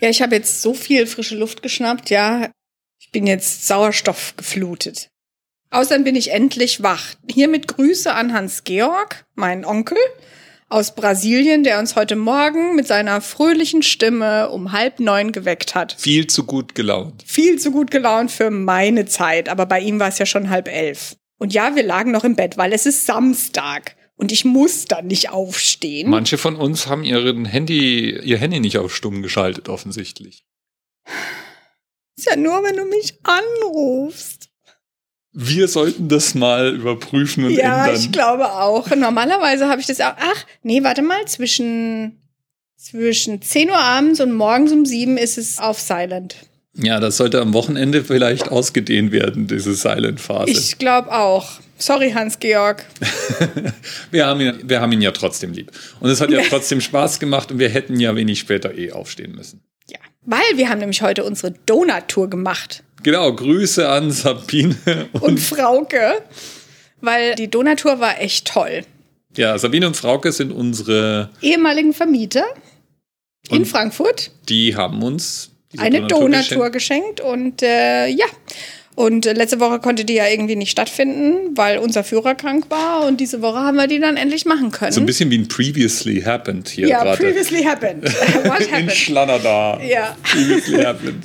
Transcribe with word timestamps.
Ja, 0.00 0.08
ich 0.08 0.22
habe 0.22 0.34
jetzt 0.34 0.62
so 0.62 0.74
viel 0.74 1.06
frische 1.06 1.36
Luft 1.36 1.62
geschnappt, 1.62 2.10
ja. 2.10 2.50
Ich 3.00 3.10
bin 3.10 3.26
jetzt 3.26 3.66
Sauerstoff 3.66 4.34
geflutet. 4.36 5.08
Außerdem 5.70 6.04
bin 6.04 6.16
ich 6.16 6.30
endlich 6.30 6.82
wach. 6.82 7.14
Hiermit 7.30 7.68
Grüße 7.68 8.12
an 8.12 8.32
Hans-Georg, 8.32 9.24
meinen 9.34 9.64
Onkel 9.64 9.98
aus 10.68 10.94
Brasilien, 10.94 11.62
der 11.62 11.78
uns 11.78 11.94
heute 11.94 12.16
Morgen 12.16 12.74
mit 12.74 12.86
seiner 12.86 13.20
fröhlichen 13.20 13.82
Stimme 13.82 14.50
um 14.50 14.72
halb 14.72 14.98
neun 14.98 15.30
geweckt 15.30 15.74
hat. 15.74 15.94
Viel 15.98 16.26
zu 16.26 16.44
gut 16.44 16.74
gelaunt. 16.74 17.22
Viel 17.26 17.58
zu 17.58 17.70
gut 17.70 17.90
gelaunt 17.90 18.30
für 18.30 18.50
meine 18.50 19.06
Zeit, 19.06 19.48
aber 19.48 19.66
bei 19.66 19.80
ihm 19.80 20.00
war 20.00 20.08
es 20.08 20.18
ja 20.18 20.26
schon 20.26 20.50
halb 20.50 20.68
elf. 20.68 21.16
Und 21.38 21.52
ja, 21.52 21.76
wir 21.76 21.82
lagen 21.82 22.10
noch 22.10 22.24
im 22.24 22.36
Bett, 22.36 22.56
weil 22.56 22.72
es 22.72 22.86
ist 22.86 23.06
Samstag. 23.06 23.96
Und 24.16 24.30
ich 24.30 24.44
muss 24.44 24.84
dann 24.84 25.08
nicht 25.08 25.30
aufstehen. 25.30 26.10
Manche 26.10 26.38
von 26.38 26.56
uns 26.56 26.86
haben 26.86 27.04
ihren 27.04 27.44
Handy, 27.44 28.16
ihr 28.22 28.38
Handy 28.38 28.60
nicht 28.60 28.78
auf 28.78 28.94
stumm 28.94 29.22
geschaltet, 29.22 29.68
offensichtlich. 29.68 30.44
Ist 32.16 32.26
ja 32.26 32.36
nur, 32.36 32.62
wenn 32.62 32.76
du 32.76 32.84
mich 32.84 33.18
anrufst. 33.24 34.50
Wir 35.32 35.66
sollten 35.66 36.08
das 36.08 36.36
mal 36.36 36.72
überprüfen 36.76 37.44
und 37.44 37.54
ja, 37.54 37.86
ändern. 37.86 37.86
Ja, 37.88 38.00
ich 38.00 38.12
glaube 38.12 38.52
auch. 38.52 38.88
Normalerweise 38.94 39.68
habe 39.68 39.80
ich 39.80 39.88
das 39.88 40.00
auch. 40.00 40.14
Ach, 40.16 40.46
nee, 40.62 40.84
warte 40.84 41.02
mal, 41.02 41.24
zwischen, 41.26 42.22
zwischen 42.76 43.42
10 43.42 43.70
Uhr 43.70 43.76
abends 43.76 44.20
und 44.20 44.32
morgens 44.32 44.70
um 44.70 44.86
7 44.86 45.16
ist 45.16 45.36
es 45.36 45.58
auf 45.58 45.80
Silent. 45.80 46.36
Ja, 46.76 47.00
das 47.00 47.16
sollte 47.16 47.40
am 47.40 47.52
Wochenende 47.52 48.04
vielleicht 48.04 48.48
ausgedehnt 48.48 49.10
werden, 49.10 49.48
diese 49.48 49.74
Silent-Phase. 49.74 50.50
Ich 50.50 50.78
glaube 50.78 51.12
auch. 51.12 51.58
Sorry, 51.84 52.12
Hans-Georg. 52.12 52.82
wir, 54.10 54.26
haben 54.26 54.40
ihn, 54.40 54.58
wir 54.62 54.80
haben 54.80 54.90
ihn 54.92 55.02
ja 55.02 55.10
trotzdem 55.10 55.52
lieb. 55.52 55.70
Und 56.00 56.08
es 56.08 56.22
hat 56.22 56.30
ja 56.30 56.40
trotzdem 56.48 56.80
Spaß 56.80 57.20
gemacht 57.20 57.52
und 57.52 57.58
wir 57.58 57.68
hätten 57.68 58.00
ja 58.00 58.16
wenig 58.16 58.38
später 58.38 58.74
eh 58.74 58.92
aufstehen 58.92 59.32
müssen. 59.32 59.62
Ja, 59.90 59.98
weil 60.22 60.40
wir 60.54 60.70
haben 60.70 60.78
nämlich 60.78 61.02
heute 61.02 61.24
unsere 61.24 61.52
Donut-Tour 61.66 62.30
gemacht. 62.30 62.82
Genau, 63.02 63.30
Grüße 63.34 63.86
an 63.86 64.10
Sabine 64.10 64.74
und, 65.12 65.22
und 65.22 65.40
Frauke, 65.40 66.22
weil 67.02 67.34
die 67.34 67.48
Donut-Tour 67.48 68.00
war 68.00 68.18
echt 68.18 68.46
toll. 68.46 68.86
Ja, 69.36 69.58
Sabine 69.58 69.86
und 69.86 69.94
Frauke 69.98 70.32
sind 70.32 70.52
unsere 70.52 71.28
ehemaligen 71.42 71.92
Vermieter 71.92 72.46
in 73.50 73.66
Frankfurt. 73.66 74.30
Die 74.48 74.74
haben 74.74 75.02
uns 75.02 75.50
eine 75.76 76.06
Donut-Tour 76.06 76.70
geschenkt. 76.70 77.18
geschenkt 77.18 77.20
und 77.20 77.62
äh, 77.62 78.06
ja. 78.06 78.24
Und 78.96 79.24
letzte 79.24 79.58
Woche 79.58 79.80
konnte 79.80 80.04
die 80.04 80.14
ja 80.14 80.28
irgendwie 80.28 80.54
nicht 80.54 80.70
stattfinden, 80.70 81.56
weil 81.56 81.78
unser 81.78 82.04
Führer 82.04 82.36
krank 82.36 82.66
war. 82.70 83.04
Und 83.06 83.20
diese 83.20 83.42
Woche 83.42 83.58
haben 83.58 83.76
wir 83.76 83.88
die 83.88 83.98
dann 83.98 84.16
endlich 84.16 84.44
machen 84.44 84.70
können. 84.70 84.92
So 84.92 85.00
ein 85.00 85.06
bisschen 85.06 85.30
wie 85.30 85.38
ein 85.38 85.48
Previously 85.48 86.22
Happened 86.22 86.68
hier 86.68 86.86
ja, 86.86 87.02
gerade. 87.02 87.22
Ja, 87.22 87.30
Previously 87.30 87.64
Happened. 87.64 88.04
What 88.44 88.70
happened? 88.70 88.72
In 88.72 88.90
Schlannerda. 88.90 89.80
Ja. 89.82 90.16
Previously 90.22 90.84
Happened. 90.84 91.24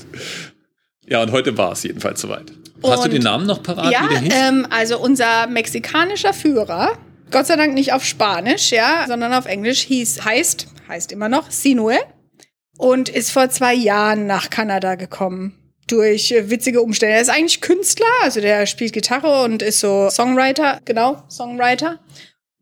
Ja, 1.05 1.21
und 1.21 1.31
heute 1.31 1.55
war 1.57 1.73
es 1.73 1.83
jedenfalls 1.83 2.21
soweit. 2.21 2.51
Und 2.81 2.91
Hast 2.91 3.05
du 3.05 3.09
den 3.09 3.21
Namen 3.21 3.45
noch 3.45 3.61
parat? 3.61 3.91
Ja, 3.91 4.09
ähm, 4.31 4.65
also 4.69 4.99
unser 4.99 5.47
mexikanischer 5.47 6.33
Führer, 6.33 6.97
Gott 7.29 7.45
sei 7.45 7.55
Dank 7.55 7.73
nicht 7.73 7.93
auf 7.93 8.03
Spanisch, 8.03 8.71
ja, 8.71 9.05
sondern 9.07 9.33
auf 9.33 9.45
Englisch, 9.45 9.81
hieß, 9.81 10.23
heißt, 10.25 10.67
heißt 10.87 11.11
immer 11.11 11.29
noch 11.29 11.51
Sinue 11.51 11.97
und 12.77 13.09
ist 13.09 13.31
vor 13.31 13.49
zwei 13.49 13.73
Jahren 13.73 14.27
nach 14.27 14.49
Kanada 14.49 14.95
gekommen 14.95 15.58
durch 15.91 16.33
witzige 16.33 16.81
Umstände. 16.81 17.15
Er 17.15 17.21
ist 17.21 17.29
eigentlich 17.29 17.61
Künstler, 17.61 18.05
also 18.23 18.41
der 18.41 18.65
spielt 18.65 18.93
Gitarre 18.93 19.43
und 19.43 19.61
ist 19.61 19.79
so 19.79 20.09
Songwriter, 20.09 20.81
genau, 20.85 21.23
Songwriter. 21.29 21.99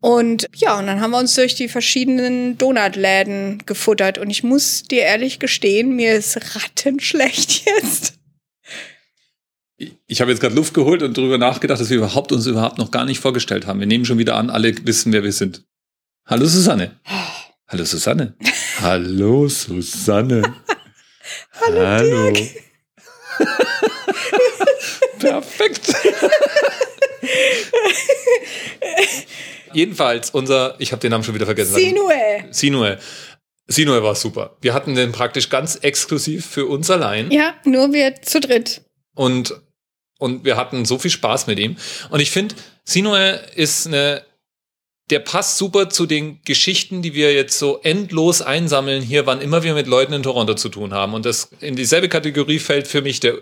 Und 0.00 0.46
ja, 0.54 0.78
und 0.78 0.86
dann 0.86 1.00
haben 1.00 1.10
wir 1.10 1.18
uns 1.18 1.34
durch 1.34 1.56
die 1.56 1.68
verschiedenen 1.68 2.56
Donutläden 2.56 3.62
gefuttert. 3.66 4.18
Und 4.18 4.30
ich 4.30 4.44
muss 4.44 4.84
dir 4.84 5.02
ehrlich 5.02 5.40
gestehen, 5.40 5.96
mir 5.96 6.14
ist 6.14 6.36
rattenschlecht 6.54 7.64
jetzt. 7.66 8.14
Ich 10.06 10.20
habe 10.20 10.30
jetzt 10.30 10.40
gerade 10.40 10.54
Luft 10.54 10.74
geholt 10.74 11.02
und 11.02 11.16
darüber 11.16 11.38
nachgedacht, 11.38 11.80
dass 11.80 11.90
wir 11.90 11.98
überhaupt 11.98 12.32
uns 12.32 12.46
überhaupt 12.46 12.78
noch 12.78 12.90
gar 12.90 13.04
nicht 13.04 13.20
vorgestellt 13.20 13.66
haben. 13.66 13.80
Wir 13.80 13.86
nehmen 13.86 14.04
schon 14.04 14.18
wieder 14.18 14.36
an, 14.36 14.50
alle 14.50 14.74
wissen, 14.86 15.12
wer 15.12 15.22
wir 15.22 15.32
sind. 15.32 15.64
Hallo 16.26 16.46
Susanne. 16.46 16.98
Hallo 17.68 17.84
Susanne. 17.84 18.34
Hallo 18.80 19.48
Susanne. 19.48 20.42
Hallo. 21.60 21.80
Hallo. 21.80 22.32
Perfekt. 25.18 25.94
Jedenfalls, 29.72 30.30
unser, 30.30 30.76
ich 30.78 30.92
habe 30.92 31.00
den 31.00 31.10
Namen 31.10 31.24
schon 31.24 31.34
wieder 31.34 31.46
vergessen. 31.46 31.74
Sinue. 31.74 32.44
Sinue. 32.50 32.98
Sinue 33.66 34.02
war 34.02 34.14
super. 34.14 34.56
Wir 34.60 34.72
hatten 34.72 34.94
den 34.94 35.12
praktisch 35.12 35.50
ganz 35.50 35.76
exklusiv 35.76 36.46
für 36.46 36.66
uns 36.66 36.90
allein. 36.90 37.30
Ja, 37.30 37.54
nur 37.64 37.92
wir 37.92 38.22
zu 38.22 38.40
dritt. 38.40 38.80
Und, 39.14 39.54
und 40.18 40.44
wir 40.44 40.56
hatten 40.56 40.84
so 40.86 40.98
viel 40.98 41.10
Spaß 41.10 41.46
mit 41.46 41.58
ihm. 41.58 41.76
Und 42.10 42.20
ich 42.20 42.30
finde, 42.30 42.54
Sinue 42.84 43.40
ist 43.54 43.86
eine 43.86 44.22
der 45.10 45.20
passt 45.20 45.56
super 45.56 45.88
zu 45.88 46.06
den 46.06 46.40
Geschichten, 46.44 47.02
die 47.02 47.14
wir 47.14 47.32
jetzt 47.32 47.58
so 47.58 47.80
endlos 47.82 48.42
einsammeln 48.42 49.02
hier, 49.02 49.26
wann 49.26 49.40
immer 49.40 49.62
wir 49.62 49.74
mit 49.74 49.86
Leuten 49.86 50.12
in 50.12 50.22
Toronto 50.22 50.54
zu 50.54 50.68
tun 50.68 50.92
haben. 50.92 51.14
Und 51.14 51.24
das 51.24 51.50
in 51.60 51.76
dieselbe 51.76 52.08
Kategorie 52.08 52.58
fällt 52.58 52.88
für 52.88 53.02
mich 53.02 53.20
der 53.20 53.38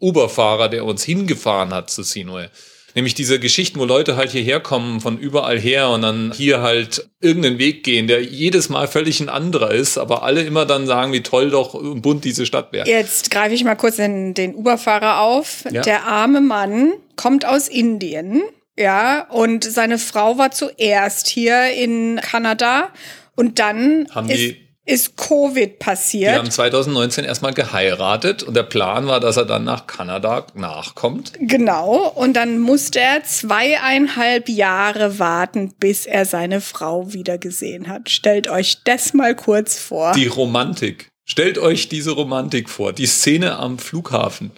Uber-Fahrer, 0.00 0.68
der 0.68 0.84
uns 0.84 1.04
hingefahren 1.04 1.72
hat 1.72 1.90
zu 1.90 2.02
Sinue. 2.02 2.50
Nämlich 2.94 3.14
diese 3.14 3.40
Geschichten, 3.40 3.78
wo 3.78 3.86
Leute 3.86 4.16
halt 4.16 4.32
hierher 4.32 4.60
kommen 4.60 5.00
von 5.00 5.16
überall 5.16 5.58
her 5.58 5.88
und 5.88 6.02
dann 6.02 6.32
hier 6.36 6.60
halt 6.60 7.08
irgendeinen 7.20 7.58
Weg 7.58 7.84
gehen, 7.84 8.06
der 8.06 8.22
jedes 8.22 8.68
Mal 8.68 8.86
völlig 8.86 9.20
ein 9.20 9.30
anderer 9.30 9.70
ist, 9.70 9.96
aber 9.96 10.22
alle 10.22 10.42
immer 10.42 10.66
dann 10.66 10.86
sagen, 10.86 11.12
wie 11.12 11.22
toll 11.22 11.50
doch 11.50 11.72
und 11.72 12.02
bunt 12.02 12.24
diese 12.24 12.44
Stadt 12.44 12.72
wäre. 12.72 12.86
Jetzt 12.86 13.30
greife 13.30 13.54
ich 13.54 13.64
mal 13.64 13.76
kurz 13.76 13.96
den, 13.96 14.34
den 14.34 14.54
Uber-Fahrer 14.54 15.20
auf. 15.20 15.64
Ja. 15.70 15.80
Der 15.80 16.04
arme 16.04 16.42
Mann 16.42 16.92
kommt 17.16 17.46
aus 17.46 17.68
Indien 17.68 18.42
ja, 18.78 19.26
und 19.28 19.64
seine 19.64 19.98
Frau 19.98 20.38
war 20.38 20.50
zuerst 20.50 21.28
hier 21.28 21.72
in 21.72 22.20
Kanada 22.22 22.90
und 23.36 23.58
dann 23.58 24.08
haben 24.14 24.30
ist, 24.30 24.38
die, 24.38 24.62
ist 24.84 25.16
Covid 25.16 25.78
passiert. 25.78 26.32
Die 26.34 26.38
haben 26.38 26.50
2019 26.50 27.24
erstmal 27.24 27.52
geheiratet 27.52 28.42
und 28.42 28.54
der 28.54 28.62
Plan 28.62 29.06
war, 29.06 29.20
dass 29.20 29.36
er 29.36 29.44
dann 29.44 29.64
nach 29.64 29.86
Kanada 29.86 30.46
nachkommt. 30.54 31.32
Genau, 31.38 32.08
und 32.08 32.34
dann 32.34 32.58
musste 32.58 33.00
er 33.00 33.22
zweieinhalb 33.24 34.48
Jahre 34.48 35.18
warten, 35.18 35.74
bis 35.78 36.06
er 36.06 36.24
seine 36.24 36.60
Frau 36.60 37.12
wiedergesehen 37.12 37.88
hat. 37.88 38.10
Stellt 38.10 38.48
euch 38.48 38.82
das 38.84 39.14
mal 39.14 39.36
kurz 39.36 39.78
vor. 39.78 40.12
Die 40.12 40.26
Romantik. 40.26 41.10
Stellt 41.24 41.58
euch 41.58 41.88
diese 41.88 42.10
Romantik 42.10 42.68
vor. 42.68 42.92
Die 42.92 43.06
Szene 43.06 43.56
am 43.56 43.78
Flughafen. 43.78 44.50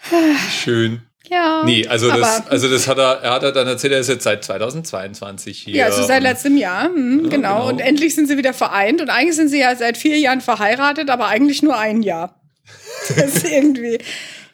Schön. 0.62 1.05
Ja. 1.28 1.64
Nee, 1.64 1.86
also 1.86 2.08
das, 2.08 2.46
also 2.46 2.68
das 2.68 2.86
hat 2.86 2.98
er, 2.98 3.20
er 3.22 3.30
hat 3.32 3.42
er 3.42 3.52
dann 3.52 3.66
erzählt, 3.66 3.92
er 3.92 4.00
ist 4.00 4.08
jetzt 4.08 4.24
seit 4.24 4.44
2022 4.44 5.58
hier. 5.58 5.74
Ja, 5.74 5.86
also 5.86 6.04
seit 6.04 6.22
letztem 6.22 6.56
Jahr, 6.56 6.84
hm, 6.84 7.24
ja, 7.24 7.30
genau. 7.30 7.30
genau. 7.30 7.68
Und 7.68 7.80
endlich 7.80 8.14
sind 8.14 8.28
sie 8.28 8.36
wieder 8.36 8.52
vereint 8.52 9.00
und 9.00 9.10
eigentlich 9.10 9.36
sind 9.36 9.48
sie 9.48 9.60
ja 9.60 9.74
seit 9.74 9.96
vier 9.96 10.18
Jahren 10.18 10.40
verheiratet, 10.40 11.10
aber 11.10 11.28
eigentlich 11.28 11.62
nur 11.62 11.76
ein 11.76 12.02
Jahr. 12.02 12.40
Das 13.16 13.36
ist 13.36 13.44
irgendwie, 13.48 13.98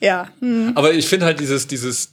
ja. 0.01 0.29
Hm. 0.41 0.73
Aber 0.75 0.93
ich 0.93 1.07
finde 1.07 1.25
halt 1.25 1.41
dieses, 1.41 1.67
dieses, 1.69 2.13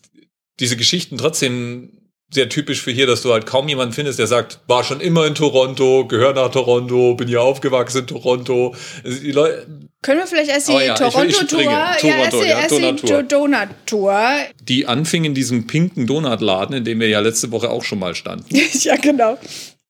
diese 0.60 0.78
Geschichten 0.78 1.18
trotzdem 1.18 1.99
sehr 2.32 2.48
typisch 2.50 2.82
für 2.82 2.92
hier, 2.92 3.08
dass 3.08 3.24
du 3.24 3.32
halt 3.32 3.46
kaum 3.46 3.68
jemanden 3.68 3.94
findest, 3.94 4.20
der 4.20 4.28
sagt, 4.28 4.60
war 4.68 4.84
schon 4.84 5.02
immer 5.02 5.26
in 5.26 5.36
Toronto, 5.36 6.06
gehör 6.06 6.34
nach 6.34 6.52
Toronto, 6.52 7.16
bin 7.16 7.28
hier 7.28 7.42
aufgewachsen 7.42 8.00
in 8.00 8.08
Toronto. 8.08 8.76
Können 9.04 10.20
wir 10.20 10.28
vielleicht 10.28 10.50
erst 10.50 10.68
die 10.70 10.74
oh 10.74 10.80
ja, 10.80 10.94
Toronto-Tour, 10.94 11.62
ja, 11.62 11.94
erst, 11.94 12.04
ja, 12.04 12.60
erst 12.60 12.72
die 12.72 13.28
Donut-Tour. 13.28 14.14
Die 14.62 14.86
anfing 14.86 15.26
in 15.26 15.34
diesem 15.34 15.66
pinken 15.66 16.06
Donutladen, 16.06 16.76
in 16.76 16.84
dem 16.84 17.00
wir 17.00 17.08
ja 17.10 17.20
letzte 17.20 17.52
Woche 17.52 17.70
auch 17.70 17.84
schon 17.84 18.00
mal 18.00 18.14
standen. 18.14 18.56
ja, 18.74 18.96
genau. 18.96 19.38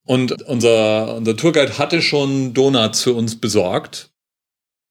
Und 0.05 0.41
unser, 0.47 1.17
unser 1.17 1.35
Tourguide 1.35 1.77
hatte 1.77 2.01
schon 2.01 2.53
Donuts 2.53 3.03
für 3.03 3.13
uns 3.13 3.39
besorgt. 3.39 4.09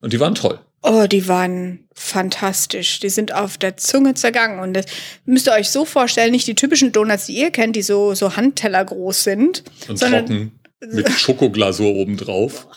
Und 0.00 0.12
die 0.12 0.20
waren 0.20 0.34
toll. 0.34 0.60
Oh, 0.82 1.06
die 1.06 1.26
waren 1.26 1.88
fantastisch. 1.92 3.00
Die 3.00 3.08
sind 3.08 3.34
auf 3.34 3.58
der 3.58 3.76
Zunge 3.76 4.14
zergangen. 4.14 4.60
Und 4.60 4.74
das 4.74 4.86
müsst 5.24 5.48
ihr 5.48 5.52
euch 5.52 5.70
so 5.70 5.84
vorstellen, 5.84 6.30
nicht 6.30 6.46
die 6.46 6.54
typischen 6.54 6.92
Donuts, 6.92 7.26
die 7.26 7.38
ihr 7.38 7.50
kennt, 7.50 7.74
die 7.74 7.82
so, 7.82 8.14
so 8.14 8.36
Handteller 8.36 8.84
groß 8.84 9.24
sind. 9.24 9.64
Und 9.88 9.98
sondern, 9.98 10.26
trocken. 10.26 10.60
Mit 10.80 11.10
Schokoglasur 11.18 11.94
obendrauf. 11.94 12.68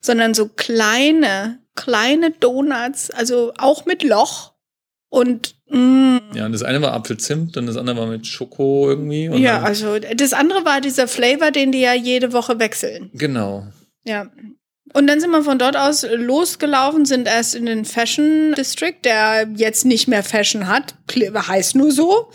Sondern 0.00 0.34
so 0.34 0.48
kleine, 0.48 1.58
kleine 1.74 2.30
Donuts, 2.30 3.10
also 3.10 3.52
auch 3.58 3.84
mit 3.84 4.02
Loch. 4.02 4.52
Und 5.10 5.56
mm, 5.68 6.16
ja, 6.34 6.46
und 6.46 6.52
das 6.52 6.62
eine 6.62 6.80
war 6.80 6.94
Apfelzimt 6.94 7.58
und 7.58 7.66
das 7.66 7.76
andere 7.76 7.98
war 7.98 8.06
mit 8.06 8.26
Schoko 8.26 8.88
irgendwie. 8.88 9.26
ja, 9.26 9.60
also 9.60 9.98
das 9.98 10.32
andere 10.32 10.64
war 10.64 10.80
dieser 10.80 11.06
Flavor, 11.06 11.50
den 11.50 11.70
die 11.70 11.80
ja 11.80 11.92
jede 11.92 12.32
Woche 12.32 12.58
wechseln. 12.58 13.10
Genau. 13.12 13.66
Ja. 14.04 14.30
Und 14.92 15.06
dann 15.06 15.20
sind 15.20 15.30
wir 15.30 15.42
von 15.42 15.58
dort 15.58 15.76
aus 15.76 16.04
losgelaufen, 16.10 17.04
sind 17.04 17.26
erst 17.26 17.54
in 17.54 17.66
den 17.66 17.84
Fashion 17.84 18.54
District, 18.56 18.96
der 19.04 19.48
jetzt 19.56 19.84
nicht 19.84 20.06
mehr 20.06 20.22
Fashion 20.22 20.68
hat, 20.68 20.94
heißt 21.14 21.76
nur 21.76 21.90
so. 21.90 22.30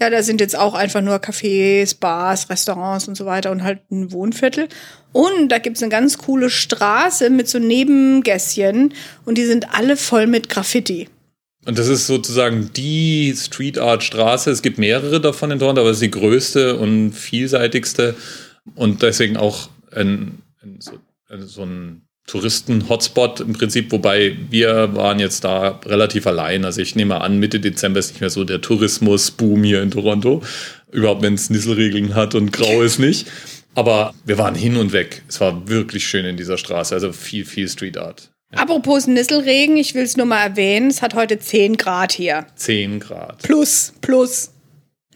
Ja, 0.00 0.10
da 0.10 0.22
sind 0.22 0.40
jetzt 0.40 0.56
auch 0.56 0.74
einfach 0.74 1.00
nur 1.00 1.16
Cafés, 1.16 1.98
Bars, 1.98 2.48
Restaurants 2.48 3.08
und 3.08 3.16
so 3.16 3.26
weiter 3.26 3.50
und 3.50 3.64
halt 3.64 3.80
ein 3.90 4.12
Wohnviertel. 4.12 4.68
Und 5.12 5.48
da 5.48 5.58
gibt's 5.58 5.82
eine 5.82 5.90
ganz 5.90 6.18
coole 6.18 6.50
Straße 6.50 7.30
mit 7.30 7.48
so 7.48 7.58
Nebengässchen 7.58 8.94
und 9.24 9.38
die 9.38 9.44
sind 9.44 9.74
alle 9.74 9.96
voll 9.96 10.28
mit 10.28 10.48
Graffiti. 10.48 11.08
Und 11.66 11.78
das 11.78 11.88
ist 11.88 12.06
sozusagen 12.06 12.70
die 12.74 13.34
Street 13.36 13.78
Art 13.78 14.04
Straße. 14.04 14.50
Es 14.50 14.62
gibt 14.62 14.78
mehrere 14.78 15.20
davon 15.20 15.50
in 15.50 15.58
Toronto, 15.58 15.80
aber 15.80 15.90
es 15.90 15.96
ist 15.96 16.02
die 16.02 16.10
größte 16.12 16.76
und 16.76 17.12
vielseitigste 17.12 18.14
und 18.76 19.02
deswegen 19.02 19.36
auch 19.36 19.68
ein, 19.90 20.42
ein, 20.62 20.76
so, 20.78 20.92
so 21.40 21.62
ein 21.64 22.08
Touristen-Hotspot 22.26 23.40
im 23.40 23.54
Prinzip, 23.54 23.90
wobei 23.90 24.36
wir 24.50 24.94
waren 24.94 25.18
jetzt 25.18 25.44
da 25.44 25.80
relativ 25.84 26.26
allein. 26.26 26.64
Also 26.64 26.80
ich 26.80 26.94
nehme 26.94 27.20
an, 27.20 27.38
Mitte 27.38 27.58
Dezember 27.58 27.98
ist 27.98 28.10
nicht 28.10 28.20
mehr 28.20 28.30
so 28.30 28.44
der 28.44 28.60
Tourismus-Boom 28.60 29.64
hier 29.64 29.82
in 29.82 29.90
Toronto. 29.90 30.42
Überhaupt, 30.92 31.22
wenn 31.22 31.34
es 31.34 31.50
Nisselregeln 31.50 32.14
hat 32.14 32.34
und 32.34 32.52
grau 32.52 32.82
ist 32.82 32.98
nicht. 32.98 33.26
Aber 33.74 34.14
wir 34.24 34.38
waren 34.38 34.54
hin 34.54 34.76
und 34.76 34.92
weg. 34.92 35.22
Es 35.28 35.40
war 35.40 35.68
wirklich 35.68 36.06
schön 36.06 36.24
in 36.24 36.36
dieser 36.36 36.58
Straße. 36.58 36.94
Also 36.94 37.12
viel, 37.12 37.44
viel 37.44 37.68
Street 37.68 37.96
Art. 37.96 38.30
Ja. 38.52 38.60
Apropos 38.60 39.06
Nisselregen, 39.06 39.76
ich 39.76 39.94
will 39.94 40.04
es 40.04 40.16
nur 40.16 40.26
mal 40.26 40.42
erwähnen, 40.42 40.88
es 40.88 41.02
hat 41.02 41.14
heute 41.14 41.38
10 41.38 41.76
Grad 41.76 42.12
hier. 42.12 42.46
10 42.56 43.00
Grad. 43.00 43.42
Plus, 43.42 43.92
plus. 44.00 44.52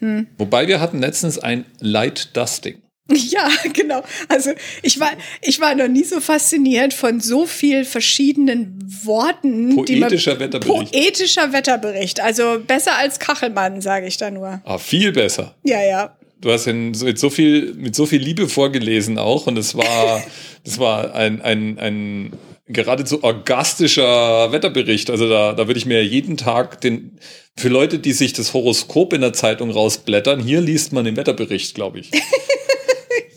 Hm. 0.00 0.26
Wobei 0.36 0.68
wir 0.68 0.80
hatten 0.80 1.00
letztens 1.00 1.38
ein 1.38 1.64
Light 1.80 2.36
Dusting. 2.36 2.82
Ja, 3.32 3.48
genau. 3.72 4.02
Also 4.28 4.50
ich 4.82 4.98
war, 5.00 5.12
ich 5.40 5.60
war 5.60 5.74
noch 5.74 5.88
nie 5.88 6.04
so 6.04 6.20
fasziniert 6.20 6.94
von 6.94 7.20
so 7.20 7.46
vielen 7.46 7.84
verschiedenen 7.84 8.78
Worten. 9.04 9.74
Poetischer 9.76 10.38
Wetterbericht. 10.38 10.92
Poetischer 10.92 11.52
Wetterbericht. 11.52 12.20
Also 12.20 12.60
besser 12.66 12.96
als 12.96 13.18
Kachelmann, 13.18 13.80
sage 13.80 14.06
ich 14.06 14.16
da 14.16 14.30
nur. 14.30 14.60
Ah, 14.64 14.78
viel 14.78 15.12
besser. 15.12 15.54
Ja, 15.64 15.82
ja. 15.82 16.16
Du 16.40 16.50
hast 16.50 16.66
ihn 16.66 16.90
mit 16.90 17.18
so 17.18 17.30
viel, 17.30 17.74
mit 17.74 17.94
so 17.94 18.04
viel 18.04 18.20
Liebe 18.20 18.48
vorgelesen 18.48 19.16
auch 19.18 19.46
und 19.46 19.56
es 19.58 19.76
war, 19.76 20.22
das 20.64 20.78
war 20.78 21.14
ein, 21.14 21.40
ein, 21.40 21.78
ein 21.78 22.32
geradezu 22.66 23.22
orgastischer 23.22 24.50
Wetterbericht. 24.50 25.10
Also 25.10 25.28
da, 25.28 25.52
da 25.52 25.66
würde 25.66 25.78
ich 25.78 25.86
mir 25.86 26.04
jeden 26.04 26.36
Tag 26.36 26.80
den, 26.80 27.18
für 27.56 27.68
Leute, 27.68 27.98
die 27.98 28.12
sich 28.12 28.32
das 28.32 28.54
Horoskop 28.54 29.12
in 29.12 29.20
der 29.20 29.32
Zeitung 29.32 29.70
rausblättern, 29.70 30.40
hier 30.40 30.60
liest 30.60 30.92
man 30.92 31.04
den 31.04 31.16
Wetterbericht, 31.16 31.74
glaube 31.74 32.00
ich. 32.00 32.10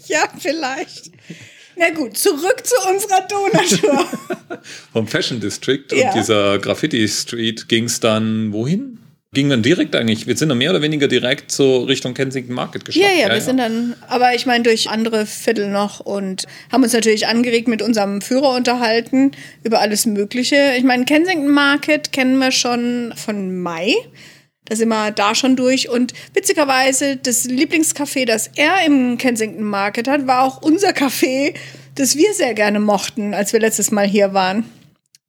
ja, 0.08 0.28
vielleicht. 0.38 1.12
Na 1.78 1.90
gut, 1.90 2.18
zurück 2.18 2.64
zu 2.64 2.76
unserer 2.90 3.22
Donautour. 3.28 4.08
Vom 4.94 5.08
Fashion 5.08 5.40
District 5.40 5.84
ja. 5.92 6.10
und 6.10 6.16
dieser 6.16 6.60
Graffiti 6.60 7.08
Street 7.08 7.68
ging 7.68 7.86
es 7.86 8.00
dann 8.00 8.54
wohin? 8.54 9.00
Ging 9.34 9.50
dann 9.50 9.62
direkt 9.62 9.94
eigentlich, 9.98 10.28
wir 10.28 10.38
sind 10.38 10.48
dann 10.48 10.58
mehr 10.58 10.70
oder 10.70 10.82
weniger 10.82 11.10
direkt 11.10 11.52
so 11.52 11.84
Richtung 11.84 12.14
Kensington 12.14 12.56
Market 12.56 12.86
geschafft. 12.86 13.06
Ja, 13.06 13.12
ja, 13.12 13.24
ja 13.24 13.28
wir 13.28 13.36
ja. 13.36 13.42
sind 13.42 13.58
dann, 13.58 13.96
aber 14.08 14.34
ich 14.34 14.46
meine 14.46 14.64
durch 14.64 14.90
andere 14.90 15.26
Viertel 15.26 15.70
noch 15.70 16.00
und 16.00 16.46
haben 16.72 16.84
uns 16.84 16.94
natürlich 16.94 17.28
angeregt 17.28 17.68
mit 17.68 17.82
unserem 17.82 18.22
Führer 18.22 18.56
unterhalten 18.56 19.32
über 19.64 19.82
alles 19.82 20.06
Mögliche. 20.06 20.76
Ich 20.78 20.86
meine, 20.86 21.04
Kensington 21.04 21.50
Market 21.50 22.14
kennen 22.14 22.38
wir 22.38 22.52
schon 22.52 23.14
von 23.18 23.62
Mai. 23.62 23.94
Da 24.66 24.76
sind 24.76 24.90
wir 24.90 25.12
da 25.12 25.36
schon 25.36 25.56
durch. 25.56 25.90
Und 25.90 26.14
witzigerweise, 26.34 27.18
das 27.18 27.46
Lieblingscafé, 27.46 28.26
das 28.26 28.50
er 28.56 28.86
im 28.86 29.18
Kensington 29.18 29.64
Market 29.64 30.08
hat, 30.08 30.28
war 30.28 30.44
auch 30.44 30.62
unser 30.62 30.90
Café, 30.90 31.54
das 31.96 32.18
wir 32.18 32.34
sehr 32.34 32.54
gerne 32.54 32.80
mochten, 32.80 33.34
als 33.34 33.54
wir 33.54 33.60
letztes 33.60 33.92
Mal 33.92 34.08
hier 34.08 34.34
waren. 34.34 34.66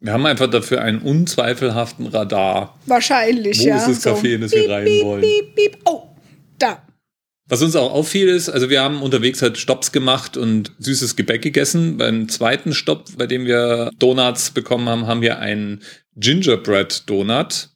Wir 0.00 0.12
haben 0.12 0.26
einfach 0.26 0.48
dafür 0.48 0.82
einen 0.82 1.00
unzweifelhaften 1.00 2.06
Radar. 2.06 2.78
Wahrscheinlich, 2.86 3.60
Wo 3.60 3.68
ja. 3.68 3.86
Wo 3.86 3.90
ist 3.90 4.04
das 4.04 4.14
Café, 4.14 4.20
so 4.20 4.34
in 4.34 4.40
das 4.42 4.52
wir 4.52 4.70
rein 4.70 4.84
beep, 4.84 5.04
wollen? 5.04 5.20
Beep, 5.20 5.54
beep. 5.54 5.78
Oh, 5.84 6.02
da. 6.58 6.82
Was 7.48 7.62
uns 7.62 7.76
auch 7.76 7.92
auffiel 7.92 8.28
ist, 8.28 8.48
also 8.48 8.70
wir 8.70 8.82
haben 8.82 9.02
unterwegs 9.02 9.40
halt 9.40 9.56
Stops 9.56 9.92
gemacht 9.92 10.36
und 10.36 10.72
süßes 10.78 11.14
Gebäck 11.14 11.42
gegessen. 11.42 11.96
Beim 11.96 12.28
zweiten 12.28 12.74
Stopp, 12.74 13.16
bei 13.16 13.26
dem 13.26 13.46
wir 13.46 13.90
Donuts 13.98 14.50
bekommen 14.50 14.88
haben, 14.88 15.06
haben 15.06 15.20
wir 15.20 15.38
einen 15.38 15.82
Gingerbread 16.16 17.08
Donut 17.08 17.70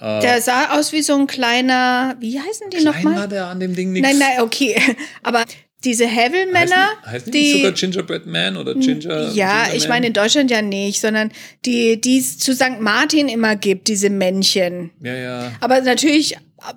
äh, 0.00 0.20
der 0.20 0.40
sah 0.40 0.78
aus 0.78 0.92
wie 0.92 1.02
so 1.02 1.14
ein 1.16 1.26
kleiner, 1.26 2.16
wie 2.20 2.40
heißen 2.40 2.70
die 2.70 2.84
nochmal? 2.84 3.16
war 3.16 3.28
der 3.28 3.46
an 3.46 3.60
dem 3.60 3.74
Ding 3.74 3.92
nichts. 3.92 4.08
Nein, 4.08 4.18
nein, 4.18 4.40
okay. 4.40 4.80
Aber 5.22 5.44
diese 5.84 6.06
Hevel-Männer, 6.06 6.88
heißen, 7.00 7.12
heißen 7.12 7.32
die, 7.32 7.40
die 7.40 7.52
sogar 7.58 7.72
Gingerbread 7.72 8.26
Man 8.26 8.56
oder 8.56 8.74
Ginger. 8.74 9.32
Ja, 9.32 9.64
Ginger 9.64 9.76
ich 9.76 9.88
meine 9.88 10.06
in 10.06 10.12
Deutschland 10.12 10.50
ja 10.50 10.62
nicht, 10.62 11.00
sondern 11.00 11.32
die, 11.64 12.00
die 12.00 12.18
es 12.18 12.38
zu 12.38 12.54
St. 12.54 12.80
Martin 12.80 13.28
immer 13.28 13.56
gibt, 13.56 13.88
diese 13.88 14.10
Männchen. 14.10 14.90
Ja, 15.00 15.14
ja. 15.14 15.52
Aber 15.60 15.80
natürlich 15.80 16.36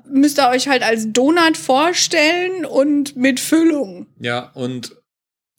müsst 0.10 0.40
ihr 0.40 0.50
euch 0.50 0.68
halt 0.68 0.84
als 0.84 1.12
Donut 1.12 1.58
vorstellen 1.58 2.66
und 2.66 3.16
mit 3.16 3.40
Füllung. 3.40 4.08
Ja, 4.20 4.52
und 4.54 4.96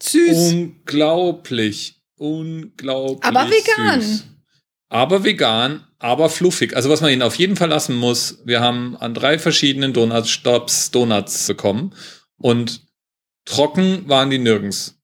süß. 0.03 0.53
Unglaublich, 0.53 2.00
unglaublich. 2.17 3.25
Aber 3.25 3.49
vegan. 3.49 4.00
Süß. 4.00 4.25
Aber 4.88 5.25
vegan 5.25 5.85
aber 5.98 6.28
fluffig. 6.28 6.75
Also 6.76 6.90
was 6.90 7.00
man 7.00 7.12
ihnen 7.12 7.22
auf 7.22 7.37
jeden 7.37 7.56
Fall 7.56 7.69
lassen 7.69 7.96
muss, 7.96 8.43
wir 8.44 8.60
haben 8.60 8.96
an 8.96 9.14
drei 9.14 9.38
verschiedenen 9.38 9.93
Donut-Stops 9.93 10.90
Donuts 10.90 11.46
bekommen 11.46 11.94
und 12.38 12.82
trocken 13.44 14.08
waren 14.08 14.31
die 14.31 14.38
nirgends. 14.38 14.98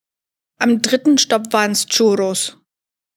Am 0.58 0.82
dritten 0.82 1.18
Stopp 1.18 1.52
waren 1.52 1.72
es 1.72 1.86
Churros. 1.86 2.58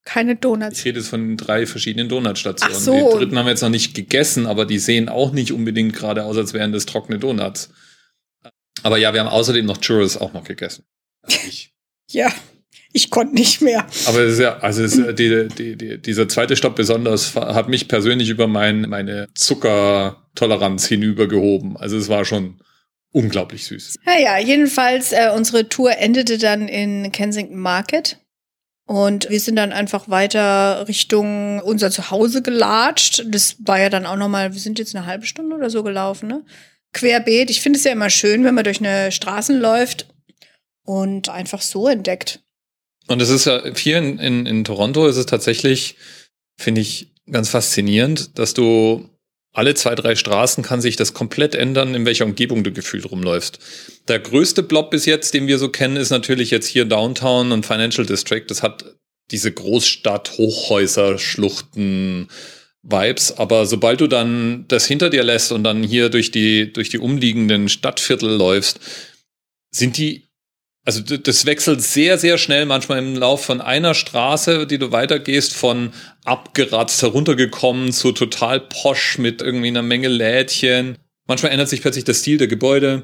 Keine 0.03 0.35
Donuts. 0.35 0.79
Ich 0.79 0.85
rede 0.85 0.99
jetzt 0.99 1.09
von 1.09 1.35
drei 1.35 1.65
verschiedenen 1.65 2.09
Donutstationen. 2.09 2.75
Ach 2.75 2.79
so. 2.79 2.93
Die 2.93 3.17
dritten 3.17 3.37
haben 3.37 3.45
wir 3.45 3.51
jetzt 3.51 3.61
noch 3.61 3.69
nicht 3.69 3.95
gegessen, 3.95 4.45
aber 4.45 4.65
die 4.65 4.77
sehen 4.77 5.09
auch 5.09 5.31
nicht 5.31 5.51
unbedingt 5.51 5.93
gerade 5.93 6.25
aus, 6.25 6.37
als 6.37 6.53
wären 6.53 6.71
das 6.71 6.85
trockene 6.85 7.17
Donuts. 7.17 7.71
Aber 8.83 8.97
ja, 8.97 9.13
wir 9.13 9.19
haben 9.19 9.29
außerdem 9.29 9.65
noch 9.65 9.79
Churros 9.79 10.17
auch 10.17 10.33
noch 10.33 10.43
gegessen. 10.43 10.85
Also 11.27 12.19
ja 12.19 12.31
ich 12.93 13.09
konnte 13.09 13.35
nicht 13.35 13.61
mehr. 13.61 13.85
Aber 14.05 14.19
es 14.19 14.33
ist 14.33 14.39
ja, 14.39 14.57
also 14.59 14.83
ist 14.83 14.97
die, 15.19 15.47
die, 15.49 15.75
die, 15.75 16.01
dieser 16.01 16.29
zweite 16.29 16.55
Stopp 16.55 16.75
besonders 16.75 17.35
hat 17.35 17.67
mich 17.67 17.87
persönlich 17.87 18.29
über 18.29 18.47
mein, 18.47 18.81
meine 18.81 19.27
Zuckertoleranz 19.33 20.87
hinübergehoben. 20.87 21.77
Also 21.77 21.97
es 21.97 22.09
war 22.09 22.25
schon 22.25 22.59
unglaublich 23.11 23.65
süß. 23.65 23.99
Naja, 24.05 24.37
jedenfalls, 24.39 25.11
äh, 25.11 25.31
unsere 25.33 25.69
Tour 25.69 25.97
endete 25.97 26.37
dann 26.37 26.67
in 26.67 27.11
Kensington 27.11 27.57
Market. 27.57 28.17
Und 28.87 29.29
wir 29.29 29.39
sind 29.39 29.55
dann 29.55 29.73
einfach 29.73 30.09
weiter 30.09 30.87
Richtung 30.87 31.59
unser 31.61 31.89
Zuhause 31.89 32.43
gelatscht. 32.43 33.23
Das 33.27 33.55
war 33.59 33.79
ja 33.79 33.89
dann 33.89 34.05
auch 34.05 34.15
nochmal, 34.15 34.53
wir 34.53 34.59
sind 34.59 34.77
jetzt 34.77 34.95
eine 34.95 35.07
halbe 35.07 35.25
Stunde 35.25 35.55
oder 35.55 35.69
so 35.69 35.81
gelaufen, 35.81 36.27
ne? 36.27 36.45
Querbeet. 36.93 37.49
Ich 37.49 37.61
finde 37.61 37.77
es 37.77 37.83
ja 37.83 37.91
immer 37.91 38.09
schön, 38.09 38.43
wenn 38.43 38.55
man 38.55 38.63
durch 38.63 38.79
eine 38.79 39.11
Straßen 39.11 39.59
läuft 39.59 40.07
und 40.85 41.29
einfach 41.29 41.61
so 41.61 41.87
entdeckt. 41.87 42.44
Und 43.07 43.21
es 43.21 43.29
ist 43.29 43.45
ja 43.45 43.61
hier 43.75 43.97
in, 43.97 44.19
in, 44.19 44.45
in 44.45 44.63
Toronto 44.63 45.07
ist 45.07 45.17
es 45.17 45.25
tatsächlich, 45.25 45.95
finde 46.57 46.81
ich, 46.81 47.07
ganz 47.29 47.49
faszinierend, 47.49 48.37
dass 48.37 48.53
du 48.53 49.09
alle 49.53 49.73
zwei, 49.73 49.95
drei 49.95 50.15
Straßen 50.15 50.63
kann 50.63 50.81
sich 50.81 50.97
das 50.97 51.13
komplett 51.13 51.55
ändern, 51.55 51.95
in 51.95 52.05
welcher 52.05 52.25
Umgebung 52.25 52.63
du 52.63 52.73
gefühlt 52.73 53.09
rumläufst. 53.09 53.59
Der 54.07 54.19
größte 54.19 54.63
Block 54.63 54.91
bis 54.91 55.05
jetzt, 55.05 55.33
den 55.33 55.47
wir 55.47 55.57
so 55.57 55.69
kennen, 55.69 55.95
ist 55.95 56.09
natürlich 56.09 56.51
jetzt 56.51 56.67
hier 56.67 56.83
Downtown 56.85 57.51
und 57.53 57.65
Financial 57.65 58.05
District. 58.05 58.43
Das 58.47 58.61
hat 58.61 58.83
diese 59.31 59.51
Großstadt, 59.51 60.37
Hochhäuser, 60.37 61.17
Schluchten, 61.17 62.27
Vibes. 62.83 63.37
Aber 63.37 63.65
sobald 63.65 64.01
du 64.01 64.07
dann 64.07 64.65
das 64.67 64.85
hinter 64.85 65.09
dir 65.09 65.23
lässt 65.23 65.51
und 65.51 65.63
dann 65.63 65.83
hier 65.83 66.09
durch 66.09 66.31
die, 66.31 66.71
durch 66.71 66.89
die 66.89 66.99
umliegenden 66.99 67.69
Stadtviertel 67.69 68.35
läufst, 68.35 68.79
sind 69.71 69.97
die 69.97 70.27
also 70.85 71.01
das 71.01 71.47
wechselt 71.47 71.81
sehr, 71.81 72.19
sehr 72.19 72.37
schnell, 72.37 72.67
manchmal 72.67 72.99
im 72.99 73.15
Lauf 73.15 73.43
von 73.43 73.59
einer 73.59 73.95
Straße, 73.95 74.67
die 74.67 74.77
du 74.77 74.91
weitergehst, 74.91 75.55
von 75.55 75.91
abgeratzt 76.23 77.01
heruntergekommen 77.01 77.91
zu 77.91 78.11
total 78.11 78.59
posch 78.59 79.17
mit 79.17 79.41
irgendwie 79.41 79.69
einer 79.69 79.81
Menge 79.81 80.07
Lädchen. 80.07 80.97
Manchmal 81.27 81.51
ändert 81.51 81.69
sich 81.69 81.81
plötzlich 81.81 82.03
der 82.03 82.13
Stil 82.13 82.37
der 82.37 82.47
Gebäude. 82.47 83.03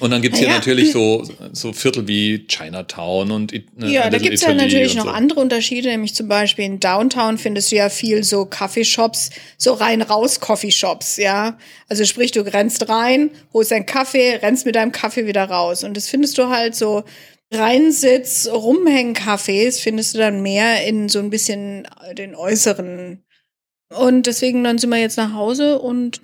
Und 0.00 0.10
dann 0.10 0.22
gibt's 0.22 0.38
hier 0.38 0.48
ja. 0.48 0.54
natürlich 0.54 0.92
so, 0.92 1.28
so 1.52 1.72
Viertel 1.72 2.08
wie 2.08 2.46
Chinatown 2.46 3.30
und 3.30 3.52
ne, 3.52 3.92
Ja, 3.92 4.08
da 4.08 4.18
gibt's 4.18 4.40
ja 4.40 4.54
natürlich 4.54 4.94
noch 4.94 5.04
so. 5.04 5.10
andere 5.10 5.40
Unterschiede, 5.40 5.90
nämlich 5.90 6.14
zum 6.14 6.26
Beispiel 6.26 6.64
in 6.64 6.80
Downtown 6.80 7.36
findest 7.38 7.70
du 7.70 7.76
ja 7.76 7.90
viel 7.90 8.24
so 8.24 8.46
Kaffeeshops, 8.46 9.30
so 9.58 9.74
rein 9.74 10.00
raus 10.00 10.40
Coffeeshops, 10.40 11.18
ja. 11.18 11.58
Also 11.88 12.04
sprich, 12.04 12.32
du 12.32 12.40
rennst 12.40 12.88
rein, 12.88 13.30
holst 13.52 13.70
deinen 13.70 13.86
Kaffee, 13.86 14.36
rennst 14.36 14.66
mit 14.66 14.74
deinem 14.74 14.90
Kaffee 14.90 15.26
wieder 15.26 15.44
raus. 15.44 15.84
Und 15.84 15.96
das 15.96 16.08
findest 16.08 16.38
du 16.38 16.48
halt 16.48 16.74
so 16.74 17.04
Reinsitz, 17.52 18.48
Rumhängen-Cafés 18.48 19.80
findest 19.80 20.14
du 20.14 20.18
dann 20.18 20.40
mehr 20.40 20.86
in 20.86 21.08
so 21.08 21.18
ein 21.18 21.30
bisschen 21.30 21.86
den 22.16 22.34
äußeren. 22.34 23.22
Und 23.90 24.26
deswegen 24.26 24.62
dann 24.64 24.78
sind 24.78 24.90
wir 24.90 24.98
jetzt 24.98 25.16
nach 25.16 25.34
Hause 25.34 25.80
und 25.80 26.20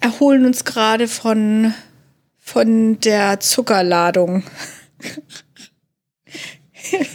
erholen 0.00 0.44
uns 0.44 0.64
gerade 0.64 1.08
von 1.08 1.72
von 2.48 2.98
der 3.00 3.40
Zuckerladung. 3.40 4.42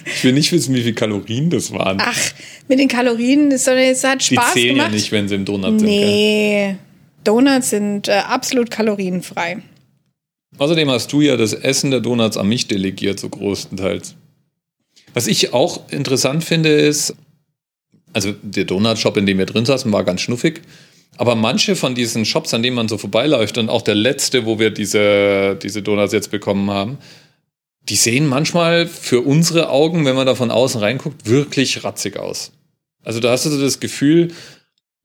Ich 0.05 0.23
will 0.23 0.33
nicht 0.33 0.51
wissen, 0.51 0.75
wie 0.75 0.81
viele 0.81 0.93
Kalorien 0.93 1.49
das 1.49 1.71
waren. 1.71 1.97
Ach, 1.99 2.19
mit 2.67 2.77
den 2.77 2.87
Kalorien, 2.87 3.51
es 3.51 3.67
hat 3.67 4.21
Spaß 4.21 4.53
Die 4.53 4.59
zählen 4.59 4.75
gemacht. 4.75 4.89
ja 4.89 4.95
nicht, 4.95 5.11
wenn 5.11 5.27
sie 5.27 5.35
im 5.35 5.45
Donut 5.45 5.79
sind. 5.79 5.89
Nee. 5.89 6.75
Donuts 7.23 7.71
sind 7.71 8.07
äh, 8.07 8.11
absolut 8.11 8.69
kalorienfrei. 8.69 9.63
Außerdem 10.59 10.89
hast 10.91 11.11
du 11.11 11.21
ja 11.21 11.35
das 11.35 11.53
Essen 11.53 11.89
der 11.89 12.01
Donuts 12.01 12.37
an 12.37 12.47
mich 12.47 12.67
delegiert, 12.67 13.19
so 13.19 13.29
größtenteils. 13.29 14.15
Was 15.15 15.25
ich 15.25 15.53
auch 15.53 15.89
interessant 15.89 16.43
finde, 16.43 16.69
ist, 16.69 17.15
also 18.11 18.33
der 18.43 18.65
Donut-Shop, 18.65 19.17
in 19.17 19.25
dem 19.25 19.39
wir 19.39 19.47
drin 19.47 19.65
saßen, 19.65 19.91
war 19.91 20.03
ganz 20.03 20.21
schnuffig. 20.21 20.61
Aber 21.17 21.35
manche 21.35 21.75
von 21.75 21.95
diesen 21.95 22.25
Shops, 22.25 22.53
an 22.53 22.63
denen 22.63 22.75
man 22.75 22.87
so 22.87 22.97
vorbeiläuft 22.97 23.57
und 23.57 23.69
auch 23.69 23.81
der 23.81 23.95
letzte, 23.95 24.45
wo 24.45 24.59
wir 24.59 24.71
diese, 24.71 25.57
diese 25.61 25.81
Donuts 25.81 26.13
jetzt 26.13 26.31
bekommen 26.31 26.71
haben, 26.71 26.97
die 27.89 27.95
sehen 27.95 28.27
manchmal 28.27 28.87
für 28.87 29.21
unsere 29.21 29.69
Augen, 29.69 30.05
wenn 30.05 30.15
man 30.15 30.25
da 30.25 30.35
von 30.35 30.51
außen 30.51 30.79
reinguckt, 30.79 31.29
wirklich 31.29 31.83
ratzig 31.83 32.17
aus. 32.17 32.51
Also 33.03 33.19
da 33.19 33.31
hast 33.31 33.45
du 33.45 33.49
so 33.49 33.61
das 33.61 33.79
Gefühl, 33.79 34.31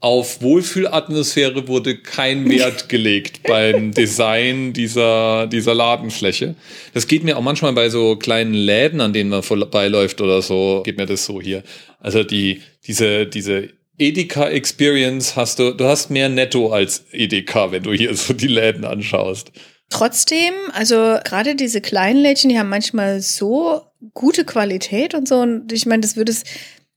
auf 0.01 0.43
Wohlfühlatmosphäre 0.43 1.67
wurde 1.67 1.99
kein 1.99 2.49
Wert 2.49 2.89
gelegt 2.89 3.43
beim 3.43 3.93
Design 3.93 4.73
dieser, 4.73 5.49
dieser 5.49 5.75
Ladenfläche. 5.75 6.55
Das 6.95 7.09
geht 7.09 7.25
mir 7.25 7.37
auch 7.37 7.43
manchmal 7.43 7.73
bei 7.73 7.91
so 7.91 8.15
kleinen 8.15 8.55
Läden, 8.55 9.01
an 9.01 9.13
denen 9.13 9.31
man 9.31 9.43
vorbeiläuft 9.43 10.21
oder 10.21 10.41
so, 10.41 10.83
geht 10.85 10.99
mir 10.99 11.07
das 11.07 11.25
so 11.25 11.43
hier. 11.43 11.65
Also 11.99 12.23
die, 12.23 12.63
diese, 12.87 13.27
diese 13.27 13.71
Edeka 13.99 14.49
Experience 14.49 15.37
hast 15.37 15.59
du, 15.59 15.73
du 15.73 15.85
hast 15.85 16.11
mehr 16.11 16.29
Netto 16.29 16.73
als 16.73 17.05
Edeka, 17.13 17.73
wenn 17.73 17.83
du 17.83 17.93
hier 17.93 18.15
so 18.15 18.33
die 18.33 18.47
Läden 18.47 18.85
anschaust. 18.85 19.51
Trotzdem, 19.91 20.55
also 20.73 21.19
gerade 21.25 21.55
diese 21.55 21.81
kleinen 21.81 22.21
Lädchen, 22.21 22.51
die 22.51 22.59
haben 22.59 22.69
manchmal 22.69 23.21
so 23.21 23.83
gute 24.15 24.45
Qualität 24.45 25.15
und 25.15 25.27
so. 25.27 25.37
Und 25.37 25.73
ich 25.73 25.87
meine, 25.87 26.03
das 26.03 26.17
würde 26.17 26.33
es, 26.33 26.45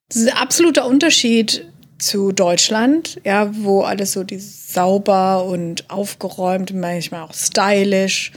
das 0.10 0.17
ist 0.17 0.29
ein 0.29 0.38
absoluter 0.38 0.86
Unterschied 0.86 1.65
zu 1.98 2.31
Deutschland, 2.31 3.22
ja, 3.24 3.50
wo 3.63 3.81
alles 3.81 4.12
so 4.13 4.25
sauber 4.27 5.46
und 5.46 5.89
aufgeräumt, 5.89 6.74
manchmal 6.74 7.22
auch 7.22 7.34
stylisch. 7.34 8.31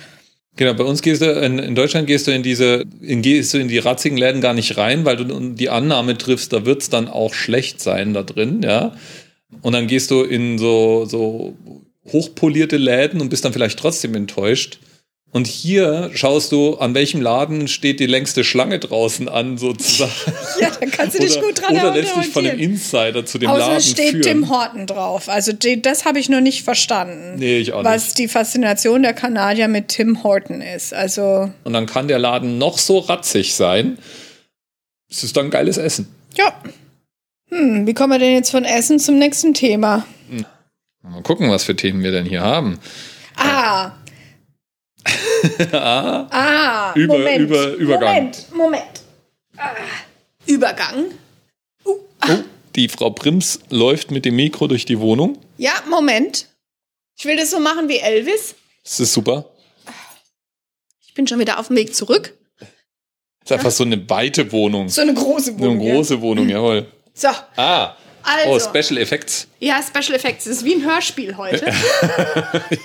Genau, 0.56 0.74
bei 0.74 0.84
uns 0.84 1.02
gehst 1.02 1.20
du, 1.20 1.26
in, 1.26 1.58
in, 1.58 1.74
Deutschland 1.74 2.06
gehst 2.06 2.28
du 2.28 2.30
in 2.30 2.44
diese, 2.44 2.84
in, 3.00 3.22
gehst 3.22 3.54
du 3.54 3.58
in 3.58 3.66
die 3.66 3.78
ratzigen 3.78 4.16
Läden 4.16 4.40
gar 4.40 4.54
nicht 4.54 4.76
rein, 4.76 5.04
weil 5.04 5.16
du 5.16 5.24
die 5.54 5.68
Annahme 5.68 6.16
triffst, 6.16 6.52
da 6.52 6.64
wird's 6.64 6.90
dann 6.90 7.08
auch 7.08 7.34
schlecht 7.34 7.80
sein 7.80 8.14
da 8.14 8.22
drin, 8.22 8.62
ja. 8.62 8.94
Und 9.62 9.72
dann 9.72 9.88
gehst 9.88 10.10
du 10.10 10.22
in 10.22 10.58
so, 10.58 11.06
so 11.06 11.56
hochpolierte 12.12 12.76
Läden 12.76 13.20
und 13.20 13.30
bist 13.30 13.44
dann 13.44 13.52
vielleicht 13.52 13.78
trotzdem 13.78 14.14
enttäuscht. 14.14 14.78
Und 15.34 15.48
hier 15.48 16.12
schaust 16.14 16.52
du, 16.52 16.76
an 16.76 16.94
welchem 16.94 17.20
Laden 17.20 17.66
steht 17.66 17.98
die 17.98 18.06
längste 18.06 18.44
Schlange 18.44 18.78
draußen 18.78 19.28
an, 19.28 19.58
sozusagen. 19.58 20.12
ja, 20.60 20.70
da 20.70 20.86
kannst 20.86 21.16
du 21.16 21.22
dich 21.22 21.36
oder, 21.36 21.46
gut 21.48 21.60
dran 21.60 21.72
Oder 21.72 21.92
lässt 21.92 22.16
dich 22.16 22.28
von 22.28 22.44
dem 22.44 22.56
Insider 22.56 23.26
zu 23.26 23.38
dem 23.38 23.50
Außer 23.50 23.58
Laden 23.58 23.80
steht 23.80 24.10
führen. 24.10 24.22
Tim 24.22 24.48
Horton 24.48 24.86
drauf. 24.86 25.28
Also 25.28 25.52
die, 25.52 25.82
das 25.82 26.04
habe 26.04 26.20
ich 26.20 26.28
noch 26.28 26.40
nicht 26.40 26.62
verstanden. 26.62 27.34
Nee, 27.40 27.58
ich 27.58 27.72
auch 27.72 27.82
nicht. 27.82 27.90
Was 27.90 28.14
die 28.14 28.28
Faszination 28.28 29.02
der 29.02 29.12
Kanadier 29.12 29.66
mit 29.66 29.88
Tim 29.88 30.22
Horton 30.22 30.60
ist. 30.60 30.94
Also 30.94 31.50
Und 31.64 31.72
dann 31.72 31.86
kann 31.86 32.06
der 32.06 32.20
Laden 32.20 32.58
noch 32.58 32.78
so 32.78 33.00
ratzig 33.00 33.56
sein. 33.56 33.98
Es 35.10 35.24
ist 35.24 35.36
dann 35.36 35.50
geiles 35.50 35.78
Essen. 35.78 36.14
ja. 36.36 36.54
Hm, 37.50 37.88
wie 37.88 37.94
kommen 37.94 38.12
wir 38.12 38.20
denn 38.20 38.34
jetzt 38.34 38.50
von 38.50 38.64
Essen 38.64 39.00
zum 39.00 39.18
nächsten 39.18 39.52
Thema? 39.52 40.06
Mal 41.02 41.22
gucken, 41.22 41.50
was 41.50 41.64
für 41.64 41.74
Themen 41.74 42.04
wir 42.04 42.12
denn 42.12 42.24
hier 42.24 42.40
haben. 42.42 42.78
Ah, 43.36 43.90
ah, 45.72 46.26
ah, 46.30 46.92
Über- 46.94 47.18
Moment, 47.18 47.38
über- 47.40 47.72
Übergang. 47.74 48.14
Moment, 48.14 48.52
Moment. 48.54 49.00
Ah, 49.56 49.70
Übergang. 50.46 51.06
oh, 51.84 51.98
die 52.74 52.88
Frau 52.88 53.10
Prims 53.10 53.60
läuft 53.70 54.10
mit 54.10 54.24
dem 54.24 54.36
Mikro 54.36 54.66
durch 54.66 54.84
die 54.84 54.98
Wohnung. 55.00 55.38
Ja, 55.58 55.72
Moment. 55.88 56.46
Ich 57.16 57.24
will 57.24 57.36
das 57.36 57.50
so 57.50 57.60
machen 57.60 57.88
wie 57.88 57.98
Elvis. 57.98 58.54
Das 58.82 58.98
ist 59.00 59.12
super. 59.12 59.44
Ich 61.06 61.14
bin 61.14 61.26
schon 61.28 61.38
wieder 61.38 61.58
auf 61.60 61.68
dem 61.68 61.76
Weg 61.76 61.94
zurück. 61.94 62.34
Das 62.58 62.66
ist 63.50 63.52
einfach 63.52 63.70
so 63.70 63.84
eine 63.84 64.08
weite 64.10 64.50
Wohnung. 64.52 64.88
So 64.88 65.02
eine 65.02 65.14
große 65.14 65.50
Eine 65.52 65.60
Wohnung. 65.60 65.80
ja. 65.82 65.94
große 65.94 66.20
Wohnung, 66.20 66.48
jawohl. 66.48 66.86
So, 67.12 67.28
Ah, 67.56 67.94
also. 68.24 68.50
oh, 68.50 68.58
Special 68.58 68.98
Effects. 69.00 69.46
Ja, 69.60 69.80
Special 69.82 70.16
Effects. 70.16 70.44
Das 70.44 70.56
ist 70.56 70.64
wie 70.64 70.74
ein 70.74 70.84
Hörspiel 70.84 71.36
heute. 71.36 71.66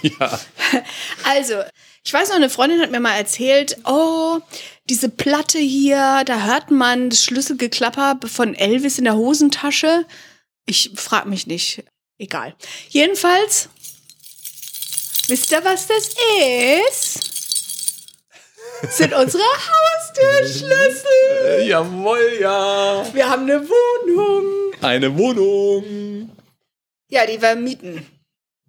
Ja. 0.03 0.39
Also, 1.23 1.55
ich 2.03 2.13
weiß 2.13 2.29
noch, 2.29 2.35
eine 2.35 2.49
Freundin 2.49 2.81
hat 2.81 2.91
mir 2.91 2.99
mal 2.99 3.17
erzählt, 3.17 3.77
oh, 3.85 4.39
diese 4.89 5.09
Platte 5.09 5.59
hier, 5.59 6.23
da 6.25 6.43
hört 6.43 6.71
man 6.71 7.09
das 7.09 7.23
Schlüsselgeklapper 7.23 8.19
von 8.27 8.55
Elvis 8.55 8.97
in 8.97 9.03
der 9.03 9.15
Hosentasche. 9.15 10.05
Ich 10.65 10.91
frag 10.95 11.25
mich 11.25 11.47
nicht. 11.47 11.83
Egal. 12.17 12.55
Jedenfalls, 12.89 13.69
wisst 15.27 15.51
ihr, 15.51 15.63
was 15.63 15.87
das 15.87 16.09
ist? 16.93 17.29
Sind 18.89 19.13
unsere 19.13 19.43
Haustürschlüssel. 19.43 21.05
Äh, 21.45 21.67
jawohl, 21.67 22.37
ja. 22.39 23.05
Wir 23.13 23.29
haben 23.29 23.43
eine 23.43 23.61
Wohnung. 23.67 24.73
Eine 24.81 25.17
Wohnung. 25.17 26.31
Ja, 27.09 27.25
die 27.25 27.41
wir 27.41 27.55
mieten. 27.55 28.05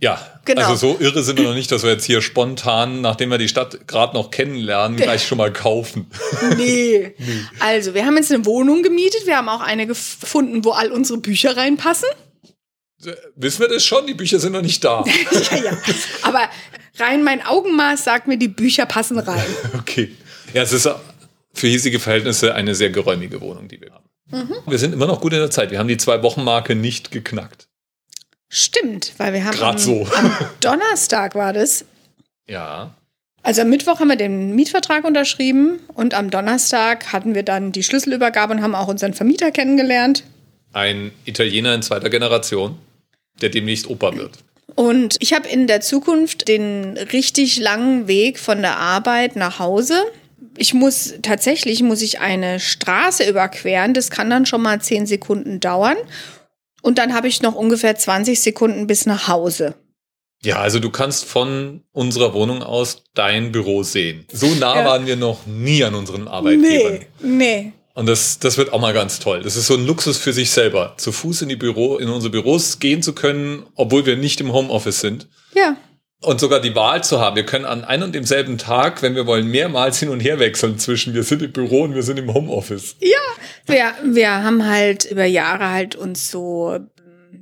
Ja, 0.01 0.19
Genau. 0.47 0.63
also 0.63 0.75
so 0.95 0.97
irre 0.99 1.23
sind 1.23 1.39
wir 1.39 1.45
noch 1.47 1.55
nicht, 1.55 1.71
dass 1.71 1.83
wir 1.83 1.91
jetzt 1.91 2.05
hier 2.05 2.23
spontan, 2.23 3.03
nachdem 3.03 3.31
wir 3.31 3.39
die 3.39 3.49
Stadt 3.49 3.87
gerade 3.87 4.15
noch 4.15 4.31
kennenlernen, 4.31 4.97
gleich 4.97 5.27
schon 5.27 5.39
mal 5.39 5.53
kaufen. 5.53 6.07
Nee. 6.57 7.15
Also, 7.61 7.95
wir 7.95 8.05
haben 8.07 8.17
jetzt 8.17 8.33
eine 8.33 8.45
Wohnung 8.47 8.83
gemietet. 8.83 9.27
Wir 9.27 9.37
haben 9.37 9.49
auch 9.49 9.61
eine 9.61 9.87
gefunden, 9.87 10.65
wo 10.65 10.71
all 10.71 10.91
unsere 10.91 11.19
Bücher 11.19 11.57
reinpassen. 11.57 12.09
Wissen 13.37 13.61
wir 13.61 13.69
das 13.69 13.85
schon? 13.85 14.07
Die 14.07 14.15
Bücher 14.15 14.39
sind 14.41 14.53
noch 14.53 14.63
nicht 14.63 14.83
da. 14.85 15.05
ja, 15.53 15.57
ja. 15.57 15.79
Aber 16.23 16.49
rein 16.99 17.23
mein 17.23 17.45
Augenmaß 17.45 18.05
sagt 18.05 18.27
mir, 18.29 18.37
die 18.37 18.49
Bücher 18.49 18.87
passen 18.87 19.19
rein. 19.19 19.45
Okay. 19.79 20.15
Ja, 20.53 20.63
es 20.63 20.73
ist 20.73 20.89
für 21.55 21.67
hiesige 21.67 21.99
Verhältnisse 21.99 22.55
eine 22.55 22.75
sehr 22.75 22.91
geräumige 22.91 23.41
Wohnung, 23.41 23.69
die 23.69 23.81
wir 23.81 23.93
haben. 23.93 24.05
Mhm. 24.31 24.55
Wir 24.67 24.79
sind 24.79 24.93
immer 24.93 25.07
noch 25.07 25.21
gut 25.21 25.33
in 25.33 25.39
der 25.39 25.51
Zeit. 25.51 25.71
Wir 25.71 25.79
haben 25.79 25.89
die 25.89 25.97
Zwei-Wochen-Marke 25.97 26.75
nicht 26.75 27.11
geknackt. 27.11 27.69
Stimmt, 28.53 29.13
weil 29.17 29.33
wir 29.33 29.45
haben 29.45 29.57
Grad 29.57 29.75
am, 29.75 29.79
so. 29.79 30.07
am 30.17 30.37
Donnerstag 30.61 31.37
war 31.37 31.53
das. 31.53 31.85
Ja. 32.49 32.93
Also 33.43 33.63
am 33.63 33.71
Mittwoch 33.71 34.01
haben 34.01 34.09
wir 34.09 34.17
den 34.17 34.57
Mietvertrag 34.57 35.05
unterschrieben 35.05 35.79
und 35.95 36.15
am 36.15 36.31
Donnerstag 36.31 37.13
hatten 37.13 37.35
wir 37.35 37.45
dann 37.45 37.71
die 37.71 37.85
Schlüsselübergabe 37.85 38.53
und 38.53 38.63
haben 38.63 38.75
auch 38.75 38.89
unseren 38.89 39.15
Vermieter 39.15 39.53
kennengelernt. 39.53 40.25
Ein 40.73 41.13
Italiener 41.25 41.75
in 41.75 41.83
zweiter 41.83 42.11
Generation, 42.11 42.77
der 43.41 43.49
demnächst 43.49 43.89
Opa 43.89 44.15
wird. 44.17 44.39
Und 44.75 45.17
ich 45.21 45.33
habe 45.33 45.49
in 45.49 45.69
der 45.69 45.81
Zukunft 45.81 46.49
den 46.49 46.99
richtig 47.13 47.59
langen 47.59 48.09
Weg 48.09 48.39
von 48.39 48.63
der 48.63 48.79
Arbeit 48.79 49.37
nach 49.37 49.61
Hause. 49.61 49.95
Ich 50.57 50.75
muss 50.75 51.15
tatsächlich 51.23 51.83
muss 51.83 52.03
ich 52.03 52.21
eine 52.21 52.59
Straße 52.59 53.29
überqueren. 53.29 53.95
Das 53.95 54.11
kann 54.11 54.29
dann 54.29 54.45
schon 54.45 54.63
mal 54.63 54.81
zehn 54.81 55.07
Sekunden 55.07 55.61
dauern. 55.61 55.97
Und 56.83 56.99
dann 56.99 57.15
habe 57.15 57.29
ich 57.29 57.43
noch 57.43 57.55
ungefähr 57.55 57.97
20 57.97 58.41
Sekunden 58.41 58.87
bis 58.87 59.07
nach 59.07 59.29
Hause. 59.29 59.75
Ja, 60.43 60.57
also 60.61 60.79
du 60.79 60.91
kannst 60.91 61.27
von 61.27 61.83
unserer 61.93 62.33
Wohnung 62.33 62.63
aus 62.63 63.05
dein 63.15 63.53
Büro 63.53 63.83
sehen. 63.83 64.25
So 64.33 64.47
nah 64.55 64.77
Ja. 64.79 64.85
waren 64.87 65.07
wir 65.07 65.17
noch 65.17 65.47
nie 65.47 65.85
an 65.85 65.95
unseren 65.95 66.29
Arbeitgebern. 66.29 67.01
Nee, 67.21 67.27
nee. 67.63 67.73
Und 67.93 68.07
das, 68.07 68.39
das 68.39 68.57
wird 68.57 68.73
auch 68.73 68.81
mal 68.81 68.95
ganz 68.95 69.19
toll. 69.19 69.43
Das 69.43 69.57
ist 69.57 69.67
so 69.67 69.75
ein 69.75 69.85
Luxus 69.85 70.17
für 70.17 70.33
sich 70.33 70.51
selber, 70.51 70.95
zu 70.97 71.13
Fuß 71.13 71.43
in 71.43 71.51
die 71.51 71.57
Büro, 71.57 71.99
in 71.99 72.09
unsere 72.09 72.31
Büros 72.31 72.79
gehen 72.79 73.03
zu 73.03 73.13
können, 73.15 73.65
obwohl 73.75 74.07
wir 74.07 74.17
nicht 74.17 74.41
im 74.41 74.53
Homeoffice 74.53 75.01
sind. 75.01 75.29
Ja, 75.55 75.77
Und 76.23 76.39
sogar 76.39 76.61
die 76.61 76.75
Wahl 76.75 77.03
zu 77.03 77.19
haben. 77.19 77.35
Wir 77.37 77.47
können 77.47 77.65
an 77.65 77.83
einem 77.83 78.05
und 78.05 78.15
demselben 78.15 78.59
Tag, 78.59 79.01
wenn 79.01 79.15
wir 79.15 79.27
wollen, 79.27 79.47
mehrmals 79.47 79.99
hin 79.99 80.11
und 80.11 80.21
her 80.21 80.39
wechseln 80.39 80.79
zwischen 80.79 81.15
wir 81.15 81.23
sind 81.23 81.41
im 81.41 81.53
Büro 81.53 81.83
und 81.83 81.95
wir 81.95 82.03
sind 82.03 82.19
im 82.19 82.35
Homeoffice. 82.35 82.97
wir, 83.65 83.93
wir 84.05 84.31
haben 84.31 84.69
halt 84.69 85.07
über 85.07 85.25
Jahre 85.25 85.71
halt 85.71 85.97
uns 85.97 86.31
so, 86.31 86.79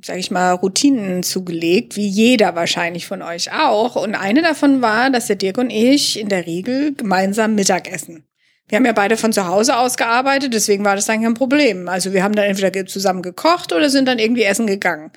sag 0.04 0.18
ich 0.18 0.30
mal, 0.30 0.52
Routinen 0.52 1.24
zugelegt, 1.24 1.96
wie 1.96 2.06
jeder 2.06 2.54
wahrscheinlich 2.54 3.08
von 3.08 3.20
euch 3.20 3.52
auch. 3.52 3.96
Und 3.96 4.14
eine 4.14 4.42
davon 4.42 4.80
war, 4.80 5.10
dass 5.10 5.26
der 5.26 5.36
Dirk 5.36 5.58
und 5.58 5.70
ich 5.70 6.20
in 6.20 6.28
der 6.28 6.46
Regel 6.46 6.94
gemeinsam 6.94 7.56
Mittag 7.56 7.92
essen. 7.92 8.28
Wir 8.68 8.76
haben 8.76 8.86
ja 8.86 8.92
beide 8.92 9.16
von 9.16 9.32
zu 9.32 9.48
Hause 9.48 9.76
aus 9.76 9.96
gearbeitet, 9.96 10.54
deswegen 10.54 10.84
war 10.84 10.94
das 10.94 11.06
dann 11.06 11.22
kein 11.22 11.34
Problem. 11.34 11.88
Also 11.88 12.12
wir 12.12 12.22
haben 12.22 12.34
dann 12.34 12.44
entweder 12.44 12.86
zusammen 12.86 13.22
gekocht 13.22 13.72
oder 13.72 13.90
sind 13.90 14.06
dann 14.06 14.20
irgendwie 14.20 14.44
essen 14.44 14.68
gegangen. 14.68 15.10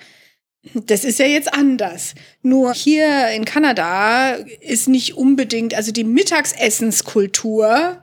Das 0.74 1.04
ist 1.04 1.18
ja 1.18 1.26
jetzt 1.26 1.54
anders. 1.54 2.14
Nur 2.44 2.74
hier 2.74 3.30
in 3.30 3.46
Kanada 3.46 4.34
ist 4.60 4.88
nicht 4.88 5.16
unbedingt, 5.16 5.74
also 5.74 5.92
die 5.92 6.04
Mittagsessenskultur 6.04 7.98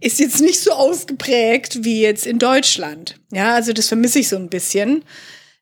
ist 0.00 0.20
jetzt 0.20 0.40
nicht 0.40 0.60
so 0.60 0.72
ausgeprägt 0.72 1.84
wie 1.84 2.02
jetzt 2.02 2.26
in 2.26 2.38
Deutschland. 2.38 3.18
Ja, 3.32 3.54
also 3.54 3.72
das 3.72 3.88
vermisse 3.88 4.20
ich 4.20 4.28
so 4.28 4.36
ein 4.36 4.50
bisschen. 4.50 5.04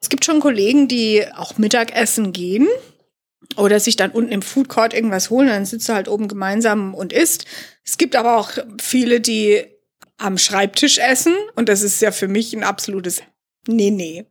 Es 0.03 0.11
gibt 0.11 0.25
schon 0.25 0.41
Kollegen, 0.41 0.87
die 0.87 1.25
auch 1.35 1.57
Mittagessen 1.57 2.33
gehen 2.33 2.69
oder 3.57 3.81
sich 3.81 3.97
dann 3.97 4.11
unten 4.11 4.33
im 4.33 4.43
Food 4.43 4.69
Court 4.69 4.93
irgendwas 4.93 5.31
holen, 5.31 5.49
dann 5.49 5.65
sitzt 5.65 5.89
du 5.89 5.95
halt 5.95 6.09
oben 6.09 6.29
gemeinsam 6.29 6.95
und 6.95 7.13
isst. 7.13 7.47
Es 7.85 7.97
gibt 7.97 8.17
aber 8.17 8.37
auch 8.37 8.51
viele, 8.83 9.21
die 9.21 9.65
am 10.19 10.37
Schreibtisch 10.37 10.99
essen 10.99 11.35
und 11.57 11.69
das 11.69 11.83
ist 11.83 12.03
ja 12.03 12.13
für 12.13 12.29
mich 12.29 12.53
ein 12.53 12.65
absolutes 12.65 13.23
Nee, 13.67 13.91
nee. 13.91 14.27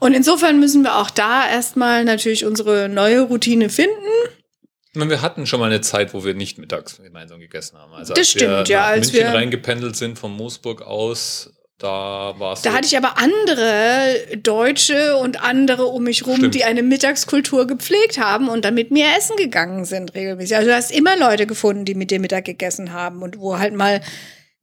Und 0.00 0.14
insofern 0.14 0.58
müssen 0.58 0.82
wir 0.82 0.96
auch 0.96 1.10
da 1.10 1.48
erstmal 1.48 2.04
natürlich 2.04 2.44
unsere 2.44 2.88
neue 2.88 3.20
Routine 3.20 3.68
finden. 3.68 3.94
Meine, 4.94 5.10
Wir 5.10 5.22
hatten 5.22 5.46
schon 5.46 5.60
mal 5.60 5.66
eine 5.66 5.82
Zeit, 5.82 6.14
wo 6.14 6.24
wir 6.24 6.34
nicht 6.34 6.58
mittags 6.58 7.00
gemeinsam 7.00 7.38
gegessen 7.38 7.78
haben. 7.78 7.92
Also 7.92 8.12
Das 8.14 8.28
stimmt, 8.28 8.68
ja, 8.68 8.86
als 8.86 9.12
München 9.12 9.28
wir- 9.30 9.38
reingependelt 9.38 9.94
sind 9.94 10.18
von 10.18 10.32
Moosburg 10.32 10.82
aus, 10.82 11.52
da 11.78 12.34
war 12.38 12.54
es 12.54 12.62
Da 12.62 12.70
so, 12.70 12.76
hatte 12.76 12.86
ich 12.86 12.96
aber 12.96 13.16
andere 13.18 14.36
Deutsche 14.42 15.16
und 15.16 15.42
andere 15.42 15.86
um 15.86 16.02
mich 16.04 16.26
rum, 16.26 16.36
Stimmt. 16.36 16.54
die 16.56 16.64
eine 16.64 16.82
Mittagskultur 16.82 17.66
gepflegt 17.68 18.18
haben 18.18 18.48
und 18.48 18.64
dann 18.64 18.74
mit 18.74 18.90
mir 18.90 19.06
essen 19.16 19.36
gegangen 19.36 19.84
sind 19.84 20.14
regelmäßig. 20.14 20.56
Also 20.56 20.68
du 20.70 20.74
hast 20.76 20.90
immer 20.90 21.16
Leute 21.16 21.46
gefunden, 21.46 21.84
die 21.84 21.94
mit 21.94 22.10
dir 22.10 22.18
Mittag 22.20 22.44
gegessen 22.46 22.92
haben 22.92 23.22
und 23.22 23.38
wo 23.38 23.58
halt 23.58 23.74
mal, 23.74 24.00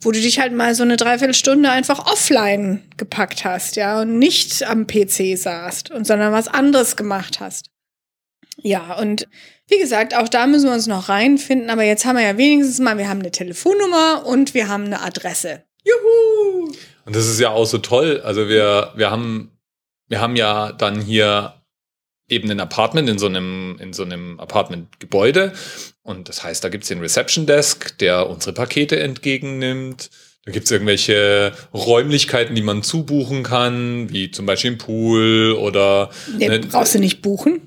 wo 0.04 0.12
du 0.12 0.20
dich 0.20 0.40
halt 0.40 0.54
mal 0.54 0.76
so 0.76 0.84
eine 0.84 0.98
Dreiviertelstunde 0.98 1.70
einfach 1.70 2.12
offline 2.12 2.84
gepackt 2.98 3.46
hast, 3.46 3.76
ja, 3.76 4.02
und 4.02 4.20
nicht 4.20 4.64
am 4.64 4.86
PC 4.86 5.38
saßt 5.38 5.92
und 5.92 6.06
sondern 6.06 6.32
was 6.34 6.48
anderes 6.48 6.96
gemacht 6.96 7.40
hast. 7.40 7.70
Ja, 8.62 8.96
und 8.96 9.28
wie 9.68 9.80
gesagt, 9.80 10.16
auch 10.16 10.30
da 10.30 10.48
müssen 10.48 10.68
wir 10.68 10.74
uns 10.74 10.88
noch 10.88 11.10
reinfinden, 11.10 11.70
aber 11.70 11.84
jetzt 11.84 12.06
haben 12.06 12.16
wir 12.16 12.24
ja 12.24 12.38
wenigstens 12.38 12.80
mal, 12.80 12.98
wir 12.98 13.10
haben 13.10 13.20
eine 13.20 13.32
Telefonnummer 13.32 14.26
und 14.26 14.54
wir 14.54 14.68
haben 14.68 14.86
eine 14.86 15.02
Adresse. 15.02 15.64
Juhu! 15.84 16.72
Und 17.06 17.16
das 17.16 17.28
ist 17.28 17.40
ja 17.40 17.50
auch 17.50 17.66
so 17.66 17.78
toll. 17.78 18.22
Also 18.24 18.50
wir, 18.50 18.94
wir 18.96 19.12
haben, 19.12 19.52
wir 20.08 20.22
haben 20.22 20.36
ja 20.36 20.72
dann 20.74 21.02
hier 21.02 21.62
eben 22.30 22.52
ein 22.52 22.60
Apartment 22.60 23.10
in 23.10 23.18
so 23.18 23.28
einem, 23.28 23.78
in 23.80 23.94
so 23.94 24.04
einem 24.04 24.40
Apartmentgebäude. 24.40 25.54
Und 26.08 26.30
das 26.30 26.42
heißt, 26.42 26.64
da 26.64 26.70
gibt's 26.70 26.88
den 26.88 27.02
Reception 27.02 27.46
Desk, 27.46 27.98
der 27.98 28.30
unsere 28.30 28.54
Pakete 28.54 28.98
entgegennimmt. 28.98 30.10
Da 30.46 30.54
gibt's 30.54 30.72
irgendwelche 30.72 31.52
Räumlichkeiten, 31.74 32.56
die 32.56 32.62
man 32.62 32.82
zubuchen 32.82 33.44
kann, 33.44 34.10
wie 34.10 34.32
zum 34.32 34.46
Beispiel 34.46 34.72
ein 34.72 34.78
Pool 34.78 35.52
oder 35.60 36.10
Nee, 36.38 36.48
ne, 36.48 36.60
brauchst 36.62 36.96
du 36.96 37.00
nicht 37.00 37.22
buchen. 37.22 37.62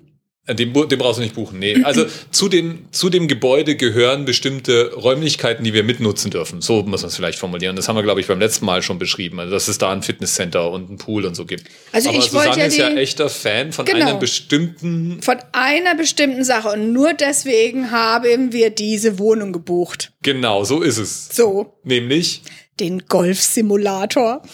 Äh, 0.46 0.54
Den, 0.54 0.72
den 0.72 0.98
brauchst 0.98 1.18
du 1.18 1.22
nicht 1.22 1.34
buchen. 1.34 1.58
Nee. 1.58 1.82
Also 1.84 2.06
zu 2.30 2.48
dem, 2.48 2.86
zu 2.92 3.10
dem 3.10 3.28
Gebäude 3.28 3.76
gehören 3.76 4.24
bestimmte 4.24 4.92
Räumlichkeiten, 4.94 5.64
die 5.64 5.74
wir 5.74 5.82
mitnutzen 5.84 6.30
dürfen. 6.30 6.60
So 6.62 6.82
muss 6.82 7.02
man 7.02 7.08
es 7.08 7.16
vielleicht 7.16 7.38
formulieren. 7.38 7.76
Das 7.76 7.88
haben 7.88 7.96
wir, 7.96 8.02
glaube 8.02 8.20
ich, 8.20 8.26
beim 8.26 8.38
letzten 8.40 8.64
Mal 8.64 8.82
schon 8.82 8.98
beschrieben. 8.98 9.38
Also, 9.40 9.52
dass 9.52 9.68
es 9.68 9.78
da 9.78 9.90
ein 9.92 10.02
Fitnesscenter 10.02 10.70
und 10.70 10.90
ein 10.90 10.96
Pool 10.98 11.26
und 11.26 11.34
so 11.34 11.44
gibt. 11.46 11.64
Also 11.92 12.08
Aber 12.10 12.18
ich 12.18 12.32
wollte 12.32 12.48
Susanne 12.54 12.62
ja 12.62 12.66
ist 12.68 12.76
ja 12.78 12.90
echter 12.94 13.28
Fan 13.28 13.72
von 13.72 13.84
Genau. 13.84 14.06
einer 14.06 14.18
bestimmten, 14.18 15.20
Von 15.22 15.36
einer 15.52 15.94
bestimmten 15.94 16.44
Sache 16.44 16.68
und 16.70 16.92
nur 16.92 17.12
deswegen 17.14 17.90
haben 17.90 18.52
wir 18.52 18.70
diese 18.70 19.18
Wohnung 19.18 19.52
gebucht. 19.52 20.12
genau, 20.22 20.64
so 20.64 20.80
ist 20.82 20.98
es. 20.98 21.28
So, 21.34 21.74
Nämlich, 21.84 22.42
den 22.78 23.06
Golfsimulator. 23.08 24.42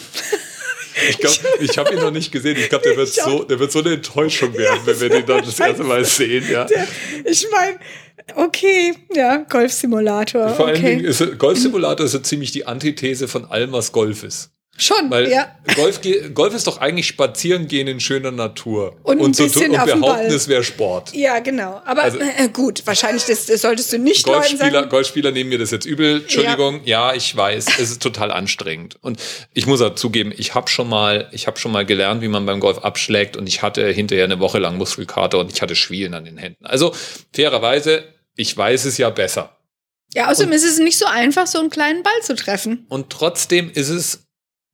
ich 1.09 1.17
glaube, 1.17 1.35
ich 1.59 1.77
habe 1.77 1.93
ihn 1.93 1.99
noch 1.99 2.11
nicht 2.11 2.31
gesehen. 2.31 2.57
Ich 2.57 2.69
glaube, 2.69 2.83
der 2.87 2.97
wird 2.97 3.09
so, 3.09 3.43
der 3.43 3.59
wird 3.59 3.71
so 3.71 3.79
eine 3.79 3.93
Enttäuschung 3.93 4.53
werden, 4.57 4.79
wenn 4.85 4.99
wir 4.99 5.09
den 5.09 5.25
dann 5.25 5.43
das 5.45 5.59
erste 5.59 5.83
Mal 5.83 6.03
sehen, 6.05 6.45
ja. 6.51 6.65
Ich 7.25 7.47
meine, 7.51 7.77
okay, 8.35 8.93
ja, 9.13 9.37
Golfsimulator. 9.37 10.49
Vor 10.49 10.67
allen 10.67 10.81
Dingen 10.81 10.99
Okay. 10.99 11.07
ist 11.09 11.39
Golfsimulator 11.39 12.05
ist 12.05 12.11
so 12.13 12.19
ziemlich 12.19 12.51
die 12.51 12.65
Antithese 12.65 13.27
von 13.27 13.45
allem, 13.45 13.71
was 13.71 13.91
Golf 13.91 14.23
ist. 14.23 14.51
Schon, 14.79 15.09
Weil 15.09 15.29
ja. 15.31 15.51
Golf, 15.75 16.01
Golf 16.35 16.53
ist 16.53 16.67
doch 16.67 16.77
eigentlich 16.77 17.07
spazieren 17.07 17.67
gehen 17.67 17.87
in 17.87 17.99
schöner 17.99 18.29
Natur. 18.29 18.95
Und 19.01 19.19
ein 19.19 19.33
so 19.33 19.43
und 19.45 19.71
behaupten, 19.71 20.27
es 20.27 20.47
wäre 20.47 20.63
Sport. 20.63 21.13
Ja, 21.15 21.39
genau. 21.39 21.81
Aber 21.83 22.03
Also- 22.03 22.19
äh, 22.19 22.47
gut, 22.53 22.83
wahrscheinlich 22.85 23.25
das, 23.25 23.47
das 23.47 23.61
solltest 23.61 23.91
du 23.91 23.97
nicht 23.97 24.23
Golfspieler, 24.23 24.71
sagen. 24.71 24.89
Golfspieler 24.89 25.31
nehmen 25.31 25.49
mir 25.49 25.57
das 25.57 25.71
jetzt 25.71 25.85
übel. 25.85 26.21
Entschuldigung, 26.21 26.81
ja. 26.85 27.15
ich 27.15 27.35
weiß, 27.35 27.65
es 27.79 27.89
ist 27.89 28.03
total 28.03 28.31
anstrengend. 28.31 28.97
Und 29.01 29.19
ich 29.55 29.65
muss 29.65 29.81
auch 29.81 29.95
zugeben, 29.95 30.31
ich 30.37 30.53
habe 30.53 30.69
schon 30.69 30.87
mal, 30.87 31.27
ich 31.31 31.47
habe 31.47 31.57
schon 31.57 31.71
mal 31.71 31.83
gelernt, 31.83 32.21
wie 32.21 32.27
man 32.27 32.45
beim 32.45 32.59
Golf 32.59 32.77
abschlägt 32.77 33.35
und 33.35 33.47
ich 33.47 33.63
hatte 33.63 33.87
hinterher 33.87 34.25
eine 34.25 34.39
Woche 34.39 34.59
lang 34.59 34.77
Muskelkater 34.77 35.39
und 35.39 35.51
ich 35.51 35.63
hatte 35.63 35.75
Schwielen 35.75 36.13
an 36.13 36.25
den 36.25 36.37
Händen. 36.37 36.67
Also 36.67 36.93
fairerweise, 37.33 38.03
ich 38.35 38.55
weiß 38.55 38.85
es 38.85 38.99
ja 38.99 39.09
besser. 39.09 39.57
Ja, 40.13 40.29
außerdem 40.29 40.53
ist 40.53 40.63
es 40.63 40.77
nicht 40.79 40.97
so 40.97 41.05
einfach, 41.05 41.47
so 41.47 41.59
einen 41.59 41.69
kleinen 41.69 42.03
Ball 42.03 42.21
zu 42.21 42.35
treffen. 42.35 42.85
Und 42.89 43.09
trotzdem 43.09 43.69
ist 43.69 43.89
es 43.89 44.26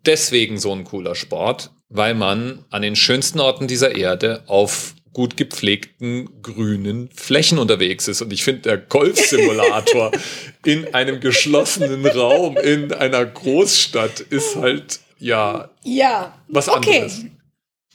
deswegen 0.05 0.57
so 0.57 0.71
ein 0.73 0.83
cooler 0.83 1.15
Sport, 1.15 1.71
weil 1.89 2.13
man 2.13 2.65
an 2.69 2.81
den 2.81 2.95
schönsten 2.95 3.39
Orten 3.39 3.67
dieser 3.67 3.95
Erde 3.95 4.43
auf 4.47 4.95
gut 5.13 5.37
gepflegten 5.37 6.41
grünen 6.41 7.09
Flächen 7.13 7.59
unterwegs 7.59 8.07
ist. 8.07 8.21
Und 8.21 8.33
ich 8.33 8.43
finde, 8.43 8.61
der 8.63 8.77
Golfsimulator 8.77 10.11
in 10.65 10.93
einem 10.93 11.19
geschlossenen 11.19 12.05
Raum 12.07 12.57
in 12.57 12.91
einer 12.93 13.23
Großstadt 13.25 14.21
ist 14.21 14.55
halt, 14.55 14.99
ja, 15.19 15.69
Ja. 15.83 16.33
was 16.47 16.67
okay. 16.67 16.95
anderes. 16.95 17.25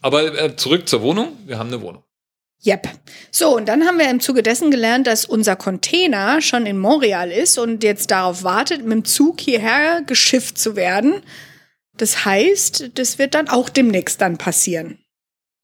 Aber 0.01 0.41
äh, 0.41 0.55
zurück 0.57 0.89
zur 0.89 1.03
Wohnung. 1.03 1.37
Wir 1.45 1.59
haben 1.59 1.69
eine 1.69 1.83
Wohnung. 1.83 2.05
Yep. 2.65 2.89
So, 3.31 3.57
und 3.57 3.67
dann 3.67 3.85
haben 3.85 3.99
wir 3.99 4.11
im 4.11 4.21
Zuge 4.21 4.43
dessen 4.43 4.71
gelernt, 4.71 5.07
dass 5.07 5.25
unser 5.25 5.55
Container 5.55 6.41
schon 6.41 6.67
in 6.67 6.79
Montreal 6.79 7.31
ist 7.31 7.57
und 7.59 7.85
jetzt 7.85 8.11
darauf 8.11 8.43
wartet, 8.43 8.83
mit 8.83 8.93
dem 8.93 9.05
Zug 9.05 9.41
hierher 9.41 10.03
geschifft 10.07 10.59
zu 10.59 10.75
werden. 10.75 11.23
Das 11.99 12.25
heißt, 12.25 12.93
das 12.95 13.19
wird 13.19 13.35
dann 13.35 13.49
auch 13.49 13.69
demnächst 13.69 14.21
dann 14.21 14.39
passieren. 14.39 14.99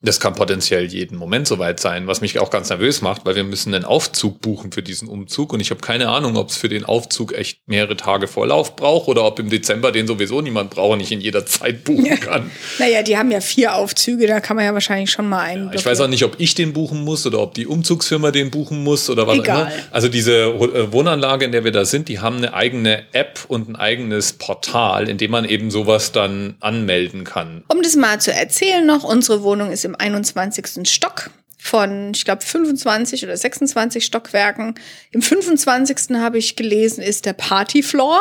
Das 0.04 0.20
kann 0.20 0.34
potenziell 0.34 0.84
jeden 0.86 1.16
Moment 1.16 1.48
soweit 1.48 1.80
sein, 1.80 2.06
was 2.06 2.20
mich 2.20 2.38
auch 2.38 2.50
ganz 2.50 2.68
nervös 2.68 3.00
macht, 3.00 3.24
weil 3.24 3.36
wir 3.36 3.44
müssen 3.44 3.74
einen 3.74 3.84
Aufzug 3.84 4.40
buchen 4.40 4.70
für 4.70 4.82
diesen 4.82 5.08
Umzug 5.08 5.52
und 5.52 5.60
ich 5.60 5.70
habe 5.70 5.80
keine 5.80 6.08
Ahnung, 6.08 6.36
ob 6.36 6.50
es 6.50 6.56
für 6.56 6.68
den 6.68 6.84
Aufzug 6.84 7.32
echt 7.32 7.58
mehrere 7.66 7.96
Tage 7.96 8.28
Vorlauf 8.28 8.76
braucht 8.76 9.08
oder 9.08 9.24
ob 9.24 9.38
im 9.38 9.48
Dezember 9.48 9.92
den 9.92 10.06
sowieso 10.06 10.42
niemand 10.42 10.70
braucht 10.70 10.92
und 10.92 11.00
ich 11.00 11.10
in 11.10 11.20
jeder 11.20 11.46
Zeit 11.46 11.84
buchen 11.84 12.20
kann. 12.20 12.50
Naja, 12.78 13.02
die 13.02 13.16
haben 13.16 13.30
ja 13.30 13.40
vier 13.40 13.74
Aufzüge, 13.76 14.26
da 14.26 14.40
kann 14.40 14.56
man 14.56 14.64
ja 14.64 14.74
wahrscheinlich 14.74 15.10
schon 15.10 15.28
mal 15.28 15.40
einen. 15.40 15.70
Ich 15.72 15.86
weiß 15.86 16.00
auch 16.00 16.08
nicht, 16.08 16.24
ob 16.24 16.34
ich 16.38 16.54
den 16.54 16.72
buchen 16.72 17.02
muss 17.02 17.26
oder 17.26 17.40
ob 17.40 17.54
die 17.54 17.66
Umzugsfirma 17.66 18.30
den 18.30 18.50
buchen 18.50 18.84
muss 18.84 19.08
oder 19.08 19.26
was 19.26 19.38
Egal. 19.38 19.56
auch 19.56 19.60
immer. 19.66 19.72
Also 19.90 20.08
diese 20.08 20.32
äh, 20.34 20.92
Wohnanlage, 20.92 21.44
in 21.46 21.52
der 21.52 21.64
wir 21.64 21.72
da 21.72 21.84
sind, 21.84 22.08
die 22.08 22.18
haben 22.18 22.36
eine 22.36 22.52
eigene 22.52 23.04
App 23.12 23.40
und 23.48 23.68
ein 23.68 23.76
eigenes 23.76 24.34
Portal, 24.34 25.08
in 25.08 25.18
dem 25.18 25.30
man 25.30 25.44
eben 25.44 25.70
sowas 25.70 26.12
dann 26.12 26.56
anmelden 26.60 27.24
kann. 27.24 27.64
Um 27.68 27.82
das 27.82 27.96
mal 27.96 28.20
zu 28.20 28.32
erzählen 28.32 28.86
noch, 28.86 29.04
unsere 29.04 29.42
Wohnung 29.42 29.70
ist 29.70 29.84
im 29.84 29.93
21. 29.94 30.88
Stock 30.88 31.30
von, 31.58 32.12
ich 32.14 32.24
glaube, 32.24 32.42
25 32.42 33.24
oder 33.24 33.36
26 33.36 34.04
Stockwerken. 34.04 34.74
Im 35.12 35.22
25. 35.22 36.16
habe 36.16 36.38
ich 36.38 36.56
gelesen, 36.56 37.02
ist 37.02 37.24
der 37.24 37.32
Partyfloor. 37.32 38.20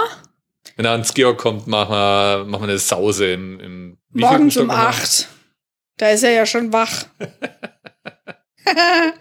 Wenn 0.77 0.85
er 0.85 0.93
ans 0.93 1.13
Georg 1.13 1.37
kommt, 1.39 1.67
machen 1.67 1.91
wir, 1.91 2.45
machen 2.45 2.63
wir 2.63 2.69
eine 2.69 2.79
Sause 2.79 3.33
im, 3.33 3.59
im 3.59 3.97
Morgens 4.11 4.55
um 4.57 4.67
nochmal? 4.67 4.87
8. 4.87 5.27
Da 5.97 6.09
ist 6.09 6.23
er 6.23 6.31
ja 6.31 6.45
schon 6.45 6.71
wach. 6.71 7.05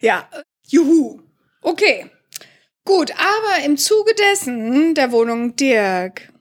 ja, 0.00 0.28
juhu. 0.66 1.20
Okay. 1.62 2.10
Gut, 2.84 3.12
aber 3.12 3.64
im 3.64 3.76
Zuge 3.76 4.14
dessen 4.14 4.94
der 4.94 5.12
Wohnung 5.12 5.54
Dirk, 5.56 6.32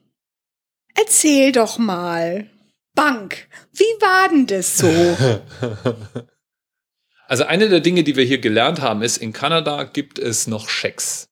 erzähl 0.95 1.51
doch 1.51 1.77
mal. 1.77 2.49
Bank, 2.97 3.47
wie 3.73 3.83
war 4.01 4.27
denn 4.29 4.47
das 4.47 4.79
so? 4.79 4.87
Also 7.29 7.43
eine 7.43 7.67
der 7.67 7.81
Dinge, 7.81 8.05
die 8.05 8.15
wir 8.15 8.23
hier 8.23 8.37
gelernt 8.37 8.79
haben, 8.79 9.01
ist, 9.01 9.17
in 9.17 9.33
Kanada 9.33 9.83
gibt 9.83 10.17
es 10.17 10.47
noch 10.47 10.69
Schecks. 10.69 11.27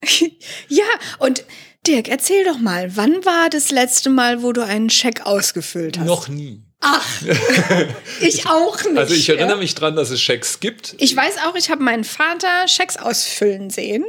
ja, 0.68 0.84
und 1.18 1.44
Dirk, 1.84 2.06
erzähl 2.06 2.44
doch 2.44 2.58
mal, 2.58 2.96
wann 2.96 3.24
war 3.24 3.50
das 3.50 3.72
letzte 3.72 4.08
Mal, 4.08 4.44
wo 4.44 4.52
du 4.52 4.64
einen 4.64 4.88
Scheck 4.88 5.26
ausgefüllt 5.26 5.98
hast? 5.98 6.06
Noch 6.06 6.28
nie. 6.28 6.62
Ach, 6.80 7.22
ich 8.20 8.46
auch 8.46 8.84
nicht. 8.84 8.98
Also 8.98 9.14
ich 9.14 9.28
erinnere 9.28 9.50
ja? 9.50 9.56
mich 9.56 9.74
dran, 9.74 9.96
dass 9.96 10.10
es 10.10 10.22
Schecks 10.22 10.60
gibt. 10.60 10.94
Ich 10.98 11.16
weiß 11.16 11.38
auch, 11.46 11.56
ich 11.56 11.70
habe 11.70 11.82
meinen 11.82 12.04
Vater 12.04 12.68
Schecks 12.68 12.96
ausfüllen 12.96 13.70
sehen. 13.70 14.04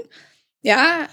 Ja, 0.62 1.08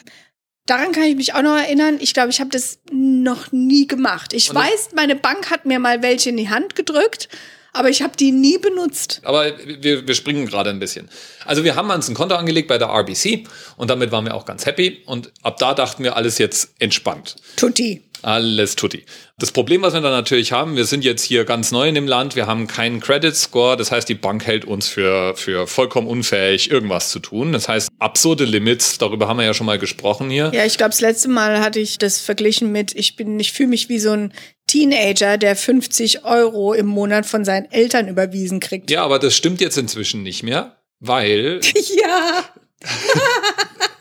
daran 0.70 0.92
kann 0.92 1.02
ich 1.02 1.16
mich 1.16 1.34
auch 1.34 1.42
noch 1.42 1.56
erinnern. 1.56 1.98
Ich 2.00 2.14
glaube, 2.14 2.30
ich 2.30 2.40
habe 2.40 2.50
das 2.50 2.78
noch 2.92 3.50
nie 3.50 3.86
gemacht. 3.88 4.32
Ich 4.32 4.50
Und 4.50 4.56
weiß, 4.56 4.90
meine 4.94 5.16
Bank 5.16 5.50
hat 5.50 5.66
mir 5.66 5.80
mal 5.80 6.02
welche 6.02 6.30
in 6.30 6.36
die 6.36 6.48
Hand 6.48 6.76
gedrückt, 6.76 7.28
aber 7.72 7.88
ich 7.88 8.02
habe 8.02 8.16
die 8.16 8.30
nie 8.30 8.56
benutzt. 8.58 9.20
Aber 9.24 9.52
wir, 9.66 10.06
wir 10.06 10.14
springen 10.14 10.46
gerade 10.46 10.70
ein 10.70 10.78
bisschen. 10.78 11.08
Also 11.44 11.64
wir 11.64 11.74
haben 11.74 11.90
uns 11.90 12.08
ein 12.08 12.14
Konto 12.14 12.36
angelegt 12.36 12.68
bei 12.68 12.78
der 12.78 12.88
RBC 12.88 13.48
und 13.76 13.90
damit 13.90 14.12
waren 14.12 14.24
wir 14.24 14.34
auch 14.34 14.44
ganz 14.44 14.64
happy. 14.64 15.02
Und 15.06 15.32
ab 15.42 15.58
da 15.58 15.74
dachten 15.74 16.04
wir, 16.04 16.16
alles 16.16 16.38
jetzt 16.38 16.70
entspannt. 16.78 17.36
Tutti. 17.56 18.02
Alles 18.22 18.76
tutti. 18.76 19.04
Das 19.38 19.52
Problem, 19.52 19.82
was 19.82 19.94
wir 19.94 20.00
dann 20.00 20.12
natürlich 20.12 20.52
haben, 20.52 20.76
wir 20.76 20.84
sind 20.84 21.04
jetzt 21.04 21.22
hier 21.22 21.44
ganz 21.44 21.72
neu 21.72 21.88
in 21.88 21.94
dem 21.94 22.06
Land, 22.06 22.36
wir 22.36 22.46
haben 22.46 22.66
keinen 22.66 23.00
Credit 23.00 23.34
Score, 23.34 23.76
das 23.76 23.90
heißt, 23.90 24.08
die 24.08 24.14
Bank 24.14 24.46
hält 24.46 24.64
uns 24.64 24.88
für, 24.88 25.34
für 25.36 25.66
vollkommen 25.66 26.06
unfähig, 26.06 26.70
irgendwas 26.70 27.10
zu 27.10 27.20
tun. 27.20 27.52
Das 27.52 27.68
heißt, 27.68 27.88
absurde 27.98 28.44
Limits, 28.44 28.98
darüber 28.98 29.28
haben 29.28 29.38
wir 29.38 29.44
ja 29.44 29.54
schon 29.54 29.66
mal 29.66 29.78
gesprochen 29.78 30.30
hier. 30.30 30.50
Ja, 30.54 30.64
ich 30.64 30.76
glaube, 30.76 30.90
das 30.90 31.00
letzte 31.00 31.28
Mal 31.28 31.60
hatte 31.60 31.80
ich 31.80 31.98
das 31.98 32.20
verglichen 32.20 32.70
mit, 32.72 32.94
ich 32.94 33.16
bin, 33.16 33.38
ich 33.40 33.52
fühle 33.52 33.70
mich 33.70 33.88
wie 33.88 33.98
so 33.98 34.10
ein 34.10 34.32
Teenager, 34.66 35.36
der 35.36 35.56
50 35.56 36.24
Euro 36.24 36.74
im 36.74 36.86
Monat 36.86 37.26
von 37.26 37.44
seinen 37.44 37.70
Eltern 37.72 38.08
überwiesen 38.08 38.60
kriegt. 38.60 38.90
Ja, 38.90 39.02
aber 39.02 39.18
das 39.18 39.34
stimmt 39.34 39.60
jetzt 39.60 39.76
inzwischen 39.78 40.22
nicht 40.22 40.42
mehr, 40.42 40.76
weil. 41.00 41.60
Ja, 42.02 42.44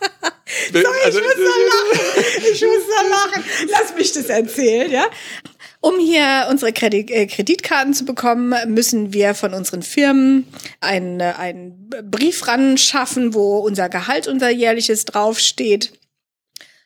also, 0.75 1.19
ich 1.19 1.25
muss 1.25 1.35
so 1.35 1.43
lachen. 1.43 2.25
Ich 2.51 2.61
muss 2.61 2.85
so 2.85 3.09
lachen. 3.09 3.43
Lass 3.69 3.95
mich 3.95 4.11
das 4.11 4.25
erzählen, 4.25 4.91
ja. 4.91 5.05
Um 5.81 5.97
hier 5.97 6.47
unsere 6.49 6.71
äh, 6.71 7.27
Kreditkarten 7.27 7.93
zu 7.93 8.03
bekommen, 8.03 8.53
müssen 8.67 9.13
wir 9.13 9.33
von 9.33 9.53
unseren 9.53 9.81
Firmen 9.81 10.45
einen, 10.81 11.21
äh, 11.21 11.33
einen 11.37 11.89
Brief 12.03 12.47
ran 12.47 12.77
schaffen, 12.77 13.33
wo 13.33 13.59
unser 13.59 13.87
Gehalt, 13.87 14.27
unser 14.27 14.49
jährliches 14.49 15.05
draufsteht. 15.05 15.93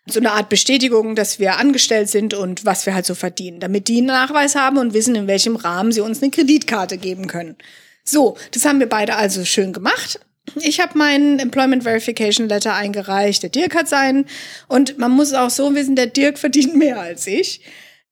So 0.06 0.20
eine 0.20 0.34
Art 0.34 0.50
Bestätigung, 0.50 1.16
dass 1.16 1.40
wir 1.40 1.58
angestellt 1.58 2.10
sind 2.10 2.34
und 2.34 2.66
was 2.66 2.86
wir 2.86 2.94
halt 2.94 3.06
so 3.06 3.16
verdienen, 3.16 3.60
damit 3.62 3.88
die 3.88 3.98
einen 3.98 4.08
Nachweis 4.08 4.54
haben 4.54 4.78
und 4.78 4.94
wissen, 4.94 5.16
in 5.16 5.28
welchem 5.28 5.56
Rahmen 5.56 5.92
sie 5.92 6.02
uns 6.02 6.22
eine 6.22 6.30
Kreditkarte 6.30 6.98
geben 6.98 7.28
können. 7.28 7.56
So, 8.04 8.38
das 8.52 8.66
haben 8.66 8.80
wir 8.80 8.90
beide 8.90 9.16
also 9.16 9.46
schön 9.46 9.72
gemacht. 9.72 10.20
Ich 10.62 10.80
habe 10.80 10.98
meinen 10.98 11.40
Employment 11.40 11.84
Verification 11.84 12.50
Letter 12.50 12.74
eingereicht, 12.74 13.44
der 13.44 13.50
Dirk 13.50 13.76
hat 13.76 13.88
seinen 13.88 14.26
und 14.68 14.98
man 14.98 15.12
muss 15.12 15.34
auch 15.34 15.50
so 15.50 15.74
wissen, 15.74 15.96
der 15.96 16.08
Dirk 16.08 16.38
verdient 16.38 16.76
mehr 16.76 17.00
als 17.00 17.28
ich. 17.28 17.62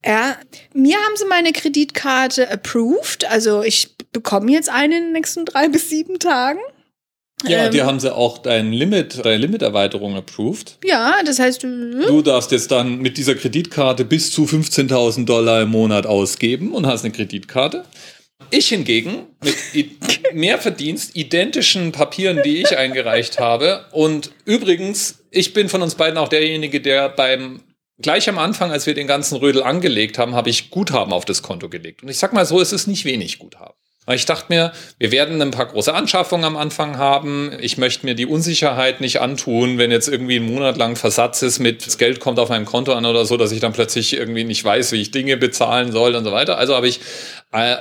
Ja, 0.05 0.37
mir 0.73 0.97
haben 0.97 1.15
sie 1.15 1.25
meine 1.25 1.51
Kreditkarte 1.51 2.49
approved, 2.49 3.29
also 3.29 3.61
ich 3.61 3.95
bekomme 4.11 4.51
jetzt 4.51 4.69
eine 4.69 4.97
in 4.97 5.03
den 5.03 5.11
nächsten 5.13 5.45
drei 5.45 5.67
bis 5.67 5.89
sieben 5.89 6.19
Tagen. 6.19 6.59
Ja, 7.47 7.65
ähm, 7.65 7.71
die 7.71 7.81
haben 7.81 7.99
sie 7.99 8.13
auch 8.13 8.37
dein 8.37 8.71
Limit, 8.71 9.25
deine 9.25 9.37
Limiterweiterung 9.37 10.15
approved. 10.15 10.77
Ja, 10.83 11.15
das 11.25 11.39
heißt, 11.39 11.63
äh, 11.63 12.05
du 12.07 12.21
darfst 12.21 12.51
jetzt 12.51 12.71
dann 12.71 12.99
mit 12.99 13.17
dieser 13.17 13.35
Kreditkarte 13.35 14.05
bis 14.05 14.31
zu 14.31 14.43
15.000 14.45 15.25
Dollar 15.25 15.61
im 15.61 15.69
Monat 15.69 16.05
ausgeben 16.05 16.71
und 16.71 16.85
hast 16.85 17.03
eine 17.03 17.13
Kreditkarte. 17.13 17.83
Ich 18.49 18.69
hingegen 18.69 19.27
mit 19.43 19.55
mehr 20.33 20.57
Verdienst, 20.59 21.15
identischen 21.15 21.91
Papieren, 21.91 22.41
die 22.43 22.61
ich 22.61 22.77
eingereicht 22.77 23.39
habe. 23.39 23.85
Und 23.91 24.31
übrigens, 24.45 25.23
ich 25.29 25.53
bin 25.53 25.69
von 25.69 25.81
uns 25.81 25.95
beiden 25.95 26.17
auch 26.17 26.27
derjenige, 26.27 26.81
der 26.81 27.09
beim 27.09 27.61
gleich 28.01 28.27
am 28.27 28.37
Anfang, 28.37 28.71
als 28.71 28.85
wir 28.85 28.93
den 28.93 29.07
ganzen 29.07 29.35
Rödel 29.35 29.63
angelegt 29.63 30.17
haben, 30.17 30.35
habe 30.35 30.49
ich 30.49 30.71
Guthaben 30.71 31.13
auf 31.13 31.25
das 31.25 31.41
Konto 31.41 31.69
gelegt. 31.69 32.03
Und 32.03 32.09
ich 32.09 32.17
sag 32.17 32.33
mal 32.33 32.45
so, 32.45 32.59
es 32.59 32.73
ist 32.73 32.87
nicht 32.87 33.05
wenig 33.05 33.39
Guthaben. 33.39 33.75
Weil 34.07 34.15
ich 34.15 34.25
dachte 34.25 34.47
mir, 34.49 34.71
wir 34.97 35.11
werden 35.11 35.39
ein 35.43 35.51
paar 35.51 35.67
große 35.67 35.93
Anschaffungen 35.93 36.43
am 36.43 36.57
Anfang 36.57 36.97
haben. 36.97 37.51
Ich 37.61 37.77
möchte 37.77 38.03
mir 38.03 38.15
die 38.15 38.25
Unsicherheit 38.25 38.99
nicht 38.99 39.21
antun, 39.21 39.77
wenn 39.77 39.91
jetzt 39.91 40.07
irgendwie 40.07 40.37
ein 40.37 40.51
Monat 40.51 40.75
lang 40.75 40.95
Versatz 40.95 41.43
ist 41.43 41.59
mit 41.59 41.85
das 41.85 41.99
Geld 41.99 42.19
kommt 42.19 42.39
auf 42.39 42.49
meinem 42.49 42.65
Konto 42.65 42.93
an 42.93 43.05
oder 43.05 43.25
so, 43.25 43.37
dass 43.37 43.51
ich 43.51 43.59
dann 43.59 43.73
plötzlich 43.73 44.17
irgendwie 44.17 44.43
nicht 44.43 44.63
weiß, 44.63 44.91
wie 44.91 45.01
ich 45.01 45.11
Dinge 45.11 45.37
bezahlen 45.37 45.91
soll 45.91 46.15
und 46.15 46.23
so 46.23 46.31
weiter. 46.31 46.57
Also 46.57 46.75
habe 46.75 46.87
ich 46.87 46.99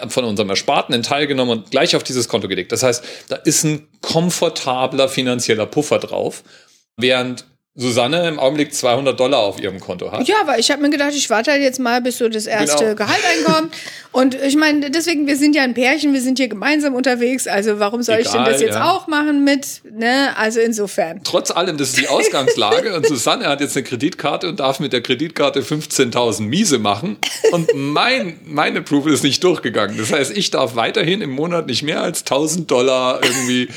von 0.08 0.24
unserem 0.24 0.50
Ersparten 0.50 0.94
einen 0.94 1.04
Teil 1.04 1.26
genommen 1.28 1.52
und 1.52 1.70
gleich 1.70 1.94
auf 1.94 2.02
dieses 2.02 2.28
Konto 2.28 2.48
gelegt. 2.48 2.72
Das 2.72 2.82
heißt, 2.82 3.04
da 3.28 3.36
ist 3.36 3.64
ein 3.64 3.86
komfortabler 4.00 5.08
finanzieller 5.08 5.66
Puffer 5.66 6.00
drauf. 6.00 6.42
Während 6.96 7.46
Susanne 7.80 8.28
im 8.28 8.38
Augenblick 8.38 8.74
200 8.74 9.18
Dollar 9.18 9.40
auf 9.40 9.60
ihrem 9.60 9.80
Konto 9.80 10.12
hat. 10.12 10.28
Ja, 10.28 10.36
aber 10.42 10.58
ich 10.58 10.70
habe 10.70 10.82
mir 10.82 10.90
gedacht, 10.90 11.12
ich 11.14 11.30
warte 11.30 11.50
halt 11.50 11.62
jetzt 11.62 11.80
mal, 11.80 12.02
bis 12.02 12.18
so 12.18 12.28
das 12.28 12.46
erste 12.46 12.84
genau. 12.84 12.96
Gehalt 12.96 13.22
einkommt. 13.24 13.74
Und 14.12 14.34
ich 14.34 14.56
meine, 14.56 14.90
deswegen, 14.90 15.28
wir 15.28 15.36
sind 15.36 15.54
ja 15.54 15.62
ein 15.62 15.72
Pärchen, 15.72 16.12
wir 16.12 16.20
sind 16.20 16.38
hier 16.38 16.48
gemeinsam 16.48 16.94
unterwegs. 16.94 17.46
Also 17.46 17.78
warum 17.78 18.02
soll 18.02 18.16
Egal, 18.16 18.26
ich 18.26 18.32
denn 18.32 18.44
das 18.44 18.60
jetzt 18.60 18.74
ja. 18.74 18.90
auch 18.90 19.06
machen 19.06 19.44
mit? 19.44 19.82
Ne? 19.90 20.36
Also 20.36 20.58
insofern. 20.58 21.20
Trotz 21.22 21.52
allem, 21.52 21.78
das 21.78 21.90
ist 21.90 22.00
die 22.00 22.08
Ausgangslage. 22.08 22.94
und 22.96 23.06
Susanne 23.06 23.46
hat 23.46 23.60
jetzt 23.60 23.76
eine 23.76 23.84
Kreditkarte 23.84 24.48
und 24.48 24.58
darf 24.58 24.80
mit 24.80 24.92
der 24.92 25.00
Kreditkarte 25.00 25.60
15.000 25.60 26.42
Miese 26.42 26.78
machen. 26.78 27.18
Und 27.52 27.70
mein, 27.74 28.40
mein 28.44 28.76
Approval 28.76 29.12
ist 29.12 29.22
nicht 29.22 29.44
durchgegangen. 29.44 29.96
Das 29.96 30.12
heißt, 30.12 30.36
ich 30.36 30.50
darf 30.50 30.74
weiterhin 30.74 31.20
im 31.20 31.30
Monat 31.30 31.68
nicht 31.68 31.84
mehr 31.84 32.02
als 32.02 32.22
1000 32.22 32.68
Dollar 32.68 33.20
irgendwie 33.22 33.68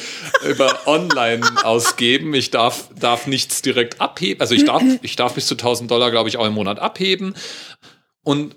über 0.50 0.80
online 0.88 1.46
ausgeben. 1.64 2.34
Ich 2.34 2.50
darf, 2.50 2.90
darf 3.00 3.28
nichts 3.28 3.62
direkt 3.62 3.93
direkt 3.94 4.02
abheben. 4.02 4.42
Also 4.42 4.56
ich 4.56 4.66
darf, 4.66 4.84
ich 5.02 5.16
darf 5.16 5.34
bis 5.34 5.48
zu 5.48 5.56
1000 5.56 5.90
Dollar, 5.90 6.12
glaube 6.12 6.30
ich, 6.30 6.38
auch 6.38 6.46
im 6.46 6.54
Monat 6.54 6.80
abheben. 6.80 7.36
Und 8.24 8.56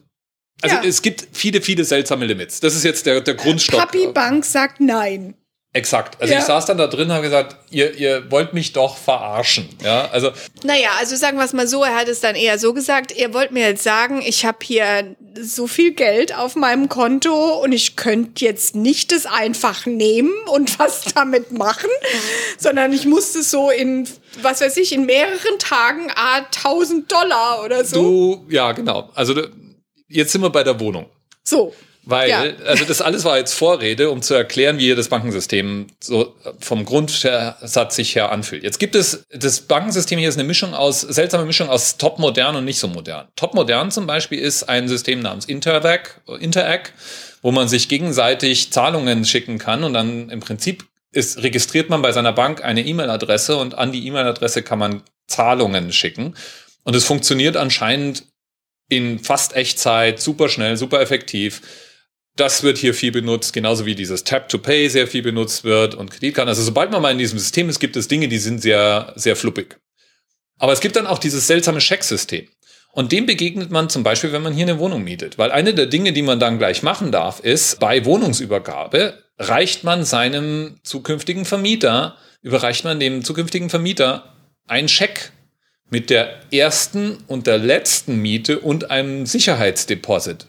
also 0.63 0.77
ja. 0.77 0.85
es 0.85 1.03
gibt 1.03 1.27
viele, 1.33 1.61
viele 1.61 1.85
seltsame 1.85 2.25
Limits. 2.25 2.61
Das 2.61 2.75
ist 2.75 2.85
jetzt 2.85 3.07
der, 3.07 3.21
der 3.21 3.35
Grundstock. 3.35 3.81
Papi 3.81 4.09
Bank 4.09 4.45
sagt 4.45 4.81
nein. 4.81 5.35
Exakt. 5.77 6.23
Also 6.23 6.33
ja. 6.33 6.41
ich 6.41 6.47
saß 6.47 6.65
dann 6.65 6.79
da 6.79 6.87
drin 6.87 7.09
und 7.09 7.13
habe 7.13 7.25
gesagt, 7.25 7.57
ihr, 7.71 7.95
ihr 7.99 8.31
wollt 8.31 8.55
mich 8.55 8.73
doch 8.73 8.97
verarschen. 8.97 9.69
Ja, 9.85 10.09
also. 10.11 10.33
Naja, 10.65 10.89
also 10.99 11.17
sagen 11.17 11.37
wir 11.37 11.45
es 11.45 11.53
mal 11.53 11.69
so, 11.69 11.85
er 11.85 11.95
hat 11.95 12.09
es 12.09 12.21
dann 12.21 12.35
eher 12.35 12.59
so 12.59 12.73
gesagt, 12.73 13.15
ihr 13.15 13.35
wollt 13.35 13.53
mir 13.53 13.69
jetzt 13.69 13.83
sagen, 13.83 14.23
ich 14.25 14.47
habe 14.47 14.57
hier 14.63 15.15
so 15.39 15.67
viel 15.67 15.93
Geld 15.93 16.35
auf 16.35 16.57
meinem 16.57 16.89
Konto 16.89 17.63
und 17.63 17.73
ich 17.73 17.95
könnte 17.95 18.43
jetzt 18.43 18.75
nicht 18.75 19.13
es 19.13 19.27
einfach 19.27 19.85
nehmen 19.85 20.33
und 20.51 20.79
was 20.79 21.03
damit 21.15 21.53
machen, 21.53 21.91
sondern 22.57 22.95
ich 22.95 23.05
musste 23.05 23.43
so 23.43 23.69
in, 23.69 24.09
was 24.41 24.63
weiß 24.63 24.79
ich, 24.79 24.95
in 24.95 25.05
mehreren 25.05 25.59
Tagen 25.59 26.11
a 26.15 26.37
1000 26.37 27.13
Dollar 27.13 27.63
oder 27.63 27.85
so. 27.85 28.01
Du, 28.01 28.47
ja, 28.49 28.73
genau. 28.73 29.11
Also 29.15 29.35
jetzt 30.09 30.33
sind 30.33 30.41
wir 30.41 30.49
bei 30.49 30.65
der 30.65 30.81
Wohnung. 30.81 31.05
So. 31.45 31.75
Weil, 32.09 32.31
ja. 32.31 32.45
also 32.67 32.85
das 32.85 33.03
alles 33.03 33.25
war 33.25 33.37
jetzt 33.37 33.53
Vorrede, 33.53 34.11
um 34.11 34.23
zu 34.23 34.33
erklären, 34.33 34.79
wie 34.79 34.85
hier 34.85 34.95
das 34.95 35.09
Bankensystem 35.09 35.89
so 36.01 36.37
vom 36.61 36.85
Grundsatz 36.85 37.97
sich 37.97 38.15
her 38.15 38.31
anfühlt. 38.31 38.63
Jetzt 38.63 38.79
gibt 38.79 38.95
es, 38.95 39.27
das 39.31 39.63
Bankensystem 39.63 40.17
hier 40.17 40.29
ist 40.29 40.39
eine 40.39 40.47
Mischung 40.47 40.73
aus, 40.73 41.01
seltsame 41.01 41.45
Mischung 41.45 41.69
aus 41.69 41.97
top 41.97 42.21
modern 42.21 42.55
und 42.55 42.65
nicht 42.65 42.79
so 42.79 42.87
modern. 42.87 43.27
Top 43.35 43.55
modern 43.55 43.91
zum 43.91 44.07
Beispiel 44.07 44.39
ist 44.39 44.69
ein 44.69 44.87
System 44.87 45.19
namens 45.19 45.47
Interac, 45.47 46.23
Interac, 46.39 46.93
wo 47.43 47.51
man 47.51 47.67
sich 47.67 47.89
gegenseitig 47.89 48.71
Zahlungen 48.71 49.25
schicken 49.25 49.59
kann 49.59 49.83
und 49.83 49.93
dann 49.93 50.31
im 50.31 50.39
Prinzip 50.39 50.85
ist, 51.11 51.43
registriert 51.43 51.91
man 51.91 52.03
bei 52.03 52.13
seiner 52.13 52.33
Bank 52.33 52.63
eine 52.63 52.87
E-Mail-Adresse 52.87 53.57
und 53.57 53.75
an 53.75 53.91
die 53.91 54.07
E-Mail-Adresse 54.07 54.63
kann 54.63 54.79
man 54.79 55.03
Zahlungen 55.27 55.93
schicken. 55.93 56.37
Und 56.85 56.95
es 56.95 57.05
funktioniert 57.05 57.57
anscheinend 57.57 58.27
in 58.89 59.19
fast 59.19 59.57
Echtzeit, 59.57 60.21
super 60.21 60.49
schnell, 60.49 60.77
super 60.77 61.01
effektiv. 61.01 61.63
Das 62.37 62.63
wird 62.63 62.77
hier 62.77 62.93
viel 62.93 63.13
benutzt, 63.13 63.55
genauso 63.55 63.87
wie 63.87 63.95
dieses 63.95 64.23
Tap 64.23 64.51
to 64.51 64.59
Pay 64.59 64.91
sehr 64.91 65.07
viel 65.07 65.23
benutzt 65.23 65.65
wird 65.65 65.95
und 65.95 66.11
Kreditkarten. 66.11 66.51
Also 66.51 66.63
sobald 66.63 66.91
man 66.91 67.01
mal 67.01 67.11
in 67.11 67.19
diesem 67.19 67.39
System 67.39 67.71
ist, 67.71 67.81
gibt 67.81 67.97
es 67.97 68.09
Dinge, 68.09 68.29
die 68.29 68.39
sind 68.39 68.61
sehr, 68.61 69.15
sehr 69.17 69.37
fluppig. 69.37 69.79
Aber 70.59 70.73
es 70.73 70.81
gibt 70.81 70.97
dann 70.97 71.07
auch 71.07 71.19
dieses 71.19 71.47
seltsame 71.47 71.81
Schecksystem. 71.81 72.47
Und 72.93 73.13
dem 73.13 73.27
begegnet 73.27 73.71
man 73.71 73.89
zum 73.89 74.03
Beispiel, 74.03 74.33
wenn 74.33 74.43
man 74.43 74.55
hier 74.55 74.67
eine 74.67 74.79
Wohnung 74.79 75.03
mietet. 75.03 75.39
Weil 75.39 75.51
eine 75.51 75.75
der 75.75 75.87
Dinge, 75.87 76.13
die 76.13 76.23
man 76.23 76.39
dann 76.39 76.59
gleich 76.59 76.83
machen 76.83 77.11
darf, 77.11 77.41
ist, 77.41 77.81
bei 77.81 78.05
Wohnungsübergabe 78.05 79.23
reicht 79.39 79.85
man 79.85 80.05
seinem 80.05 80.79
zukünftigen 80.83 81.45
Vermieter, 81.45 82.17
überreicht 82.43 82.85
man 82.85 83.01
dem 83.01 83.25
zukünftigen 83.25 83.71
Vermieter 83.71 84.35
einen 84.67 84.89
Scheck 84.89 85.33
mit 85.91 86.11
der 86.11 86.41
ersten 86.51 87.19
und 87.27 87.47
der 87.47 87.59
letzten 87.59 88.21
Miete 88.21 88.61
und 88.61 88.91
einem 88.91 89.27
Sicherheitsdeposit 89.27 90.47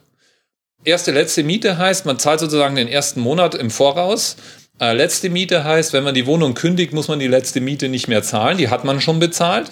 erste, 0.88 1.12
letzte 1.12 1.44
Miete 1.44 1.78
heißt, 1.78 2.06
man 2.06 2.18
zahlt 2.18 2.40
sozusagen 2.40 2.76
den 2.76 2.88
ersten 2.88 3.20
Monat 3.20 3.54
im 3.54 3.70
Voraus. 3.70 4.38
Äh, 4.80 4.94
letzte 4.94 5.30
Miete 5.30 5.64
heißt, 5.64 5.94
wenn 5.94 6.04
man 6.04 6.16
die 6.16 6.26
Wohnung 6.26 6.54
kündigt, 6.54 6.94
muss 6.94 7.08
man 7.08 7.20
die 7.20 7.28
letzte 7.28 7.62
Miete 7.62 7.90
nicht 7.90 8.08
mehr 8.08 8.24
zahlen. 8.24 8.58
Die 8.58 8.70
hat 8.70 8.84
man 8.84 9.02
schon 9.02 9.20
bezahlt. 9.20 9.70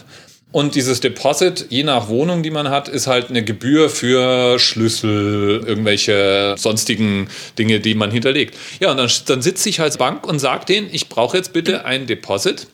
Und 0.52 0.76
dieses 0.76 1.02
Deposit, 1.02 1.68
je 1.70 1.84
nach 1.84 2.08
Wohnung, 2.08 2.44
die 2.44 2.52
man 2.52 2.70
hat, 2.70 2.88
ist 2.88 3.08
halt 3.08 3.30
eine 3.30 3.44
Gebühr 3.44 3.90
für 3.90 4.58
Schlüssel, 4.60 5.64
irgendwelche 5.66 6.56
sonstigen 6.58 7.28
Dinge, 7.58 7.80
die 7.80 7.96
man 7.96 8.12
hinterlegt. 8.12 8.56
Ja, 8.80 8.92
und 8.92 8.98
dann, 8.98 9.10
dann 9.26 9.42
sitze 9.42 9.68
ich 9.68 9.82
als 9.82 9.98
Bank 9.98 10.26
und 10.26 10.40
sage 10.40 10.66
denen, 10.66 10.88
ich 10.92 11.10
brauche 11.10 11.36
jetzt 11.36 11.52
bitte 11.52 11.84
ein 11.84 12.08
Deposit, 12.08 12.68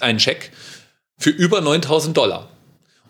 einen 0.00 0.20
Scheck 0.20 0.52
für 1.18 1.30
über 1.30 1.60
9000 1.60 2.16
Dollar. 2.16 2.48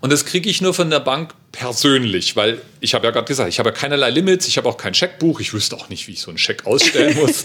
Und 0.01 0.11
das 0.13 0.25
kriege 0.25 0.49
ich 0.49 0.63
nur 0.63 0.75
von 0.75 0.89
der 0.91 1.01
Bank 1.01 1.35
persönlich, 1.53 2.37
weil 2.37 2.61
ich 2.81 2.95
habe 2.95 3.07
ja 3.07 3.11
gerade 3.11 3.27
gesagt, 3.27 3.49
ich 3.49 3.59
habe 3.59 3.71
ja 3.71 3.75
keinerlei 3.75 4.11
Limits, 4.11 4.47
ich 4.47 4.57
habe 4.59 4.69
auch 4.69 4.77
kein 4.77 4.95
Scheckbuch, 4.95 5.41
ich 5.41 5.53
wüsste 5.53 5.77
auch 5.77 5.89
nicht, 5.89 6.07
wie 6.07 6.13
ich 6.13 6.21
so 6.21 6.31
einen 6.31 6.39
Scheck 6.39 6.67
ausstellen 6.67 7.17
muss. 7.21 7.45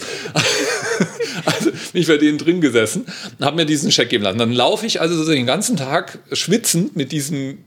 also 1.44 1.70
bin 1.70 2.02
ich 2.02 2.06
bei 2.06 2.18
denen 2.18 2.38
drin 2.38 2.60
gesessen, 2.60 3.06
habe 3.40 3.56
mir 3.56 3.66
diesen 3.66 3.90
Scheck 3.90 4.10
geben 4.10 4.24
lassen. 4.24 4.38
Dann 4.38 4.52
laufe 4.52 4.86
ich 4.86 5.00
also 5.00 5.22
so 5.22 5.30
den 5.30 5.46
ganzen 5.46 5.76
Tag 5.76 6.18
schwitzend 6.32 6.96
mit 6.96 7.12
diesem 7.12 7.64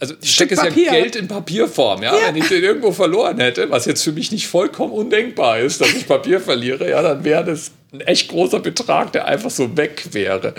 also 0.00 0.14
Scheck 0.22 0.50
ist 0.50 0.62
ja 0.62 0.70
Geld 0.70 1.14
in 1.14 1.28
Papierform, 1.28 2.02
ja? 2.02 2.16
ja. 2.16 2.28
Wenn 2.28 2.36
ich 2.36 2.48
den 2.48 2.62
irgendwo 2.62 2.90
verloren 2.90 3.38
hätte, 3.38 3.70
was 3.70 3.84
jetzt 3.84 4.02
für 4.02 4.12
mich 4.12 4.32
nicht 4.32 4.48
vollkommen 4.48 4.92
undenkbar 4.92 5.58
ist, 5.58 5.82
dass 5.82 5.92
ich 5.92 6.08
Papier 6.08 6.40
verliere, 6.40 6.88
ja, 6.88 7.02
dann 7.02 7.22
wäre 7.22 7.44
das 7.44 7.72
ein 7.92 8.00
echt 8.00 8.30
großer 8.30 8.60
Betrag, 8.60 9.12
der 9.12 9.26
einfach 9.26 9.50
so 9.50 9.76
weg 9.76 10.06
wäre. 10.12 10.54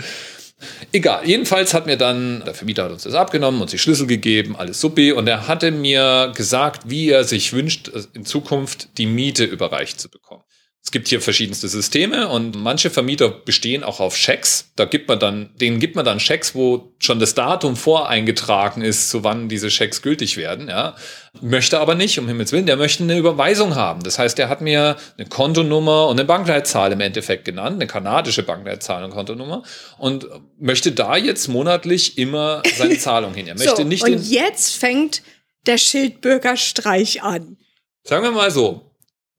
Egal, 0.92 1.28
jedenfalls 1.28 1.74
hat 1.74 1.86
mir 1.86 1.98
dann, 1.98 2.44
der 2.46 2.54
Vermieter 2.54 2.84
hat 2.84 2.92
uns 2.92 3.04
das 3.04 3.14
abgenommen, 3.14 3.62
uns 3.62 3.72
die 3.72 3.80
Schlüssel 3.80 4.08
gegeben, 4.08 4.56
alles 4.56 4.80
supi. 4.80 5.12
Und 5.12 5.28
er 5.28 5.48
hatte 5.48 5.72
mir 5.72 6.32
gesagt, 6.36 6.90
wie 6.90 7.10
er 7.10 7.24
sich 7.24 7.54
wünscht, 7.54 7.90
in 8.14 8.26
Zukunft 8.26 8.98
die 8.98 9.06
Miete 9.06 9.44
überreicht 9.44 10.00
zu 10.00 10.10
bekommen. 10.10 10.44
Es 10.84 10.90
gibt 10.90 11.08
hier 11.08 11.22
verschiedenste 11.22 11.68
Systeme 11.68 12.28
und 12.28 12.56
manche 12.56 12.90
Vermieter 12.90 13.30
bestehen 13.30 13.84
auch 13.84 14.00
auf 14.00 14.18
Schecks. 14.18 14.72
Da 14.76 14.86
gibt 14.86 15.08
man 15.08 15.20
dann, 15.20 15.52
denen 15.62 15.80
gibt 15.80 15.96
man 15.96 16.04
dann 16.04 16.20
Schecks, 16.20 16.56
wo 16.56 16.92
schon 16.98 17.20
das 17.20 17.36
Datum 17.36 17.76
voreingetragen 17.76 18.82
ist, 18.82 19.12
zu 19.12 19.24
wann 19.24 19.48
diese 19.48 19.70
Schecks 19.70 20.02
gültig 20.02 20.38
werden, 20.38 20.70
ja. 20.70 20.96
Möchte 21.40 21.80
aber 21.80 21.94
nicht, 21.94 22.18
um 22.18 22.28
Himmels 22.28 22.52
Willen, 22.52 22.66
der 22.66 22.78
möchte 22.78 23.04
eine 23.04 23.16
Überweisung 23.16 23.76
haben. 23.76 24.02
Das 24.02 24.18
heißt, 24.18 24.40
der 24.40 24.50
hat 24.50 24.62
mir 24.62 24.98
eine 25.18 25.30
Kontonummer 25.30 26.08
und 26.08 26.20
eine 26.20 26.26
Bankleitzahl 26.26 26.92
im 26.92 27.00
Endeffekt 27.00 27.46
genannt, 27.46 27.76
eine 27.76 27.88
kanadische 27.88 28.42
Bankleitzahl 28.42 29.04
und 29.04 29.12
Kontonummer 29.12 29.62
und 30.00 30.28
möchte 30.60 30.92
da 30.92 31.16
jetzt 31.16 31.48
monatlich 31.48 32.18
immer 32.18 32.64
seine 32.76 32.98
Zahlung 33.00 33.36
hin. 33.36 33.48
Er 33.48 33.56
möchte 33.56 33.78
so, 33.78 33.84
nicht 33.84 34.04
und 34.04 34.28
jetzt 34.28 34.76
fängt 34.76 35.22
der 35.68 35.78
Schildbürgerstreich 35.78 37.22
an. 37.22 37.58
Sagen 38.04 38.24
wir 38.24 38.32
mal 38.32 38.50
so, 38.50 38.91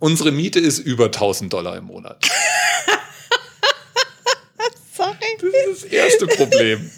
unsere 0.03 0.33
Miete 0.33 0.59
ist 0.59 0.81
über 0.81 1.07
1000 1.07 1.53
Dollar 1.53 1.77
im 1.77 1.85
Monat. 1.85 2.25
Sorry. 4.97 5.15
Das 5.41 5.45
ist 5.53 5.85
das 5.85 5.93
erste 5.93 6.27
Problem. 6.27 6.91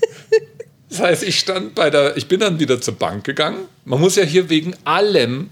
Das 0.89 1.01
heißt, 1.01 1.23
ich 1.23 1.39
stand 1.39 1.75
bei 1.75 1.91
der, 1.91 2.17
ich 2.17 2.29
bin 2.29 2.41
dann 2.41 2.59
wieder 2.61 2.81
zur 2.81 2.95
Bank 2.95 3.25
gegangen. 3.25 3.69
Man 3.85 4.01
muss 4.01 4.17
ja 4.17 4.23
hier 4.23 4.49
wegen 4.49 4.75
allem 4.85 5.51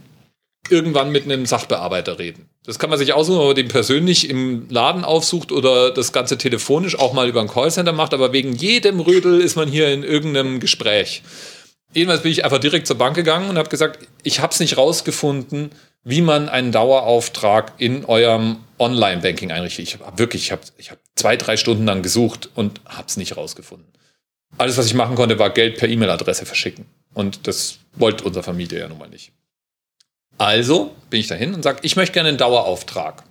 irgendwann 0.70 1.12
mit 1.12 1.24
einem 1.24 1.44
Sachbearbeiter 1.44 2.18
reden. 2.18 2.48
Das 2.64 2.78
kann 2.78 2.88
man 2.88 2.98
sich 2.98 3.12
aussuchen, 3.12 3.40
ob 3.40 3.48
man 3.48 3.56
den 3.56 3.68
persönlich 3.68 4.30
im 4.30 4.68
Laden 4.70 5.04
aufsucht 5.04 5.52
oder 5.52 5.90
das 5.90 6.12
Ganze 6.12 6.38
telefonisch 6.38 6.98
auch 6.98 7.12
mal 7.12 7.28
über 7.28 7.40
ein 7.42 7.48
Callcenter 7.48 7.92
macht, 7.92 8.14
aber 8.14 8.32
wegen 8.32 8.54
jedem 8.54 9.00
Rödel 9.00 9.40
ist 9.40 9.56
man 9.56 9.68
hier 9.68 9.88
in 9.92 10.04
irgendeinem 10.04 10.58
Gespräch. 10.60 11.22
Jedenfalls 11.92 12.22
bin 12.22 12.32
ich 12.32 12.44
einfach 12.44 12.60
direkt 12.60 12.86
zur 12.86 12.96
Bank 12.96 13.16
gegangen 13.16 13.50
und 13.50 13.58
habe 13.58 13.68
gesagt, 13.68 14.06
ich 14.22 14.40
habe 14.40 14.52
es 14.52 14.60
nicht 14.60 14.78
rausgefunden, 14.78 15.70
wie 16.04 16.22
man 16.22 16.48
einen 16.48 16.72
Dauerauftrag 16.72 17.74
in 17.78 18.04
eurem 18.04 18.58
Online-Banking 18.78 19.52
einrichtet. 19.52 19.86
Ich 19.86 19.98
habe 19.98 20.18
wirklich, 20.18 20.42
ich 20.44 20.52
habe 20.52 20.62
ich 20.76 20.90
hab 20.90 20.98
zwei, 21.14 21.36
drei 21.36 21.56
Stunden 21.56 21.84
lang 21.84 22.02
gesucht 22.02 22.50
und 22.54 22.80
habe 22.86 23.06
es 23.06 23.16
nicht 23.16 23.36
rausgefunden. 23.36 23.86
Alles, 24.58 24.76
was 24.76 24.86
ich 24.86 24.94
machen 24.94 25.16
konnte, 25.16 25.38
war 25.38 25.50
Geld 25.50 25.78
per 25.78 25.88
E-Mail-Adresse 25.88 26.44
verschicken. 26.44 26.86
Und 27.14 27.46
das 27.46 27.78
wollte 27.94 28.24
unsere 28.24 28.42
Familie 28.42 28.80
ja 28.80 28.88
nun 28.88 28.98
mal 28.98 29.08
nicht. 29.08 29.32
Also 30.38 30.94
bin 31.10 31.20
ich 31.20 31.28
dahin 31.28 31.54
und 31.54 31.62
sage, 31.62 31.80
ich 31.82 31.96
möchte 31.96 32.14
gerne 32.14 32.30
einen 32.30 32.38
Dauerauftrag. 32.38 33.22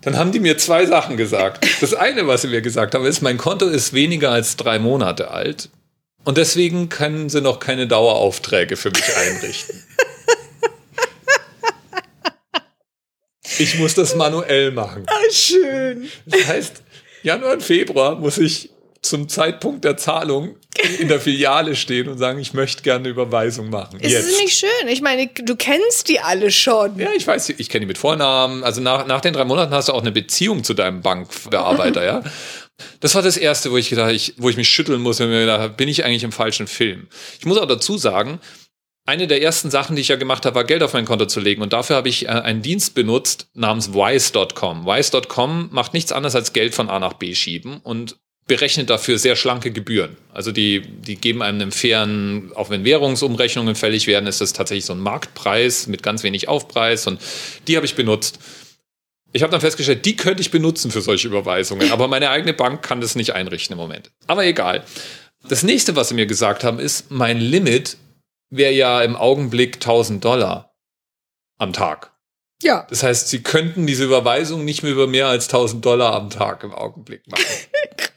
Dann 0.00 0.16
haben 0.16 0.30
die 0.30 0.40
mir 0.40 0.58
zwei 0.58 0.86
Sachen 0.86 1.16
gesagt. 1.16 1.66
Das 1.80 1.94
eine, 1.94 2.26
was 2.26 2.42
sie 2.42 2.48
mir 2.48 2.60
gesagt 2.60 2.94
haben, 2.94 3.04
ist, 3.04 3.20
mein 3.22 3.38
Konto 3.38 3.66
ist 3.66 3.92
weniger 3.92 4.30
als 4.30 4.56
drei 4.56 4.78
Monate 4.78 5.30
alt 5.30 5.70
und 6.24 6.36
deswegen 6.36 6.88
können 6.88 7.28
sie 7.28 7.40
noch 7.40 7.58
keine 7.58 7.86
Daueraufträge 7.86 8.76
für 8.76 8.90
mich 8.90 9.16
einrichten. 9.16 9.82
Ich 13.58 13.78
muss 13.78 13.94
das 13.94 14.14
manuell 14.14 14.70
machen. 14.70 15.04
Ah, 15.06 15.32
schön. 15.32 16.08
Das 16.26 16.46
heißt, 16.46 16.82
Januar 17.22 17.54
und 17.54 17.62
Februar 17.62 18.16
muss 18.16 18.38
ich 18.38 18.70
zum 19.02 19.28
Zeitpunkt 19.28 19.84
der 19.84 19.96
Zahlung 19.96 20.56
in 20.98 21.08
der 21.08 21.20
Filiale 21.20 21.76
stehen 21.76 22.08
und 22.08 22.18
sagen, 22.18 22.38
ich 22.38 22.52
möchte 22.54 22.82
gerne 22.82 23.00
eine 23.00 23.08
Überweisung 23.08 23.70
machen. 23.70 24.00
Ist 24.00 24.12
Jetzt. 24.12 24.28
es 24.28 24.40
nicht 24.40 24.58
schön? 24.58 24.88
Ich 24.88 25.00
meine, 25.00 25.28
du 25.28 25.56
kennst 25.56 26.08
die 26.08 26.20
alle 26.20 26.50
schon. 26.50 26.98
Ja, 26.98 27.10
ich 27.16 27.26
weiß, 27.26 27.50
ich 27.50 27.68
kenne 27.68 27.80
die 27.80 27.86
mit 27.86 27.98
Vornamen. 27.98 28.64
Also 28.64 28.80
nach, 28.80 29.06
nach 29.06 29.20
den 29.20 29.32
drei 29.32 29.44
Monaten 29.44 29.72
hast 29.72 29.88
du 29.88 29.92
auch 29.92 30.02
eine 30.02 30.12
Beziehung 30.12 30.64
zu 30.64 30.74
deinem 30.74 31.02
Bankbearbeiter, 31.02 32.04
ja. 32.04 32.22
Das 33.00 33.14
war 33.14 33.22
das 33.22 33.36
erste, 33.36 33.72
wo 33.72 33.76
ich 33.76 33.88
gedacht, 33.88 34.12
ich, 34.12 34.34
wo 34.36 34.50
ich 34.50 34.56
mich 34.56 34.68
schütteln 34.68 35.00
muss, 35.00 35.18
wenn 35.18 35.30
mir 35.30 35.40
gedacht 35.40 35.60
habe, 35.60 35.74
bin 35.74 35.88
ich 35.88 36.04
eigentlich 36.04 36.22
im 36.22 36.32
falschen 36.32 36.68
Film? 36.68 37.08
Ich 37.38 37.46
muss 37.46 37.58
auch 37.58 37.66
dazu 37.66 37.98
sagen, 37.98 38.40
eine 39.08 39.26
der 39.26 39.40
ersten 39.40 39.70
Sachen, 39.70 39.96
die 39.96 40.02
ich 40.02 40.08
ja 40.08 40.16
gemacht 40.16 40.44
habe, 40.44 40.54
war 40.54 40.64
Geld 40.64 40.82
auf 40.82 40.92
mein 40.92 41.06
Konto 41.06 41.24
zu 41.24 41.40
legen. 41.40 41.62
Und 41.62 41.72
dafür 41.72 41.96
habe 41.96 42.10
ich 42.10 42.26
äh, 42.26 42.28
einen 42.28 42.60
Dienst 42.60 42.94
benutzt 42.94 43.48
namens 43.54 43.94
Wise.com. 43.94 44.84
Wise.com 44.84 45.70
macht 45.72 45.94
nichts 45.94 46.12
anderes 46.12 46.34
als 46.34 46.52
Geld 46.52 46.74
von 46.74 46.90
A 46.90 46.98
nach 46.98 47.14
B 47.14 47.34
schieben 47.34 47.78
und 47.82 48.18
berechnet 48.46 48.90
dafür 48.90 49.18
sehr 49.18 49.34
schlanke 49.34 49.70
Gebühren. 49.70 50.18
Also 50.34 50.52
die, 50.52 50.82
die 50.82 51.16
geben 51.16 51.42
einem 51.42 51.62
einen 51.62 51.72
fairen, 51.72 52.52
auch 52.54 52.68
wenn 52.68 52.84
Währungsumrechnungen 52.84 53.74
fällig 53.74 54.06
werden, 54.06 54.26
ist 54.26 54.42
das 54.42 54.52
tatsächlich 54.52 54.84
so 54.84 54.92
ein 54.92 55.00
Marktpreis 55.00 55.86
mit 55.86 56.02
ganz 56.02 56.22
wenig 56.22 56.48
Aufpreis 56.48 57.06
und 57.06 57.18
die 57.66 57.76
habe 57.76 57.86
ich 57.86 57.94
benutzt. 57.94 58.38
Ich 59.32 59.42
habe 59.42 59.50
dann 59.50 59.60
festgestellt, 59.60 60.04
die 60.04 60.16
könnte 60.16 60.42
ich 60.42 60.50
benutzen 60.50 60.90
für 60.90 61.00
solche 61.00 61.28
Überweisungen, 61.28 61.92
aber 61.92 62.08
meine 62.08 62.30
eigene 62.30 62.52
Bank 62.54 62.82
kann 62.82 63.00
das 63.00 63.14
nicht 63.14 63.32
einrichten 63.34 63.72
im 63.72 63.78
Moment. 63.78 64.10
Aber 64.26 64.44
egal. 64.44 64.84
Das 65.48 65.62
nächste, 65.62 65.96
was 65.96 66.08
sie 66.08 66.14
mir 66.14 66.26
gesagt 66.26 66.64
haben, 66.64 66.78
ist, 66.78 67.10
mein 67.10 67.40
Limit 67.40 67.96
wäre 68.50 68.72
ja 68.72 69.02
im 69.02 69.16
Augenblick 69.16 69.76
1000 69.76 70.24
Dollar 70.24 70.74
am 71.58 71.72
Tag. 71.72 72.12
Ja. 72.62 72.86
Das 72.90 73.02
heißt, 73.02 73.28
sie 73.28 73.42
könnten 73.42 73.86
diese 73.86 74.04
Überweisung 74.04 74.64
nicht 74.64 74.82
mehr 74.82 74.92
über 74.92 75.06
mehr 75.06 75.28
als 75.28 75.46
1000 75.46 75.84
Dollar 75.84 76.14
am 76.14 76.30
Tag 76.30 76.64
im 76.64 76.72
Augenblick 76.72 77.26
machen. 77.28 77.44
das 77.96 78.10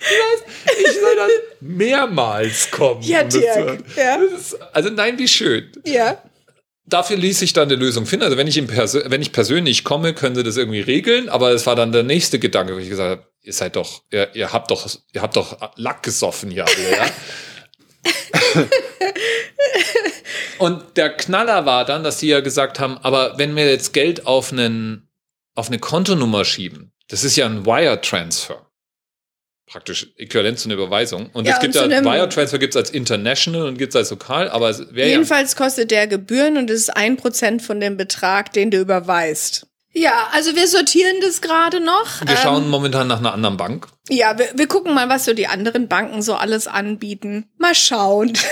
heißt, 0.00 0.44
ich 0.78 0.92
soll 1.00 1.16
dann 1.16 1.30
mehrmals 1.60 2.70
kommen. 2.70 3.02
Ja, 3.02 3.22
um 3.22 3.30
das 3.30 3.40
Dirk, 3.40 3.84
ja. 3.96 4.18
Das 4.18 4.40
ist, 4.40 4.62
also 4.74 4.90
nein, 4.90 5.18
wie 5.18 5.28
schön. 5.28 5.72
Ja. 5.86 6.22
Dafür 6.86 7.16
ließ 7.16 7.38
sich 7.38 7.54
dann 7.54 7.68
eine 7.68 7.76
Lösung 7.76 8.04
finden. 8.04 8.26
Also 8.26 8.36
wenn 8.36 8.46
ich, 8.46 8.56
wenn 8.56 9.22
ich 9.22 9.32
persönlich 9.32 9.84
komme, 9.84 10.12
können 10.12 10.34
sie 10.34 10.42
das 10.42 10.58
irgendwie 10.58 10.82
regeln. 10.82 11.30
Aber 11.30 11.52
es 11.52 11.64
war 11.66 11.76
dann 11.76 11.92
der 11.92 12.02
nächste 12.02 12.38
Gedanke, 12.38 12.74
wo 12.74 12.78
ich 12.78 12.90
gesagt 12.90 13.10
habe, 13.10 13.26
ihr 13.40 13.52
seid 13.54 13.76
doch, 13.76 14.02
ihr, 14.10 14.34
ihr 14.34 14.52
habt 14.52 14.70
doch, 14.70 14.86
ihr 15.14 15.22
habt 15.22 15.36
doch 15.36 15.56
Lack 15.76 16.02
gesoffen 16.02 16.50
hier 16.50 16.66
alle, 16.66 16.96
ja. 16.96 17.06
Und 20.58 20.96
der 20.96 21.10
Knaller 21.16 21.66
war 21.66 21.84
dann, 21.84 22.04
dass 22.04 22.20
sie 22.20 22.28
ja 22.28 22.40
gesagt 22.40 22.78
haben, 22.80 22.98
aber 22.98 23.38
wenn 23.38 23.56
wir 23.56 23.68
jetzt 23.68 23.92
Geld 23.92 24.26
auf 24.26 24.52
einen, 24.52 25.08
auf 25.54 25.68
eine 25.68 25.78
Kontonummer 25.78 26.44
schieben, 26.44 26.92
das 27.08 27.24
ist 27.24 27.36
ja 27.36 27.46
ein 27.46 27.66
Wire 27.66 28.00
Transfer. 28.00 28.60
Praktisch 29.66 30.08
äquivalent 30.18 30.58
zu 30.58 30.68
einer 30.68 30.74
Überweisung. 30.74 31.30
Und 31.32 31.46
Ja, 31.46 31.54
es 31.54 31.60
gibt 31.60 31.74
ja, 31.74 31.82
zu 31.82 31.90
einem- 31.90 32.04
Wire 32.04 32.28
Transfer 32.28 32.58
gibt 32.58 32.74
es 32.74 32.76
als 32.76 32.90
international 32.90 33.62
und 33.66 33.78
gibt 33.78 33.90
es 33.90 33.96
als 33.96 34.10
lokal, 34.10 34.48
aber 34.50 34.76
wäre 34.94 35.08
ja. 35.08 35.14
Jedenfalls 35.14 35.56
kostet 35.56 35.90
der 35.90 36.06
Gebühren 36.06 36.56
und 36.56 36.70
es 36.70 36.80
ist 36.82 36.96
ein 36.96 37.16
Prozent 37.16 37.62
von 37.62 37.80
dem 37.80 37.96
Betrag, 37.96 38.52
den 38.52 38.70
du 38.70 38.78
überweist. 38.78 39.66
Ja, 39.96 40.28
also 40.32 40.56
wir 40.56 40.66
sortieren 40.66 41.16
das 41.22 41.40
gerade 41.40 41.78
noch. 41.80 42.20
Wir 42.26 42.36
schauen 42.36 42.64
Ähm, 42.64 42.70
momentan 42.70 43.06
nach 43.06 43.18
einer 43.20 43.32
anderen 43.32 43.56
Bank. 43.56 43.86
ja, 44.08 44.36
wir, 44.38 44.48
wir 44.54 44.66
gucken 44.66 44.92
mal, 44.92 45.08
was 45.08 45.24
so 45.24 45.34
die 45.34 45.46
anderen 45.46 45.86
Banken 45.88 46.20
so 46.20 46.34
alles 46.34 46.66
anbieten. 46.66 47.46
Mal 47.58 47.74
schauen. 47.74 48.32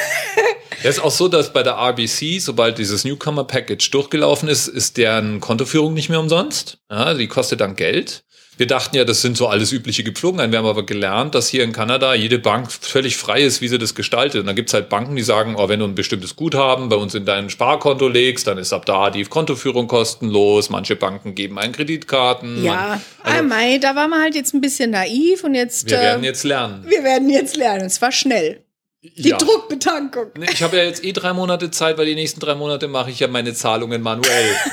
Es 0.85 0.97
ist 0.97 1.05
auch 1.05 1.13
so, 1.13 1.29
dass 1.29 1.53
bei 1.53 1.63
der 1.63 1.75
RBC, 1.75 2.41
sobald 2.41 2.77
dieses 2.77 3.05
Newcomer 3.05 3.45
Package 3.45 3.89
durchgelaufen 3.93 4.49
ist, 4.49 4.67
ist 4.67 4.97
deren 4.97 5.39
Kontoführung 5.39 5.95
nicht 5.95 6.09
mehr 6.09 6.19
umsonst. 6.19 6.79
Ja, 6.91 7.15
die 7.15 7.29
kostet 7.29 7.61
dann 7.61 7.77
Geld. 7.77 8.25
Wir 8.63 8.69
dachten 8.69 8.95
ja, 8.95 9.05
das 9.05 9.23
sind 9.23 9.37
so 9.37 9.49
alles 9.49 9.73
übliche 9.73 10.05
Gepflogenheiten. 10.05 10.53
Wir 10.53 10.61
haben 10.61 10.67
aber 10.67 10.87
gelernt, 10.87 11.35
dass 11.35 11.49
hier 11.49 11.65
in 11.65 11.73
Kanada 11.73 12.15
jede 12.15 12.39
Bank 12.39 12.71
völlig 12.71 13.17
frei 13.17 13.43
ist, 13.43 13.61
wie 13.61 13.67
sie 13.67 13.77
das 13.77 13.97
gestaltet. 13.97 14.39
Und 14.43 14.47
dann 14.47 14.55
gibt's 14.55 14.73
halt 14.73 14.89
Banken, 14.89 15.17
die 15.17 15.23
sagen, 15.25 15.57
oh, 15.59 15.69
wenn 15.69 15.81
du 15.81 15.85
ein 15.85 15.97
bestimmtes 15.97 16.37
Guthaben 16.37 16.89
bei 16.89 16.95
uns 16.95 17.13
in 17.17 17.25
dein 17.25 17.51
Sparkonto 17.51 18.07
legst, 18.07 18.47
dann 18.47 18.59
ist 18.59 18.73
ab 18.73 18.87
da 18.87 19.11
die 19.11 19.25
Kontoführung 19.25 19.89
kostenlos. 19.89 20.71
Manche 20.71 20.95
Banken 20.95 21.35
geben 21.35 21.59
einen 21.59 21.73
Kreditkarten. 21.73 22.63
ja, 22.63 22.73
Man, 22.73 22.81
ah, 22.85 23.01
also, 23.25 23.43
Mai, 23.43 23.79
da 23.79 23.97
waren 23.97 24.11
wir 24.11 24.23
halt 24.23 24.37
jetzt 24.37 24.55
ein 24.55 24.61
bisschen 24.61 24.93
naiv 24.93 25.43
und 25.43 25.57
jetzt. 25.57 25.91
wir 25.91 25.99
äh, 25.99 26.03
werden 26.03 26.23
jetzt 26.23 26.45
lernen. 26.45 26.85
wir 26.87 27.03
werden 27.03 27.31
jetzt 27.31 27.57
lernen. 27.57 27.83
Und 27.83 27.91
zwar 27.91 28.13
schnell. 28.13 28.63
Die 29.03 29.31
Ja. 29.31 29.39
Druckbetankung. 29.39 30.27
Ich 30.53 30.63
habe 30.63 30.77
ja 30.77 30.85
jetzt 30.85 31.03
eh 31.03 31.11
drei 31.13 31.33
Monate 31.33 31.73
Zeit, 31.73 31.99
weil 31.99 32.07
die 32.07 32.15
nächsten 32.15 32.39
drei 32.39 32.55
Monate 32.55 32.87
mache 32.87 33.11
ich 33.11 33.19
ja 33.19 33.27
meine 33.27 33.55
Zahlungen 33.55 34.03
manuell. 34.03 34.55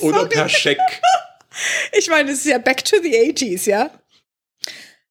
Oder 0.00 0.26
per 0.26 0.48
Scheck. 0.48 0.78
Ich 1.92 2.08
meine, 2.08 2.30
es 2.30 2.38
ist 2.38 2.46
ja 2.46 2.58
back 2.58 2.84
to 2.84 2.96
the 3.02 3.12
80s, 3.12 3.68
ja? 3.68 3.90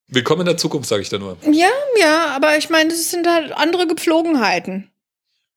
Willkommen 0.07 0.41
in 0.41 0.47
der 0.47 0.57
Zukunft, 0.57 0.87
sage 0.87 1.01
ich 1.01 1.09
da 1.09 1.19
nur. 1.19 1.37
Ja, 1.51 1.69
ja, 1.99 2.27
aber 2.35 2.57
ich 2.57 2.69
meine, 2.69 2.89
das 2.89 3.11
sind 3.11 3.27
halt 3.27 3.51
andere 3.51 3.85
Gepflogenheiten. 3.87 4.89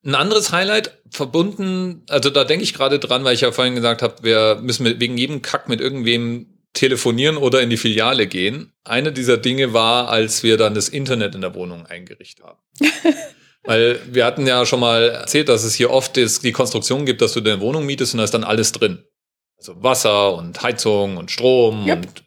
Ein 0.05 0.15
anderes 0.17 0.51
Highlight 0.51 0.99
verbunden, 1.09 2.03
also 2.09 2.31
da 2.31 2.45
denke 2.45 2.65
ich 2.65 2.75
gerade 2.75 2.99
dran, 2.99 3.23
weil 3.25 3.35
ich 3.35 3.43
ja 3.43 3.53
vorhin 3.53 3.77
gesagt 3.77 4.03
habe, 4.03 4.17
wir 4.23 4.59
müssen 4.61 4.85
wegen 4.85 5.17
jedem 5.17 5.41
Kack 5.41 5.69
mit 5.69 5.81
irgendwem 5.81 6.59
telefonieren 6.75 7.37
oder 7.37 7.63
in 7.63 7.71
die 7.71 7.77
Filiale 7.77 8.27
gehen. 8.27 8.73
Eine 8.85 9.13
dieser 9.13 9.39
Dinge 9.39 9.73
war, 9.73 10.09
als 10.09 10.43
wir 10.43 10.57
dann 10.57 10.75
das 10.75 10.89
Internet 10.89 11.35
in 11.35 11.43
der 11.43 11.55
Wohnung 11.55 11.87
eingerichtet 11.87 12.45
haben. 12.45 12.59
Weil 13.65 14.01
wir 14.11 14.25
hatten 14.25 14.47
ja 14.47 14.67
schon 14.67 14.81
mal 14.81 15.11
erzählt, 15.11 15.49
dass 15.49 15.63
es 15.63 15.75
hier 15.75 15.91
oft 15.91 16.17
die 16.17 16.53
Konstruktion 16.53 17.07
gibt, 17.07 17.23
dass 17.23 17.33
du 17.33 17.41
deine 17.41 17.61
Wohnung 17.61 17.87
mietest 17.87 18.15
und 18.15 18.19
da 18.19 18.25
ist 18.25 18.35
dann 18.35 18.45
alles 18.45 18.73
drin. 18.73 19.05
Also 19.63 19.81
Wasser 19.81 20.35
und 20.35 20.61
Heizung 20.61 21.17
und 21.17 21.31
Strom 21.31 21.87
Yep. 21.87 21.99
und 21.99 22.25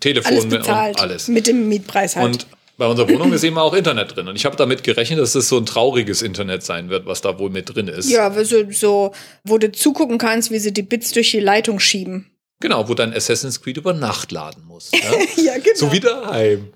Telefon 0.00 0.32
Alles 0.32 0.48
bezahlt. 0.48 0.96
und 0.96 1.00
alles. 1.02 1.28
Mit 1.28 1.46
dem 1.46 1.66
Mietpreis 1.66 2.14
halt. 2.14 2.26
Und 2.26 2.46
bei 2.76 2.86
unserer 2.86 3.08
Wohnung 3.08 3.32
ist 3.32 3.42
eben 3.42 3.56
auch 3.56 3.72
Internet 3.72 4.14
drin. 4.14 4.28
Und 4.28 4.36
ich 4.36 4.44
habe 4.44 4.56
damit 4.56 4.84
gerechnet, 4.84 5.18
dass 5.18 5.34
es 5.34 5.48
so 5.48 5.56
ein 5.56 5.64
trauriges 5.64 6.20
Internet 6.20 6.62
sein 6.62 6.90
wird, 6.90 7.06
was 7.06 7.22
da 7.22 7.38
wohl 7.38 7.48
mit 7.48 7.74
drin 7.74 7.88
ist. 7.88 8.10
ja, 8.10 8.30
so, 8.44 8.70
so, 8.70 9.12
wo 9.44 9.56
du 9.56 9.72
zugucken 9.72 10.18
kannst, 10.18 10.50
wie 10.50 10.58
sie 10.58 10.74
die 10.74 10.82
Bits 10.82 11.12
durch 11.12 11.30
die 11.30 11.40
Leitung 11.40 11.80
schieben. 11.80 12.30
Genau, 12.60 12.86
wo 12.86 12.92
dein 12.92 13.14
Assassin's 13.14 13.62
Creed 13.62 13.78
über 13.78 13.94
Nacht 13.94 14.30
laden 14.30 14.64
muss. 14.66 14.90
Ja? 14.92 14.98
Ja, 15.42 15.54
genau. 15.54 15.76
so 15.76 15.90
wie 15.92 16.00
daheim. 16.00 16.68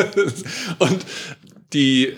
und 0.78 1.04
die, 1.74 2.14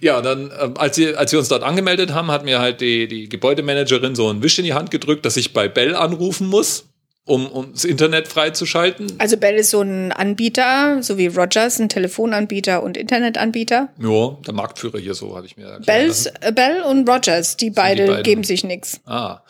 ja, 0.00 0.20
dann, 0.20 0.52
ähm, 0.60 0.74
als, 0.76 0.96
sie, 0.96 1.14
als 1.14 1.32
wir 1.32 1.38
uns 1.38 1.48
dort 1.48 1.62
angemeldet 1.62 2.12
haben, 2.12 2.30
hat 2.30 2.44
mir 2.44 2.58
halt 2.58 2.80
die, 2.80 3.08
die 3.08 3.28
Gebäudemanagerin 3.28 4.14
so 4.14 4.28
einen 4.28 4.42
Wisch 4.42 4.58
in 4.58 4.64
die 4.64 4.74
Hand 4.74 4.90
gedrückt, 4.90 5.24
dass 5.24 5.36
ich 5.36 5.52
bei 5.52 5.68
Bell 5.68 5.94
anrufen 5.94 6.48
muss, 6.48 6.88
um, 7.24 7.46
um 7.46 7.72
das 7.72 7.84
Internet 7.84 8.28
freizuschalten. 8.28 9.14
Also 9.18 9.36
Bell 9.36 9.56
ist 9.56 9.70
so 9.70 9.80
ein 9.80 10.12
Anbieter, 10.12 11.02
so 11.02 11.16
wie 11.18 11.26
Rogers, 11.28 11.78
ein 11.80 11.88
Telefonanbieter 11.88 12.82
und 12.82 12.96
Internetanbieter. 12.96 13.88
Ja, 13.98 14.38
der 14.46 14.54
Marktführer 14.54 14.98
hier 14.98 15.14
so, 15.14 15.34
habe 15.34 15.46
ich 15.46 15.56
mir 15.56 15.64
erklären 15.64 15.84
Bells, 15.86 16.24
lassen. 16.26 16.38
äh, 16.42 16.52
Bell 16.52 16.82
und 16.82 17.08
Rogers, 17.08 17.56
die 17.56 17.70
beide 17.70 18.06
beiden. 18.06 18.22
geben 18.22 18.44
sich 18.44 18.64
nix. 18.64 19.00
Ah. 19.06 19.40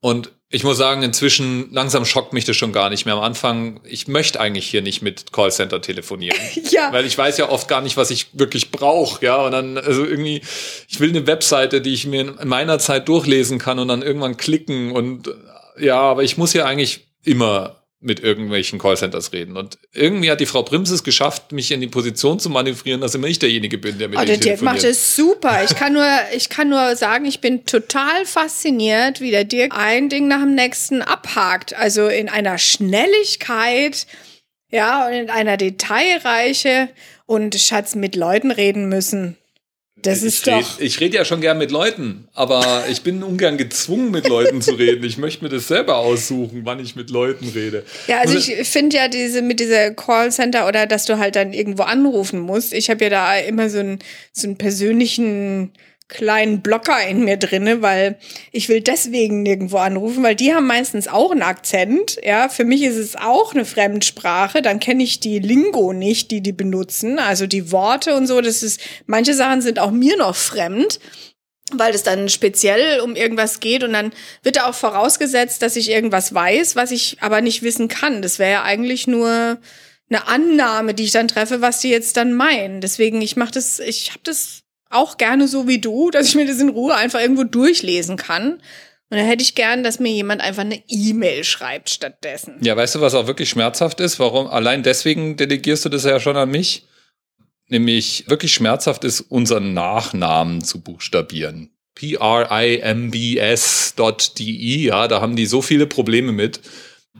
Und 0.00 0.32
ich 0.54 0.62
muss 0.62 0.78
sagen, 0.78 1.02
inzwischen 1.02 1.72
langsam 1.72 2.04
schockt 2.04 2.32
mich 2.32 2.44
das 2.44 2.56
schon 2.56 2.72
gar 2.72 2.88
nicht 2.88 3.06
mehr. 3.06 3.14
Am 3.14 3.22
Anfang, 3.22 3.80
ich 3.82 4.06
möchte 4.06 4.40
eigentlich 4.40 4.66
hier 4.66 4.82
nicht 4.82 5.02
mit 5.02 5.32
Callcenter 5.32 5.80
telefonieren. 5.80 6.38
Ja. 6.70 6.92
Weil 6.92 7.04
ich 7.04 7.16
weiß 7.16 7.36
ja 7.38 7.50
oft 7.50 7.68
gar 7.68 7.82
nicht, 7.82 7.96
was 7.96 8.10
ich 8.10 8.28
wirklich 8.32 8.70
brauche. 8.70 9.24
Ja, 9.24 9.36
und 9.36 9.52
dann, 9.52 9.78
also 9.78 10.04
irgendwie, 10.04 10.42
ich 10.88 10.98
will 10.98 11.10
eine 11.10 11.26
Webseite, 11.26 11.80
die 11.80 11.92
ich 11.92 12.06
mir 12.06 12.40
in 12.40 12.48
meiner 12.48 12.78
Zeit 12.78 13.08
durchlesen 13.08 13.58
kann 13.58 13.78
und 13.78 13.88
dann 13.88 14.02
irgendwann 14.02 14.36
klicken 14.36 14.90
und 14.92 15.30
ja, 15.78 16.00
aber 16.00 16.22
ich 16.22 16.36
muss 16.36 16.52
ja 16.52 16.64
eigentlich 16.64 17.08
immer 17.22 17.83
mit 18.04 18.20
irgendwelchen 18.20 18.78
Callcenters 18.78 19.32
reden. 19.32 19.56
Und 19.56 19.78
irgendwie 19.92 20.30
hat 20.30 20.40
die 20.40 20.46
Frau 20.46 20.62
Prims 20.62 20.90
es 20.90 21.02
geschafft, 21.02 21.52
mich 21.52 21.70
in 21.70 21.80
die 21.80 21.88
Position 21.88 22.38
zu 22.38 22.50
manövrieren, 22.50 23.00
dass 23.00 23.14
immer 23.14 23.26
ich 23.26 23.38
derjenige 23.38 23.78
bin, 23.78 23.98
der 23.98 24.08
mit 24.08 24.18
Oh, 24.18 24.24
der 24.24 24.36
Dirk 24.36 24.62
macht 24.62 24.84
es 24.84 25.16
super. 25.16 25.64
Ich 25.64 25.74
kann 25.74 25.94
nur, 25.94 26.06
ich 26.36 26.48
kann 26.48 26.68
nur 26.68 26.96
sagen, 26.96 27.24
ich 27.24 27.40
bin 27.40 27.64
total 27.64 28.26
fasziniert, 28.26 29.20
wie 29.20 29.30
der 29.30 29.44
Dirk 29.44 29.76
ein 29.76 30.08
Ding 30.08 30.28
nach 30.28 30.40
dem 30.40 30.54
nächsten 30.54 31.02
abhakt. 31.02 31.74
Also 31.74 32.08
in 32.08 32.28
einer 32.28 32.58
Schnelligkeit, 32.58 34.06
ja, 34.70 35.06
und 35.06 35.14
in 35.14 35.30
einer 35.30 35.56
Detailreiche 35.56 36.90
und 37.26 37.54
Schatz 37.54 37.94
mit 37.94 38.16
Leuten 38.16 38.50
reden 38.50 38.88
müssen. 38.88 39.36
Das 39.96 40.18
ich 40.18 40.26
ist 40.26 40.46
red, 40.46 40.62
doch. 40.62 40.80
Ich 40.80 41.00
rede 41.00 41.16
ja 41.16 41.24
schon 41.24 41.40
gern 41.40 41.56
mit 41.56 41.70
Leuten, 41.70 42.28
aber 42.34 42.84
ich 42.90 43.02
bin 43.02 43.22
ungern 43.22 43.56
gezwungen, 43.56 44.10
mit 44.10 44.28
Leuten 44.28 44.60
zu 44.60 44.72
reden. 44.72 45.04
Ich 45.04 45.18
möchte 45.18 45.44
mir 45.44 45.50
das 45.50 45.68
selber 45.68 45.96
aussuchen, 45.96 46.62
wann 46.64 46.80
ich 46.80 46.96
mit 46.96 47.10
Leuten 47.10 47.48
rede. 47.48 47.84
Ja, 48.08 48.18
also 48.18 48.36
ich 48.36 48.68
finde 48.68 48.96
ja 48.96 49.08
diese 49.08 49.40
mit 49.40 49.60
dieser 49.60 49.92
Callcenter 49.92 50.66
oder 50.66 50.86
dass 50.86 51.04
du 51.04 51.18
halt 51.18 51.36
dann 51.36 51.52
irgendwo 51.52 51.84
anrufen 51.84 52.40
musst. 52.40 52.72
Ich 52.72 52.90
habe 52.90 53.04
ja 53.04 53.10
da 53.10 53.38
immer 53.38 53.70
so 53.70 53.78
einen 53.78 54.00
so 54.32 54.48
einen 54.48 54.56
persönlichen 54.56 55.72
kleinen 56.08 56.60
Blocker 56.60 57.06
in 57.06 57.24
mir 57.24 57.36
drinne, 57.36 57.82
weil 57.82 58.18
ich 58.52 58.68
will 58.68 58.80
deswegen 58.80 59.42
nirgendwo 59.42 59.78
anrufen, 59.78 60.22
weil 60.22 60.36
die 60.36 60.54
haben 60.54 60.66
meistens 60.66 61.08
auch 61.08 61.30
einen 61.30 61.42
Akzent. 61.42 62.18
Ja, 62.22 62.48
für 62.48 62.64
mich 62.64 62.82
ist 62.82 62.96
es 62.96 63.16
auch 63.16 63.54
eine 63.54 63.64
Fremdsprache. 63.64 64.60
Dann 64.60 64.80
kenne 64.80 65.02
ich 65.02 65.20
die 65.20 65.38
Lingo 65.38 65.92
nicht, 65.92 66.30
die 66.30 66.42
die 66.42 66.52
benutzen, 66.52 67.18
also 67.18 67.46
die 67.46 67.72
Worte 67.72 68.14
und 68.14 68.26
so. 68.26 68.40
Das 68.40 68.62
ist 68.62 68.80
manche 69.06 69.34
Sachen 69.34 69.62
sind 69.62 69.78
auch 69.78 69.90
mir 69.90 70.16
noch 70.16 70.36
fremd 70.36 71.00
weil 71.72 71.94
es 71.94 72.02
dann 72.02 72.28
speziell 72.28 73.00
um 73.00 73.16
irgendwas 73.16 73.58
geht 73.58 73.82
und 73.82 73.94
dann 73.94 74.12
wird 74.42 74.56
da 74.56 74.68
auch 74.68 74.74
vorausgesetzt, 74.74 75.62
dass 75.62 75.76
ich 75.76 75.90
irgendwas 75.90 76.34
weiß, 76.34 76.76
was 76.76 76.90
ich 76.90 77.16
aber 77.20 77.40
nicht 77.40 77.62
wissen 77.62 77.88
kann. 77.88 78.20
Das 78.20 78.38
wäre 78.38 78.52
ja 78.52 78.62
eigentlich 78.62 79.06
nur 79.06 79.58
eine 80.10 80.28
Annahme, 80.28 80.94
die 80.94 81.04
ich 81.04 81.12
dann 81.12 81.26
treffe, 81.26 81.62
was 81.62 81.80
die 81.80 81.88
jetzt 81.88 82.16
dann 82.16 82.34
meinen. 82.34 82.80
Deswegen, 82.80 83.22
ich 83.22 83.36
mache 83.36 83.52
das, 83.52 83.80
ich 83.80 84.10
habe 84.10 84.20
das 84.24 84.63
auch 84.90 85.16
gerne 85.16 85.48
so 85.48 85.66
wie 85.66 85.80
du, 85.80 86.10
dass 86.10 86.28
ich 86.28 86.34
mir 86.34 86.46
das 86.46 86.60
in 86.60 86.68
Ruhe 86.68 86.94
einfach 86.94 87.20
irgendwo 87.20 87.44
durchlesen 87.44 88.16
kann. 88.16 88.60
Und 89.10 89.18
da 89.18 89.24
hätte 89.24 89.42
ich 89.42 89.54
gern, 89.54 89.82
dass 89.82 90.00
mir 90.00 90.12
jemand 90.12 90.40
einfach 90.40 90.62
eine 90.62 90.82
E-Mail 90.88 91.44
schreibt 91.44 91.90
stattdessen. 91.90 92.56
Ja, 92.62 92.76
weißt 92.76 92.96
du, 92.96 93.00
was 93.00 93.14
auch 93.14 93.26
wirklich 93.26 93.50
schmerzhaft 93.50 94.00
ist? 94.00 94.18
Warum? 94.18 94.46
Allein 94.46 94.82
deswegen 94.82 95.36
delegierst 95.36 95.84
du 95.84 95.88
das 95.88 96.04
ja 96.04 96.18
schon 96.20 96.36
an 96.36 96.50
mich. 96.50 96.86
Nämlich 97.68 98.24
wirklich 98.28 98.52
schmerzhaft 98.52 99.04
ist, 99.04 99.20
unseren 99.20 99.72
Nachnamen 99.72 100.62
zu 100.62 100.80
buchstabieren. 100.82 101.70
P-R-I-M-B-S.de, 101.94 103.16
ja, 104.86 105.06
da 105.08 105.20
haben 105.20 105.36
die 105.36 105.46
so 105.46 105.62
viele 105.62 105.86
Probleme 105.86 106.32
mit. 106.32 106.60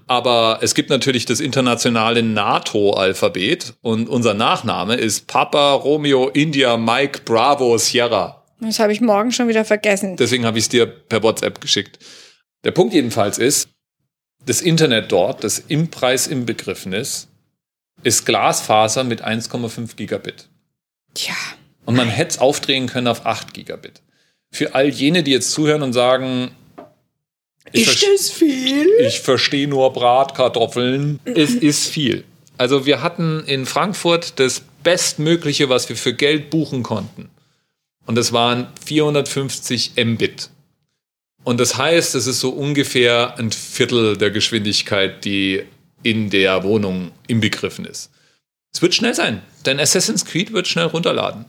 Aber 0.06 0.58
es 0.60 0.74
gibt 0.74 0.90
natürlich 0.90 1.24
das 1.24 1.40
internationale 1.40 2.22
NATO-Alphabet 2.22 3.74
und 3.80 4.08
unser 4.08 4.34
Nachname 4.34 4.96
ist 4.96 5.26
Papa 5.26 5.72
Romeo 5.72 6.28
India 6.28 6.76
Mike 6.76 7.20
Bravo 7.24 7.78
Sierra. 7.78 8.44
Das 8.60 8.78
habe 8.78 8.92
ich 8.92 9.00
morgen 9.00 9.32
schon 9.32 9.48
wieder 9.48 9.64
vergessen. 9.64 10.16
Deswegen 10.16 10.44
habe 10.44 10.58
ich 10.58 10.64
es 10.64 10.68
dir 10.68 10.86
per 10.86 11.22
WhatsApp 11.22 11.60
geschickt. 11.60 11.98
Der 12.64 12.70
Punkt 12.70 12.94
jedenfalls 12.94 13.38
ist, 13.38 13.68
das 14.46 14.60
Internet 14.60 15.10
dort, 15.10 15.42
das 15.42 15.58
im 15.58 15.90
Preis 15.90 16.26
inbegriffen 16.26 16.92
ist, 16.92 17.28
ist 18.02 18.26
Glasfaser 18.26 19.04
mit 19.04 19.24
1,5 19.24 19.96
Gigabit. 19.96 20.48
Tja, 21.14 21.34
Und 21.86 21.96
man 21.96 22.08
hätte 22.08 22.30
es 22.30 22.38
aufdrehen 22.38 22.86
können 22.86 23.06
auf 23.06 23.24
8 23.24 23.54
Gigabit. 23.54 24.02
Für 24.50 24.74
all 24.74 24.88
jene, 24.88 25.22
die 25.22 25.30
jetzt 25.30 25.50
zuhören 25.50 25.82
und 25.82 25.92
sagen, 25.92 26.50
ich, 27.72 27.88
ist 27.88 28.06
das 28.06 28.30
viel? 28.30 28.88
ich 29.06 29.20
verstehe 29.20 29.68
nur 29.68 29.92
Bratkartoffeln, 29.92 31.20
es 31.24 31.54
ist 31.54 31.88
viel. 31.88 32.24
Also 32.56 32.86
wir 32.86 33.02
hatten 33.02 33.42
in 33.46 33.66
Frankfurt 33.66 34.38
das 34.38 34.62
Bestmögliche, 34.82 35.68
was 35.68 35.88
wir 35.88 35.96
für 35.96 36.14
Geld 36.14 36.50
buchen 36.50 36.82
konnten. 36.82 37.30
Und 38.06 38.16
das 38.16 38.32
waren 38.32 38.68
450 38.84 39.92
Mbit. 39.96 40.50
Und 41.42 41.58
das 41.58 41.76
heißt, 41.76 42.14
es 42.14 42.26
ist 42.26 42.40
so 42.40 42.50
ungefähr 42.50 43.38
ein 43.38 43.50
Viertel 43.50 44.16
der 44.16 44.30
Geschwindigkeit, 44.30 45.24
die 45.24 45.62
in 46.02 46.30
der 46.30 46.62
Wohnung 46.64 47.12
inbegriffen 47.26 47.84
ist. 47.86 48.10
Es 48.72 48.82
wird 48.82 48.94
schnell 48.94 49.14
sein, 49.14 49.42
denn 49.64 49.80
Assassin's 49.80 50.24
Creed 50.24 50.52
wird 50.52 50.68
schnell 50.68 50.86
runterladen. 50.86 51.44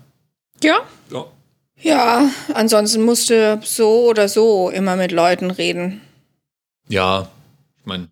Ja, 0.64 0.80
Ja. 1.12 1.26
Ja, 1.82 2.30
ansonsten 2.54 3.04
musste 3.04 3.60
so 3.64 4.06
oder 4.08 4.30
so 4.30 4.70
immer 4.70 4.96
mit 4.96 5.12
Leuten 5.12 5.52
reden. 5.52 6.00
Ja, 6.88 7.30
ich 7.80 7.86
meine, 7.86 8.10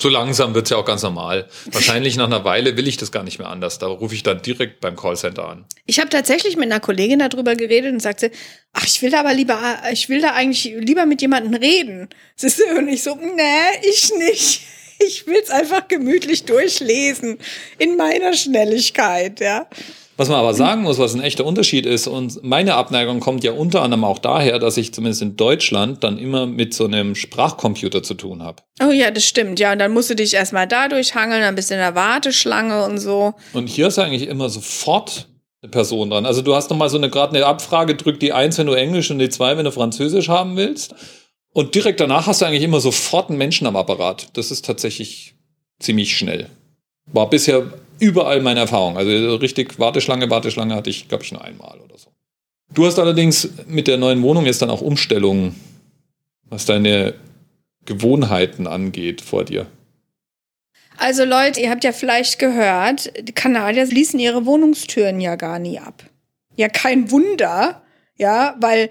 so 0.00 0.08
langsam 0.08 0.54
wird's 0.54 0.70
ja 0.70 0.76
auch 0.76 0.84
ganz 0.84 1.02
normal. 1.02 1.48
Wahrscheinlich 1.72 2.16
nach 2.16 2.26
einer 2.26 2.44
Weile 2.44 2.76
will 2.76 2.86
ich 2.86 2.98
das 2.98 3.10
gar 3.10 3.24
nicht 3.24 3.40
mehr 3.40 3.48
anders. 3.48 3.80
Da 3.80 3.88
rufe 3.88 4.14
ich 4.14 4.22
dann 4.22 4.40
direkt 4.42 4.80
beim 4.80 4.94
Callcenter 4.94 5.48
an. 5.48 5.64
Ich 5.86 5.98
habe 5.98 6.08
tatsächlich 6.08 6.56
mit 6.56 6.66
einer 6.66 6.78
Kollegin 6.78 7.18
darüber 7.18 7.56
geredet 7.56 7.92
und 7.92 8.00
sagte, 8.00 8.30
ach, 8.72 8.86
ich 8.86 9.02
will 9.02 9.10
da 9.10 9.20
aber 9.20 9.34
lieber, 9.34 9.58
ich 9.90 10.08
will 10.08 10.20
da 10.20 10.34
eigentlich 10.34 10.72
lieber 10.78 11.04
mit 11.04 11.20
jemandem 11.20 11.54
reden. 11.54 12.08
Siehst 12.36 12.60
du? 12.60 12.78
Und 12.78 12.86
ich 12.86 13.02
so, 13.02 13.16
nee, 13.16 13.88
ich 13.90 14.12
nicht. 14.14 14.62
Ich 15.00 15.26
will's 15.26 15.50
einfach 15.50 15.86
gemütlich 15.86 16.44
durchlesen. 16.44 17.38
In 17.78 17.96
meiner 17.96 18.34
Schnelligkeit, 18.34 19.40
ja. 19.40 19.68
Was 20.18 20.28
man 20.28 20.40
aber 20.40 20.52
sagen 20.52 20.82
muss, 20.82 20.98
was 20.98 21.14
ein 21.14 21.22
echter 21.22 21.46
Unterschied 21.46 21.86
ist, 21.86 22.08
und 22.08 22.42
meine 22.42 22.74
Abneigung 22.74 23.20
kommt 23.20 23.44
ja 23.44 23.52
unter 23.52 23.82
anderem 23.82 24.02
auch 24.02 24.18
daher, 24.18 24.58
dass 24.58 24.76
ich 24.76 24.92
zumindest 24.92 25.22
in 25.22 25.36
Deutschland 25.36 26.02
dann 26.02 26.18
immer 26.18 26.44
mit 26.44 26.74
so 26.74 26.86
einem 26.86 27.14
Sprachcomputer 27.14 28.02
zu 28.02 28.14
tun 28.14 28.42
habe. 28.42 28.64
Oh 28.82 28.90
ja, 28.90 29.12
das 29.12 29.24
stimmt, 29.24 29.60
ja. 29.60 29.70
Und 29.70 29.78
dann 29.78 29.92
musst 29.92 30.10
du 30.10 30.16
dich 30.16 30.34
erstmal 30.34 30.66
da 30.66 30.88
durchhangeln, 30.88 31.40
dann 31.40 31.54
bist 31.54 31.70
du 31.70 31.74
in 31.74 31.80
der 31.80 31.94
Warteschlange 31.94 32.84
und 32.84 32.98
so. 32.98 33.34
Und 33.52 33.68
hier 33.68 33.86
ist 33.86 34.00
eigentlich 34.00 34.26
immer 34.26 34.48
sofort 34.48 35.28
eine 35.62 35.70
Person 35.70 36.10
dran. 36.10 36.26
Also 36.26 36.42
du 36.42 36.52
hast 36.52 36.68
nochmal 36.68 36.90
so 36.90 36.98
eine 36.98 37.10
gerade 37.10 37.36
eine 37.36 37.46
Abfrage, 37.46 37.94
drück 37.94 38.18
die 38.18 38.32
eins, 38.32 38.58
wenn 38.58 38.66
du 38.66 38.72
Englisch 38.72 39.12
und 39.12 39.20
die 39.20 39.28
zwei, 39.28 39.56
wenn 39.56 39.66
du 39.66 39.70
Französisch 39.70 40.28
haben 40.28 40.56
willst. 40.56 40.96
Und 41.52 41.76
direkt 41.76 42.00
danach 42.00 42.26
hast 42.26 42.42
du 42.42 42.44
eigentlich 42.44 42.64
immer 42.64 42.80
sofort 42.80 43.28
einen 43.28 43.38
Menschen 43.38 43.68
am 43.68 43.76
Apparat. 43.76 44.30
Das 44.32 44.50
ist 44.50 44.64
tatsächlich 44.64 45.36
ziemlich 45.78 46.16
schnell. 46.16 46.50
War 47.06 47.30
bisher 47.30 47.70
überall 47.98 48.40
meine 48.40 48.60
Erfahrung. 48.60 48.96
Also 48.96 49.36
richtig 49.36 49.78
Warteschlange, 49.78 50.30
Warteschlange 50.30 50.74
hatte 50.74 50.90
ich, 50.90 51.08
glaube 51.08 51.24
ich, 51.24 51.32
nur 51.32 51.44
einmal 51.44 51.78
oder 51.80 51.98
so. 51.98 52.10
Du 52.72 52.86
hast 52.86 52.98
allerdings 52.98 53.48
mit 53.66 53.88
der 53.88 53.96
neuen 53.96 54.22
Wohnung 54.22 54.46
jetzt 54.46 54.62
dann 54.62 54.70
auch 54.70 54.80
Umstellungen, 54.80 55.54
was 56.44 56.66
deine 56.66 57.14
Gewohnheiten 57.86 58.66
angeht 58.66 59.20
vor 59.20 59.44
dir. 59.44 59.66
Also 60.98 61.24
Leute, 61.24 61.60
ihr 61.60 61.70
habt 61.70 61.84
ja 61.84 61.92
vielleicht 61.92 62.38
gehört, 62.38 63.12
die 63.20 63.32
Kanadier 63.32 63.86
schließen 63.86 64.18
ihre 64.18 64.46
Wohnungstüren 64.46 65.20
ja 65.20 65.36
gar 65.36 65.58
nie 65.58 65.78
ab. 65.78 66.02
Ja, 66.56 66.68
kein 66.68 67.10
Wunder, 67.12 67.82
ja, 68.16 68.56
weil 68.60 68.90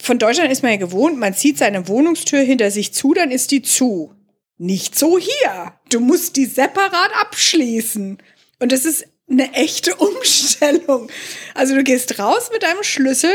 von 0.00 0.18
Deutschland 0.18 0.50
ist 0.50 0.62
man 0.62 0.72
ja 0.72 0.78
gewohnt, 0.78 1.18
man 1.18 1.34
zieht 1.34 1.58
seine 1.58 1.86
Wohnungstür 1.86 2.40
hinter 2.40 2.70
sich 2.70 2.94
zu, 2.94 3.12
dann 3.12 3.30
ist 3.30 3.50
die 3.50 3.62
zu. 3.62 4.14
Nicht 4.58 4.98
so 4.98 5.18
hier. 5.18 5.72
Du 5.90 6.00
musst 6.00 6.36
die 6.36 6.46
separat 6.46 7.10
abschließen. 7.20 8.18
Und 8.58 8.72
das 8.72 8.84
ist 8.84 9.06
eine 9.30 9.52
echte 9.54 9.94
Umstellung. 9.96 11.10
Also 11.54 11.74
du 11.74 11.84
gehst 11.84 12.18
raus 12.18 12.50
mit 12.52 12.62
deinem 12.62 12.82
Schlüssel, 12.82 13.32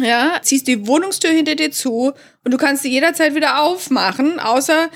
ja, 0.00 0.40
ziehst 0.42 0.68
die 0.68 0.86
Wohnungstür 0.86 1.30
hinter 1.30 1.56
dir 1.56 1.72
zu 1.72 2.12
und 2.44 2.52
du 2.52 2.56
kannst 2.56 2.84
sie 2.84 2.90
jederzeit 2.90 3.34
wieder 3.34 3.60
aufmachen, 3.60 4.38
außer 4.38 4.90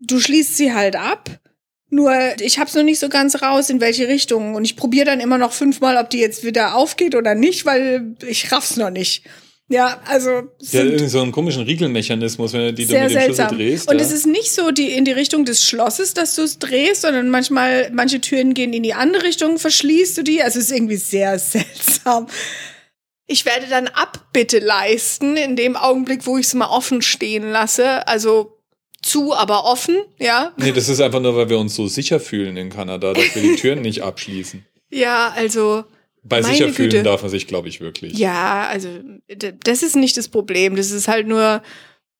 du 0.00 0.18
schließt 0.18 0.56
sie 0.56 0.74
halt 0.74 0.96
ab. 0.96 1.30
Nur 1.90 2.12
ich 2.40 2.58
hab's 2.58 2.74
noch 2.74 2.82
nicht 2.82 2.98
so 2.98 3.08
ganz 3.08 3.40
raus, 3.40 3.70
in 3.70 3.80
welche 3.80 4.08
Richtung. 4.08 4.54
Und 4.54 4.64
ich 4.64 4.76
probiere 4.76 5.06
dann 5.06 5.20
immer 5.20 5.38
noch 5.38 5.52
fünfmal, 5.52 5.96
ob 5.96 6.10
die 6.10 6.18
jetzt 6.18 6.44
wieder 6.44 6.74
aufgeht 6.74 7.14
oder 7.14 7.34
nicht, 7.34 7.64
weil 7.64 8.14
ich 8.26 8.52
raff's 8.52 8.76
noch 8.76 8.90
nicht. 8.90 9.24
Ja, 9.70 10.00
also 10.06 10.30
Ja, 10.60 10.82
irgendwie 10.82 11.08
so 11.08 11.20
einen 11.20 11.30
komischen 11.30 11.62
Riegelmechanismus, 11.62 12.54
wenn 12.54 12.60
du 12.60 12.72
die 12.72 12.84
sehr 12.86 13.02
mit 13.02 13.10
dem 13.10 13.20
seltsam. 13.20 13.48
Schlüssel 13.48 13.68
drehst. 13.68 13.90
und 13.90 13.98
ja. 13.98 14.04
es 14.04 14.12
ist 14.12 14.26
nicht 14.26 14.50
so 14.50 14.70
die 14.70 14.92
in 14.92 15.04
die 15.04 15.12
Richtung 15.12 15.44
des 15.44 15.64
Schlosses, 15.64 16.14
dass 16.14 16.34
du 16.36 16.42
es 16.42 16.58
drehst, 16.58 17.02
sondern 17.02 17.28
manchmal 17.28 17.90
manche 17.92 18.20
Türen 18.20 18.54
gehen 18.54 18.72
in 18.72 18.82
die 18.82 18.94
andere 18.94 19.24
Richtung, 19.24 19.58
verschließt 19.58 20.16
du 20.16 20.22
die. 20.22 20.42
Also 20.42 20.58
es 20.58 20.70
ist 20.70 20.76
irgendwie 20.76 20.96
sehr 20.96 21.38
seltsam. 21.38 22.28
Ich 23.26 23.44
werde 23.44 23.66
dann 23.68 23.88
Abbitte 23.88 24.58
leisten 24.58 25.36
in 25.36 25.54
dem 25.54 25.76
Augenblick, 25.76 26.26
wo 26.26 26.38
ich 26.38 26.46
es 26.46 26.54
mal 26.54 26.68
offen 26.68 27.02
stehen 27.02 27.50
lasse. 27.50 28.08
Also 28.08 28.54
zu, 29.02 29.34
aber 29.34 29.64
offen, 29.64 29.96
ja. 30.18 30.52
Nee, 30.56 30.72
das 30.72 30.88
ist 30.88 31.00
einfach 31.00 31.20
nur, 31.20 31.36
weil 31.36 31.50
wir 31.50 31.58
uns 31.58 31.74
so 31.74 31.86
sicher 31.86 32.20
fühlen 32.20 32.56
in 32.56 32.70
Kanada, 32.70 33.12
dass 33.12 33.34
wir 33.34 33.42
die 33.42 33.56
Türen 33.60 33.82
nicht 33.82 34.02
abschließen. 34.02 34.64
Ja, 34.90 35.32
also 35.36 35.84
Bei 36.22 36.40
Meine 36.40 36.54
sicher 36.54 36.68
fühlen 36.72 36.90
Güte. 36.90 37.02
darf 37.02 37.22
man 37.22 37.30
sich, 37.30 37.46
glaube 37.46 37.68
ich, 37.68 37.80
wirklich. 37.80 38.16
Ja, 38.18 38.66
also 38.68 38.88
das 39.64 39.82
ist 39.82 39.96
nicht 39.96 40.16
das 40.16 40.28
Problem. 40.28 40.76
Das 40.76 40.90
ist 40.90 41.08
halt 41.08 41.26
nur, 41.26 41.62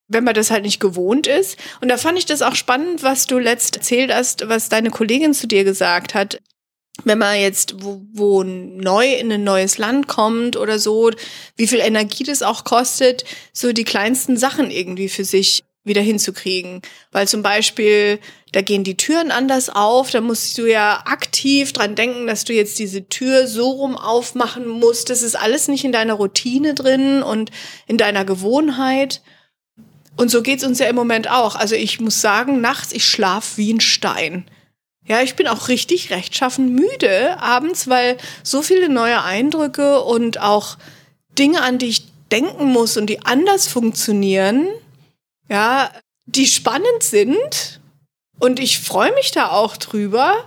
wenn 0.09 0.25
man 0.25 0.35
das 0.35 0.51
halt 0.51 0.65
nicht 0.65 0.81
gewohnt 0.81 1.27
ist. 1.27 1.59
Und 1.81 1.89
da 1.89 1.97
fand 1.97 2.19
ich 2.19 2.27
das 2.27 2.43
auch 2.43 2.55
spannend, 2.55 3.03
was 3.03 3.27
du 3.27 3.39
letzt 3.39 3.77
erzählt 3.77 4.13
hast, 4.13 4.49
was 4.49 4.69
deine 4.69 4.91
Kollegin 4.91 5.35
zu 5.35 5.47
dir 5.47 5.65
gesagt 5.65 6.15
hat. 6.15 6.41
Wenn 7.05 7.19
man 7.19 7.41
jetzt 7.41 7.83
wo, 7.85 8.03
wo 8.13 8.43
neu 8.43 9.15
in 9.15 9.31
ein 9.31 9.45
neues 9.45 9.79
Land 9.79 10.09
kommt 10.09 10.57
oder 10.57 10.81
so, 10.81 11.11
wie 11.57 11.69
viel 11.69 11.79
Energie 11.79 12.25
das 12.25 12.43
auch 12.43 12.65
kostet, 12.65 13.25
so 13.53 13.73
die 13.73 13.85
kleinsten 13.85 14.37
Sachen 14.37 14.71
irgendwie 14.73 15.09
für 15.09 15.25
sich 15.25 15.63
wieder 15.89 16.01
hinzukriegen. 16.01 16.83
Weil 17.11 17.27
zum 17.27 17.43
Beispiel, 17.43 18.21
da 18.53 18.61
gehen 18.61 18.85
die 18.85 18.97
Türen 18.97 19.31
anders 19.31 19.69
auf, 19.71 20.11
da 20.11 20.21
musst 20.21 20.57
du 20.59 20.67
ja 20.67 21.03
aktiv 21.07 21.73
dran 21.73 21.95
denken, 21.95 22.27
dass 22.27 22.45
du 22.45 22.53
jetzt 22.53 22.79
diese 22.79 23.09
Tür 23.09 23.47
so 23.47 23.71
rum 23.71 23.97
aufmachen 23.97 24.69
musst. 24.69 25.11
Das 25.11 25.23
ist 25.23 25.35
alles 25.35 25.69
nicht 25.69 25.85
in 25.85 25.93
deiner 25.93 26.15
Routine 26.15 26.75
drin 26.75 27.23
und 27.23 27.51
in 27.87 27.99
deiner 27.99 28.25
Gewohnheit. 28.25 29.23
Und 30.17 30.31
so 30.31 30.43
geht's 30.43 30.65
uns 30.65 30.79
ja 30.79 30.87
im 30.87 30.97
Moment 30.97 31.31
auch. 31.31 31.55
Also 31.57 31.75
ich 31.75 32.01
muss 32.01 32.21
sagen, 32.21 32.61
nachts, 32.61 32.93
ich 32.93 33.07
schlaf 33.07 33.57
wie 33.57 33.73
ein 33.73 33.81
Stein. 33.81 34.45
Ja, 35.07 35.23
ich 35.23 35.37
bin 35.37 35.47
auch 35.47 35.69
richtig 35.69 36.11
rechtschaffen 36.11 36.75
müde 36.75 37.41
abends, 37.41 37.89
weil 37.89 38.19
so 38.43 38.61
viele 38.61 38.91
neue 38.91 39.23
Eindrücke 39.23 40.03
und 40.03 40.39
auch 40.39 40.77
Dinge, 41.39 41.63
an 41.63 41.79
die 41.79 41.87
ich 41.87 42.13
denken 42.31 42.67
muss 42.67 42.97
und 42.97 43.07
die 43.07 43.25
anders 43.25 43.69
funktionieren, 43.69 44.69
ja, 45.49 45.93
die 46.27 46.47
spannend 46.47 47.03
sind. 47.03 47.81
Und 48.39 48.61
ich 48.61 48.79
freue 48.79 49.13
mich 49.15 49.33
da 49.33 49.51
auch 49.51 49.77
drüber. 49.77 50.45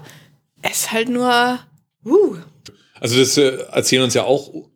Es 0.61 0.91
halt 0.91 1.09
nur, 1.09 1.59
uh. 2.05 2.37
Also 2.99 3.17
das 3.17 3.37
äh, 3.37 3.57
erzählen 3.71 4.03
uns 4.03 4.13
ja 4.13 4.23
auch 4.23 4.69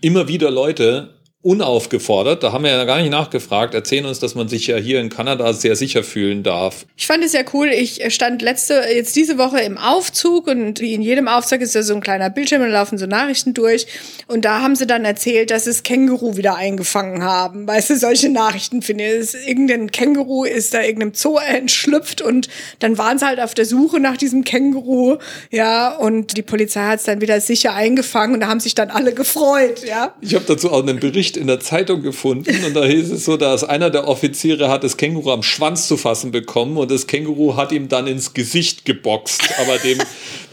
immer 0.00 0.28
wieder 0.28 0.50
Leute, 0.50 1.19
unaufgefordert, 1.42 2.42
da 2.42 2.52
haben 2.52 2.64
wir 2.64 2.70
ja 2.70 2.84
gar 2.84 3.00
nicht 3.00 3.10
nachgefragt, 3.10 3.72
erzählen 3.72 4.04
uns, 4.04 4.18
dass 4.18 4.34
man 4.34 4.48
sich 4.48 4.66
ja 4.66 4.76
hier 4.76 5.00
in 5.00 5.08
Kanada 5.08 5.54
sehr 5.54 5.74
sicher 5.74 6.02
fühlen 6.02 6.42
darf. 6.42 6.84
Ich 6.98 7.06
fand 7.06 7.24
es 7.24 7.32
ja 7.32 7.40
cool. 7.54 7.68
Ich 7.68 8.02
stand 8.14 8.42
letzte, 8.42 8.84
jetzt 8.94 9.16
diese 9.16 9.38
Woche 9.38 9.60
im 9.60 9.78
Aufzug 9.78 10.48
und 10.48 10.80
wie 10.80 10.92
in 10.92 11.00
jedem 11.00 11.28
Aufzug 11.28 11.62
ist 11.62 11.74
da 11.74 11.82
so 11.82 11.94
ein 11.94 12.02
kleiner 12.02 12.28
Bildschirm 12.28 12.60
und 12.60 12.68
laufen 12.68 12.98
so 12.98 13.06
Nachrichten 13.06 13.54
durch. 13.54 13.86
Und 14.26 14.44
da 14.44 14.60
haben 14.60 14.76
sie 14.76 14.86
dann 14.86 15.06
erzählt, 15.06 15.50
dass 15.50 15.66
es 15.66 15.82
Känguru 15.82 16.36
wieder 16.36 16.56
eingefangen 16.56 17.22
haben. 17.24 17.66
Weißt 17.66 17.88
du, 17.88 17.96
solche 17.96 18.28
Nachrichten 18.28 18.82
finde 18.82 19.04
ich. 19.04 19.34
Irgendein 19.46 19.90
Känguru 19.90 20.44
ist 20.44 20.74
da 20.74 20.82
irgendeinem 20.82 21.14
Zoo 21.14 21.38
entschlüpft 21.38 22.20
und 22.20 22.50
dann 22.80 22.98
waren 22.98 23.18
sie 23.18 23.24
halt 23.24 23.40
auf 23.40 23.54
der 23.54 23.64
Suche 23.64 23.98
nach 23.98 24.18
diesem 24.18 24.44
Känguru. 24.44 25.16
Ja, 25.50 25.96
und 25.96 26.36
die 26.36 26.42
Polizei 26.42 26.82
hat 26.82 26.98
es 26.98 27.06
dann 27.06 27.22
wieder 27.22 27.40
sicher 27.40 27.72
eingefangen 27.72 28.34
und 28.34 28.40
da 28.40 28.48
haben 28.48 28.60
sich 28.60 28.74
dann 28.74 28.90
alle 28.90 29.14
gefreut. 29.14 29.86
Ja. 29.86 30.14
Ich 30.20 30.34
habe 30.34 30.44
dazu 30.46 30.70
auch 30.70 30.82
einen 30.82 31.00
Bericht 31.00 31.29
Bericht 31.30 31.36
in 31.36 31.46
der 31.46 31.60
Zeitung 31.60 32.02
gefunden 32.02 32.64
und 32.64 32.74
da 32.74 32.84
hieß 32.84 33.10
es 33.12 33.24
so, 33.24 33.36
dass 33.36 33.62
einer 33.64 33.90
der 33.90 34.08
Offiziere 34.08 34.68
hat 34.68 34.82
das 34.82 34.96
Känguru 34.96 35.30
am 35.30 35.42
Schwanz 35.42 35.86
zu 35.86 35.96
fassen 35.96 36.30
bekommen 36.32 36.76
und 36.76 36.90
das 36.90 37.06
Känguru 37.06 37.56
hat 37.56 37.72
ihm 37.72 37.88
dann 37.88 38.06
ins 38.06 38.34
Gesicht 38.34 38.84
geboxt, 38.84 39.42
aber 39.58 39.78
dem, 39.78 39.98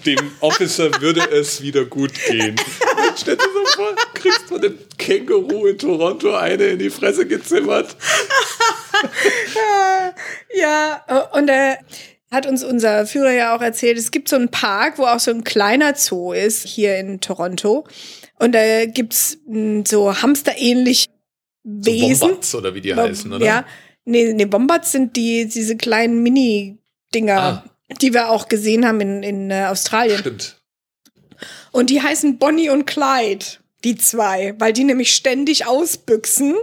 dem 0.06 0.32
Officer 0.42 0.90
würde 1.02 1.22
es 1.32 1.62
wieder 1.62 1.86
gut 1.86 2.12
gehen. 2.30 2.56
Stell 3.16 3.38
dir 3.38 3.44
so 3.44 3.66
vor, 3.76 3.96
kriegst 4.14 4.44
von 4.48 4.62
dem 4.62 4.78
Känguru 4.98 5.68
in 5.68 5.78
Toronto 5.78 6.36
eine 6.36 6.64
in 6.66 6.80
die 6.80 6.90
Fresse 6.90 7.26
gezimmert. 7.26 7.96
ja, 10.54 11.04
und 11.34 11.50
er 11.50 11.80
hat 12.32 12.46
uns 12.46 12.64
unser 12.64 13.08
Führer 13.08 13.32
ja 13.32 13.56
auch 13.56 13.62
erzählt, 13.62 13.98
es 13.98 14.12
gibt 14.12 14.30
so 14.30 14.36
einen 14.36 14.50
Park, 14.50 14.98
wo 14.98 15.06
auch 15.06 15.20
so 15.20 15.32
ein 15.32 15.44
kleiner 15.44 15.96
Zoo 15.96 16.34
ist, 16.34 16.68
hier 16.68 16.98
in 16.98 17.22
Toronto. 17.22 17.86
Und 18.40 18.54
da 18.54 18.86
gibt's 18.86 19.38
hm, 19.48 19.86
so 19.86 20.22
hamsterähnlich 20.22 21.08
Wesen. 21.68 22.16
So 22.16 22.28
Bombats 22.28 22.56
oder 22.56 22.76
wie 22.76 22.82
die 22.82 22.96
heißen, 22.96 23.34
oder? 23.34 23.46
Ja. 23.46 23.66
Nee, 24.06 24.32
nee, 24.34 24.46
Bombats 24.46 24.94
sind 24.94 25.18
die, 25.18 25.48
diese 25.48 25.76
kleinen 25.76 26.24
Mini-Dinger, 26.24 27.38
ah. 27.38 27.64
die 28.02 28.14
wir 28.14 28.30
auch 28.30 28.48
gesehen 28.48 28.86
haben 28.86 29.02
in, 29.02 29.22
in 29.22 29.52
äh, 29.52 29.66
Australien. 29.66 30.18
Stimmt. 30.18 30.62
Und 31.72 31.90
die 31.90 32.02
heißen 32.02 32.38
Bonnie 32.40 32.70
und 32.70 32.86
Clyde, 32.86 33.46
die 33.84 33.98
zwei, 33.98 34.56
weil 34.60 34.72
die 34.72 34.86
nämlich 34.86 35.14
ständig 35.14 35.68
ausbüchsen. 35.68 36.56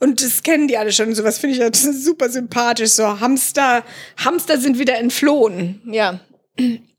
Und 0.00 0.20
das 0.20 0.42
kennen 0.42 0.66
die 0.66 0.78
alle 0.78 0.92
schon. 0.92 1.14
Sowas 1.14 1.38
finde 1.38 1.54
ich 1.54 1.62
ja 1.62 1.70
super 1.92 2.28
sympathisch. 2.28 2.90
So 2.90 3.20
Hamster, 3.20 3.84
Hamster 4.16 4.58
sind 4.58 4.80
wieder 4.80 4.98
entflohen. 4.98 5.80
Ja. 5.86 6.18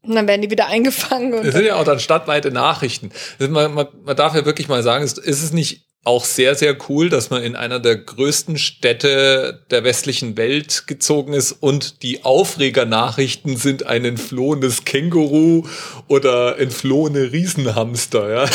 Und 0.04 0.16
dann 0.16 0.28
werden 0.28 0.42
die 0.42 0.50
wieder 0.50 0.68
eingefangen. 0.68 1.44
das 1.44 1.54
sind 1.54 1.66
ja 1.66 1.76
auch 1.76 1.84
dann 1.84 2.00
stadtweite 2.00 2.52
Nachrichten. 2.52 3.12
Man, 3.40 3.74
man, 3.74 3.88
man 4.04 4.16
darf 4.16 4.34
ja 4.34 4.46
wirklich 4.46 4.68
mal 4.68 4.82
sagen, 4.82 5.04
ist, 5.04 5.20
ist 5.20 5.44
es 5.44 5.54
nicht 5.54 5.86
auch 6.04 6.26
sehr, 6.26 6.56
sehr 6.56 6.76
cool, 6.90 7.10
dass 7.10 7.30
man 7.30 7.44
in 7.44 7.56
einer 7.56 7.80
der 7.80 7.96
größten 7.96 8.58
Städte 8.58 9.64
der 9.70 9.84
westlichen 9.84 10.36
Welt 10.36 10.88
gezogen 10.88 11.34
ist 11.34 11.52
und 11.52 12.02
die 12.02 12.24
Aufregernachrichten 12.24 13.56
sind 13.56 13.86
ein 13.86 14.04
entflohenes 14.04 14.84
Känguru 14.84 15.68
oder 16.08 16.58
entflohene 16.58 17.32
Riesenhamster, 17.32 18.30
ja. 18.30 18.46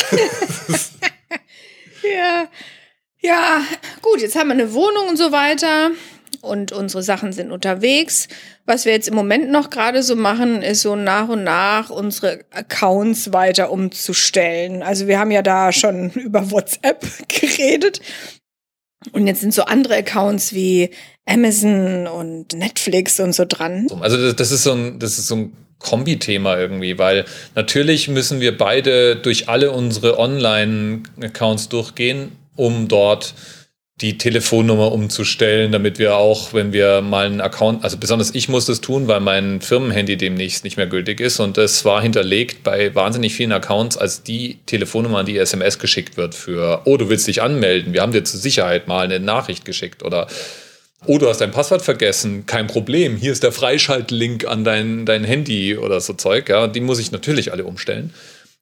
ja. 2.03 2.49
Ja, 3.19 3.61
gut, 4.01 4.21
jetzt 4.21 4.35
haben 4.35 4.47
wir 4.49 4.53
eine 4.53 4.73
Wohnung 4.73 5.07
und 5.09 5.17
so 5.17 5.31
weiter 5.31 5.91
und 6.41 6.71
unsere 6.71 7.03
Sachen 7.03 7.33
sind 7.33 7.51
unterwegs. 7.51 8.27
Was 8.65 8.85
wir 8.85 8.93
jetzt 8.93 9.07
im 9.07 9.15
Moment 9.15 9.51
noch 9.51 9.69
gerade 9.69 10.03
so 10.03 10.15
machen, 10.15 10.61
ist 10.61 10.81
so 10.81 10.95
nach 10.95 11.29
und 11.29 11.43
nach 11.43 11.89
unsere 11.89 12.39
Accounts 12.51 13.33
weiter 13.33 13.71
umzustellen. 13.71 14.83
Also 14.83 15.07
wir 15.07 15.19
haben 15.19 15.31
ja 15.31 15.41
da 15.41 15.71
schon 15.71 16.09
über 16.15 16.51
WhatsApp 16.51 17.05
geredet. 17.27 18.01
Und 19.11 19.27
jetzt 19.27 19.41
sind 19.41 19.53
so 19.53 19.63
andere 19.63 19.95
Accounts 19.97 20.53
wie 20.53 20.89
Amazon 21.25 22.07
und 22.07 22.53
Netflix 22.53 23.19
und 23.19 23.33
so 23.33 23.45
dran. 23.45 23.87
Also 24.01 24.31
das 24.31 24.51
ist 24.51 24.63
so 24.63 24.73
ein, 24.73 24.99
das 24.99 25.17
ist 25.17 25.27
so 25.27 25.35
ein 25.35 25.53
Kombi-Thema 25.79 26.57
irgendwie, 26.57 26.97
weil 26.97 27.25
natürlich 27.55 28.07
müssen 28.07 28.39
wir 28.39 28.57
beide 28.57 29.15
durch 29.15 29.47
alle 29.47 29.71
unsere 29.71 30.17
Online-Accounts 30.17 31.69
durchgehen, 31.69 32.31
um 32.55 32.87
dort 32.87 33.35
die 34.01 34.19
Telefonnummer 34.19 34.91
umzustellen, 34.91 35.71
damit 35.71 35.97
wir 35.97 36.17
auch, 36.17 36.53
wenn 36.53 36.71
wir 36.71 37.01
mal 37.01 37.25
einen 37.25 37.41
Account, 37.41 37.83
also 37.83 37.97
besonders 37.97 38.35
ich 38.35 38.47
muss 38.47 38.65
das 38.65 38.79
tun, 38.79 39.07
weil 39.07 39.21
mein 39.21 39.59
Firmenhandy 39.59 40.17
demnächst 40.17 40.63
nicht 40.63 40.77
mehr 40.77 40.85
gültig 40.85 41.19
ist. 41.19 41.39
Und 41.39 41.57
das 41.57 41.83
war 41.83 42.01
hinterlegt 42.03 42.63
bei 42.63 42.93
wahnsinnig 42.93 43.33
vielen 43.33 43.51
Accounts 43.51 43.97
als 43.97 44.21
die 44.21 44.59
Telefonnummer, 44.67 45.19
an 45.19 45.25
die 45.25 45.37
SMS 45.37 45.79
geschickt 45.79 46.15
wird 46.15 46.35
für, 46.35 46.81
oh, 46.85 46.97
du 46.97 47.09
willst 47.09 47.27
dich 47.27 47.41
anmelden, 47.41 47.93
wir 47.93 48.01
haben 48.01 48.11
dir 48.11 48.23
zur 48.23 48.39
Sicherheit 48.39 48.87
mal 48.87 49.05
eine 49.05 49.19
Nachricht 49.19 49.65
geschickt 49.65 50.03
oder 50.03 50.27
oh, 51.07 51.17
du 51.17 51.27
hast 51.27 51.41
dein 51.41 51.51
Passwort 51.51 51.81
vergessen, 51.81 52.45
kein 52.45 52.67
Problem, 52.67 53.17
hier 53.17 53.31
ist 53.31 53.41
der 53.41 53.51
Freischaltlink 53.51 54.45
an 54.45 54.63
dein, 54.63 55.07
dein 55.07 55.23
Handy 55.23 55.75
oder 55.75 56.01
so 56.01 56.13
Zeug, 56.13 56.49
ja, 56.49 56.67
die 56.67 56.81
muss 56.81 56.99
ich 56.99 57.11
natürlich 57.11 57.51
alle 57.51 57.65
umstellen. 57.65 58.13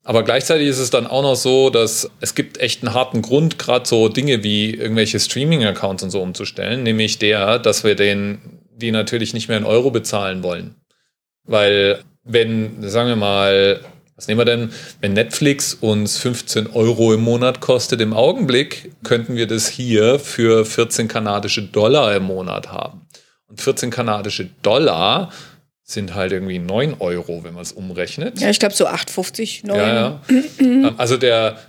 Aber 0.07 0.23
gleichzeitig 0.23 0.67
ist 0.67 0.77
es 0.77 0.91
dann 0.91 1.07
auch 1.07 1.23
noch 1.23 1.35
so, 1.35 1.71
dass 1.71 2.11
es 2.21 2.35
gibt 2.35 2.59
echt 2.59 2.83
einen 2.83 2.93
harten 2.93 3.23
Grund, 3.23 3.57
gerade 3.57 3.87
so 3.87 4.07
Dinge 4.07 4.43
wie 4.43 4.69
irgendwelche 4.69 5.19
Streaming-Accounts 5.19 6.03
und 6.03 6.11
so 6.11 6.21
umzustellen, 6.21 6.83
nämlich 6.83 7.17
der, 7.17 7.57
dass 7.57 7.83
wir 7.83 7.95
den, 7.95 8.61
die 8.71 8.91
natürlich 8.91 9.33
nicht 9.33 9.49
mehr 9.49 9.57
in 9.57 9.65
Euro 9.65 9.89
bezahlen 9.89 10.43
wollen. 10.43 10.75
Weil 11.43 12.03
wenn, 12.23 12.87
sagen 12.87 13.09
wir 13.09 13.15
mal, 13.15 13.81
was 14.15 14.27
nehmen 14.27 14.39
wir 14.39 14.45
denn, 14.45 14.69
wenn 15.01 15.13
Netflix 15.13 15.73
uns 15.73 16.19
15 16.19 16.67
Euro 16.67 17.11
im 17.11 17.21
Monat 17.21 17.59
kostet 17.59 17.99
im 17.99 18.13
Augenblick, 18.13 18.91
könnten 19.03 19.35
wir 19.35 19.47
das 19.47 19.67
hier 19.67 20.19
für 20.19 20.65
14 20.65 21.07
kanadische 21.07 21.63
Dollar 21.63 22.15
im 22.15 22.23
Monat 22.23 22.71
haben. 22.71 23.07
Und 23.47 23.59
14 23.59 23.89
kanadische 23.89 24.51
Dollar 24.61 25.31
sind 25.87 26.15
halt 26.15 26.31
irgendwie 26.31 26.57
9 26.57 26.95
Euro, 26.99 27.43
wenn 27.43 27.53
man 27.53 27.61
es 27.61 27.71
umrechnet. 27.71 28.41
Ja, 28.41 28.49
ich 28.49 28.59
glaube 28.59 28.73
so 28.73 28.87
8,50, 28.87 29.67
9. 29.67 29.77
Ja, 29.77 29.93
ja. 29.93 30.21
Ähm, 30.59 30.95
also 30.97 31.15
der, 31.15 31.59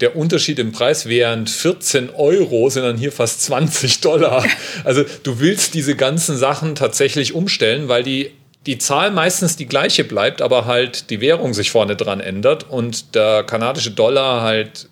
der 0.00 0.16
Unterschied 0.16 0.58
im 0.58 0.72
Preis 0.72 1.06
während 1.06 1.48
14 1.48 2.10
Euro 2.10 2.68
sind 2.68 2.82
dann 2.82 2.98
hier 2.98 3.10
fast 3.10 3.42
20 3.42 4.02
Dollar. 4.02 4.44
Also 4.84 5.04
du 5.22 5.40
willst 5.40 5.72
diese 5.72 5.96
ganzen 5.96 6.36
Sachen 6.36 6.74
tatsächlich 6.74 7.34
umstellen, 7.34 7.88
weil 7.88 8.02
die, 8.02 8.32
die 8.66 8.76
Zahl 8.76 9.10
meistens 9.10 9.56
die 9.56 9.66
gleiche 9.66 10.04
bleibt, 10.04 10.42
aber 10.42 10.66
halt 10.66 11.08
die 11.08 11.22
Währung 11.22 11.54
sich 11.54 11.70
vorne 11.70 11.96
dran 11.96 12.20
ändert 12.20 12.68
und 12.68 13.14
der 13.14 13.44
kanadische 13.44 13.92
Dollar 13.92 14.42
halt 14.42 14.90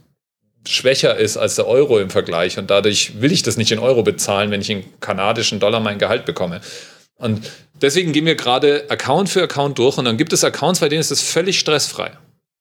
schwächer 0.67 1.17
ist 1.17 1.37
als 1.37 1.57
der 1.57 1.67
Euro 1.67 1.99
im 1.99 2.09
Vergleich. 2.09 2.57
Und 2.57 2.71
dadurch 2.71 3.21
will 3.21 3.33
ich 3.33 3.43
das 3.43 3.59
nicht 3.59 3.73
in 3.73 3.81
Euro 3.81 4.03
bezahlen, 4.03 4.51
wenn 4.51 4.63
ich 4.63 4.71
in 4.71 4.85
kanadischen 5.01 5.61
Dollar 5.61 5.81
mein 5.81 5.99
Gehalt 5.99 6.25
bekomme. 6.25 6.63
Und 7.23 7.51
deswegen 7.81 8.13
gehen 8.13 8.27
wir 8.27 8.35
gerade 8.35 8.91
Account 8.91 9.29
für 9.29 9.43
Account 9.43 9.79
durch 9.79 9.97
und 9.97 10.05
dann 10.05 10.17
gibt 10.17 10.33
es 10.33 10.43
Accounts, 10.43 10.81
bei 10.81 10.89
denen 10.89 11.01
ist 11.01 11.13
es 11.13 11.23
völlig 11.23 11.59
stressfrei. 11.59 12.13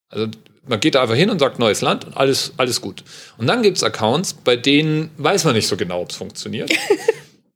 Also 0.10 0.28
man 0.68 0.80
geht 0.80 0.96
da 0.96 1.02
einfach 1.02 1.16
hin 1.16 1.30
und 1.32 1.40
sagt 1.40 1.58
neues 1.58 1.82
Land 1.82 2.06
und 2.06 2.16
alles, 2.16 2.54
alles 2.58 2.80
gut. 2.80 3.04
Und 3.38 3.48
dann 3.48 3.64
gibt 3.64 3.78
es 3.78 3.84
Accounts, 3.84 4.34
bei 4.34 4.56
denen 4.56 5.10
weiß 5.18 5.46
man 5.46 5.56
nicht 5.56 5.68
so 5.68 5.76
genau, 5.76 6.02
ob 6.02 6.12
es 6.12 6.16
funktioniert. 6.16 6.72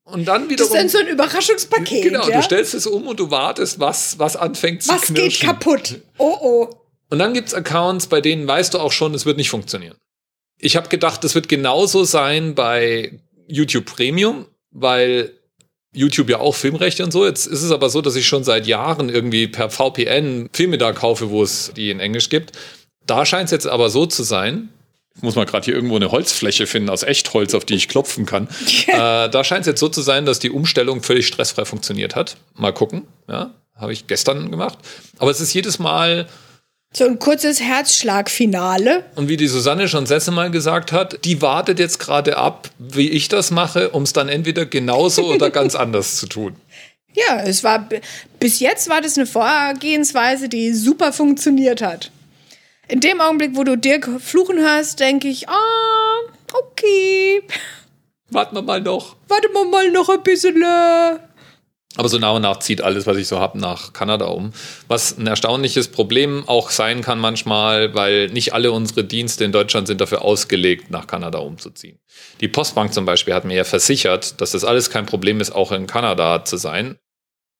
Und 0.07 0.25
dann 0.25 0.47
wiederum. 0.51 0.71
Das 0.71 0.83
ist 0.83 0.93
dann 0.93 1.01
so 1.01 1.07
ein 1.07 1.07
Überraschungspaket. 1.07 2.03
Genau, 2.03 2.29
ja? 2.29 2.37
du 2.37 2.43
stellst 2.43 2.75
es 2.75 2.85
um 2.85 3.07
und 3.07 3.19
du 3.19 3.31
wartest, 3.31 3.79
was, 3.79 4.19
was 4.19 4.35
anfängt 4.35 4.83
zu 4.83 4.89
was 4.89 5.01
knirschen. 5.01 5.25
Was 5.25 5.39
geht 5.39 5.47
kaputt? 5.47 6.01
Oh 6.19 6.37
oh. 6.41 6.69
Und 7.09 7.17
dann 7.17 7.33
gibt 7.33 7.47
es 7.47 7.55
Accounts, 7.55 8.05
bei 8.05 8.21
denen 8.21 8.47
weißt 8.47 8.75
du 8.75 8.79
auch 8.79 8.91
schon, 8.91 9.15
es 9.15 9.25
wird 9.25 9.37
nicht 9.37 9.49
funktionieren. 9.49 9.97
Ich 10.59 10.75
habe 10.75 10.89
gedacht, 10.89 11.23
es 11.23 11.33
wird 11.33 11.49
genauso 11.49 12.03
sein 12.03 12.53
bei 12.53 13.19
YouTube 13.47 13.85
Premium 13.85 14.45
weil 14.75 15.31
YouTube 15.95 16.29
ja 16.29 16.39
auch 16.39 16.53
Filmrechte 16.53 17.03
und 17.03 17.11
so. 17.11 17.25
Jetzt 17.25 17.47
ist 17.47 17.63
es 17.63 17.71
aber 17.71 17.89
so, 17.89 18.01
dass 18.01 18.15
ich 18.15 18.27
schon 18.27 18.43
seit 18.43 18.67
Jahren 18.67 19.09
irgendwie 19.09 19.47
per 19.47 19.69
VPN 19.69 20.49
Filme 20.53 20.77
da 20.77 20.93
kaufe, 20.93 21.29
wo 21.29 21.41
es 21.41 21.71
die 21.75 21.89
in 21.89 21.99
Englisch 21.99 22.29
gibt. 22.29 22.51
Da 23.07 23.25
scheint 23.25 23.45
es 23.45 23.51
jetzt 23.51 23.67
aber 23.67 23.89
so 23.89 24.05
zu 24.05 24.23
sein. 24.23 24.69
Ich 25.15 25.23
muss 25.23 25.35
mal 25.35 25.45
gerade 25.45 25.63
hier 25.63 25.75
irgendwo 25.75 25.95
eine 25.95 26.11
Holzfläche 26.11 26.67
finden 26.67 26.89
aus 26.89 27.03
Echtholz, 27.03 27.53
auf 27.53 27.63
die 27.63 27.75
ich 27.75 27.87
klopfen 27.87 28.25
kann. 28.25 28.49
äh, 28.87 29.29
da 29.29 29.43
scheint 29.43 29.61
es 29.61 29.67
jetzt 29.67 29.79
so 29.79 29.87
zu 29.87 30.01
sein, 30.01 30.25
dass 30.25 30.39
die 30.39 30.49
Umstellung 30.49 31.01
völlig 31.01 31.27
stressfrei 31.27 31.63
funktioniert 31.63 32.15
hat. 32.15 32.35
Mal 32.53 32.73
gucken. 32.73 33.03
Ja, 33.29 33.51
habe 33.75 33.93
ich 33.93 34.07
gestern 34.07 34.51
gemacht. 34.51 34.77
Aber 35.17 35.31
es 35.31 35.39
ist 35.39 35.53
jedes 35.53 35.79
Mal 35.79 36.27
so 36.95 37.05
ein 37.05 37.19
kurzes 37.19 37.59
Herzschlagfinale. 37.59 39.03
Und 39.15 39.27
wie 39.27 39.37
die 39.37 39.47
Susanne 39.47 39.87
schon 39.87 40.05
Sesse 40.05 40.31
mal 40.31 40.49
gesagt 40.49 40.91
hat, 40.91 41.25
die 41.25 41.41
wartet 41.41 41.79
jetzt 41.79 41.99
gerade 41.99 42.37
ab, 42.37 42.69
wie 42.79 43.09
ich 43.09 43.27
das 43.27 43.51
mache, 43.51 43.89
um 43.89 44.03
es 44.03 44.13
dann 44.13 44.29
entweder 44.29 44.65
genauso 44.65 45.25
oder 45.25 45.49
ganz 45.49 45.75
anders 45.75 46.17
zu 46.17 46.27
tun. 46.27 46.55
Ja, 47.13 47.41
es 47.41 47.63
war 47.63 47.87
bis 48.39 48.59
jetzt 48.59 48.89
war 48.89 49.01
das 49.01 49.17
eine 49.17 49.25
Vorgehensweise, 49.25 50.49
die 50.49 50.73
super 50.73 51.13
funktioniert 51.13 51.81
hat. 51.81 52.11
In 52.87 52.99
dem 52.99 53.19
Augenblick, 53.19 53.55
wo 53.55 53.63
du 53.63 53.77
Dirk 53.77 54.09
fluchen 54.21 54.59
hörst, 54.59 54.99
denke 54.99 55.27
ich, 55.27 55.49
ah, 55.49 56.19
okay. 56.53 57.41
Warten 58.29 58.55
wir 58.55 58.61
mal 58.61 58.81
noch. 58.81 59.15
Warten 59.27 59.53
wir 59.53 59.65
mal 59.65 59.91
noch 59.91 60.09
ein 60.09 60.21
bisschen. 60.23 60.63
Aber 61.97 62.09
so 62.09 62.17
nach 62.17 62.33
und 62.33 62.41
nach 62.41 62.59
zieht 62.59 62.81
alles, 62.81 63.07
was 63.07 63.17
ich 63.17 63.27
so 63.27 63.39
habe, 63.39 63.57
nach 63.57 63.93
Kanada 63.93 64.25
um. 64.25 64.51
Was 64.87 65.17
ein 65.17 65.27
erstaunliches 65.27 65.87
Problem 65.87 66.43
auch 66.47 66.69
sein 66.69 67.01
kann 67.01 67.19
manchmal, 67.19 67.93
weil 67.95 68.27
nicht 68.27 68.53
alle 68.53 68.71
unsere 68.71 69.03
Dienste 69.03 69.45
in 69.45 69.51
Deutschland 69.51 69.87
sind 69.87 70.01
dafür 70.01 70.21
ausgelegt, 70.21 70.91
nach 70.91 71.07
Kanada 71.07 71.39
umzuziehen. 71.39 71.99
Die 72.41 72.47
Postbank 72.47 72.93
zum 72.93 73.05
Beispiel 73.05 73.33
hat 73.33 73.45
mir 73.45 73.55
ja 73.55 73.63
versichert, 73.63 74.41
dass 74.41 74.51
das 74.51 74.65
alles 74.65 74.89
kein 74.89 75.05
Problem 75.05 75.39
ist, 75.39 75.51
auch 75.51 75.71
in 75.71 75.87
Kanada 75.87 76.43
zu 76.43 76.57
sein. 76.57 76.97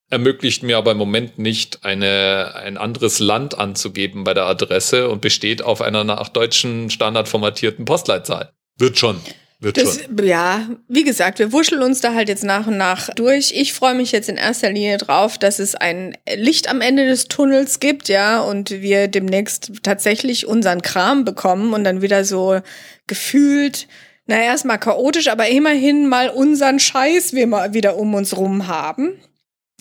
Ermöglicht 0.10 0.64
mir 0.64 0.78
aber 0.78 0.92
im 0.92 0.98
Moment 0.98 1.40
nicht, 1.40 1.84
eine, 1.84 2.54
ein 2.56 2.78
anderes 2.78 3.20
Land 3.20 3.58
anzugeben 3.58 4.24
bei 4.24 4.34
der 4.34 4.46
Adresse 4.46 5.10
und 5.10 5.22
besteht 5.22 5.64
auf 5.64 5.82
einer 5.82 6.04
nach 6.04 6.30
deutschen 6.30 6.90
Standard 6.90 7.28
formatierten 7.28 7.86
Postleitzahl. 7.86 8.52
Wird 8.78 9.00
schon. 9.00 9.20
Wird 9.60 9.78
das, 9.78 10.02
schon. 10.04 10.26
Ja, 10.26 10.68
wie 10.88 11.04
gesagt, 11.04 11.40
wir 11.40 11.52
wuscheln 11.54 11.82
uns 11.82 12.02
da 12.02 12.14
halt 12.14 12.28
jetzt 12.28 12.44
nach 12.44 12.68
und 12.68 12.78
nach 12.78 13.10
durch. 13.16 13.54
Ich 13.56 13.74
freue 13.74 13.96
mich 13.96 14.12
jetzt 14.12 14.28
in 14.28 14.38
erster 14.38 14.70
Linie 14.70 14.98
drauf, 14.98 15.38
dass 15.38 15.60
es 15.60 15.76
ein 15.76 16.18
Licht 16.36 16.70
am 16.70 16.82
Ende 16.82 17.06
des 17.08 17.28
Tunnels 17.28 17.80
gibt, 17.80 18.10
ja, 18.10 18.42
und 18.42 18.70
wir 18.70 19.08
demnächst 19.08 19.72
tatsächlich 19.84 20.46
unseren 20.46 20.82
Kram 20.82 21.24
bekommen 21.24 21.74
und 21.74 21.84
dann 21.84 22.02
wieder 22.02 22.26
so 22.26 22.60
gefühlt, 23.08 23.88
na 24.26 24.42
erstmal 24.42 24.80
chaotisch, 24.80 25.30
aber 25.30 25.48
immerhin 25.48 26.08
mal 26.08 26.30
unseren 26.30 26.80
Scheiß 26.80 27.34
wir 27.34 27.48
mal 27.48 27.74
wieder 27.74 27.98
um 27.98 28.14
uns 28.14 28.36
rum 28.36 28.68
haben. 28.68 29.20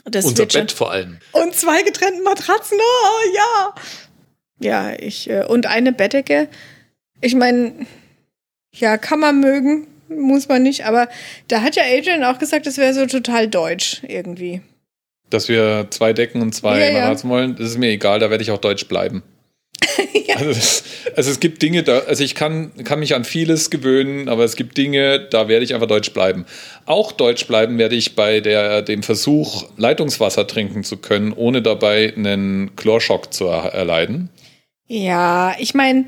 Das 0.04 0.26
Unser 0.26 0.46
Bett 0.46 0.70
vor 0.70 0.90
allem. 0.90 1.18
Und 1.32 1.54
zwei 1.56 1.82
getrennte 1.82 2.22
Matratzen, 2.22 2.78
oh 2.78 3.34
ja. 3.34 3.74
Ja, 4.60 4.92
ich, 4.98 5.28
äh, 5.30 5.44
und 5.44 5.66
eine 5.66 5.92
Bettdecke. 5.92 6.48
Ich 7.20 7.34
meine, 7.34 7.86
ja, 8.74 8.96
kann 8.98 9.20
man 9.20 9.40
mögen, 9.40 9.86
muss 10.08 10.48
man 10.48 10.62
nicht, 10.62 10.84
aber 10.84 11.08
da 11.48 11.62
hat 11.62 11.76
ja 11.76 11.84
Adrian 11.84 12.24
auch 12.24 12.38
gesagt, 12.38 12.66
das 12.66 12.76
wäre 12.76 12.94
so 12.94 13.06
total 13.06 13.48
deutsch 13.48 14.02
irgendwie. 14.06 14.60
Dass 15.30 15.48
wir 15.48 15.86
zwei 15.90 16.12
Decken 16.12 16.42
und 16.42 16.54
zwei 16.54 16.90
ja, 16.90 17.12
ja. 17.12 17.24
wollen, 17.24 17.56
das 17.56 17.70
ist 17.70 17.78
mir 17.78 17.90
egal, 17.90 18.18
da 18.18 18.30
werde 18.30 18.42
ich 18.42 18.50
auch 18.50 18.58
deutsch 18.58 18.86
bleiben. 18.86 19.22
ja. 20.26 20.36
also, 20.36 20.84
also, 21.16 21.30
es 21.30 21.40
gibt 21.40 21.62
Dinge, 21.62 21.82
da, 21.82 22.00
also 22.00 22.22
ich 22.24 22.34
kann, 22.34 22.72
kann 22.84 23.00
mich 23.00 23.14
an 23.14 23.24
vieles 23.24 23.70
gewöhnen, 23.70 24.28
aber 24.28 24.44
es 24.44 24.56
gibt 24.56 24.76
Dinge, 24.76 25.18
da 25.30 25.48
werde 25.48 25.64
ich 25.64 25.74
einfach 25.74 25.86
deutsch 25.86 26.12
bleiben. 26.12 26.46
Auch 26.86 27.12
deutsch 27.12 27.46
bleiben 27.46 27.78
werde 27.78 27.96
ich 27.96 28.14
bei 28.14 28.40
der, 28.40 28.82
dem 28.82 29.02
Versuch, 29.02 29.66
Leitungswasser 29.76 30.46
trinken 30.46 30.84
zu 30.84 30.96
können, 30.96 31.32
ohne 31.32 31.62
dabei 31.62 32.12
einen 32.16 32.76
Chlorschock 32.76 33.32
zu 33.32 33.46
erleiden. 33.46 34.30
Ja, 34.86 35.54
ich 35.58 35.74
meine, 35.74 36.06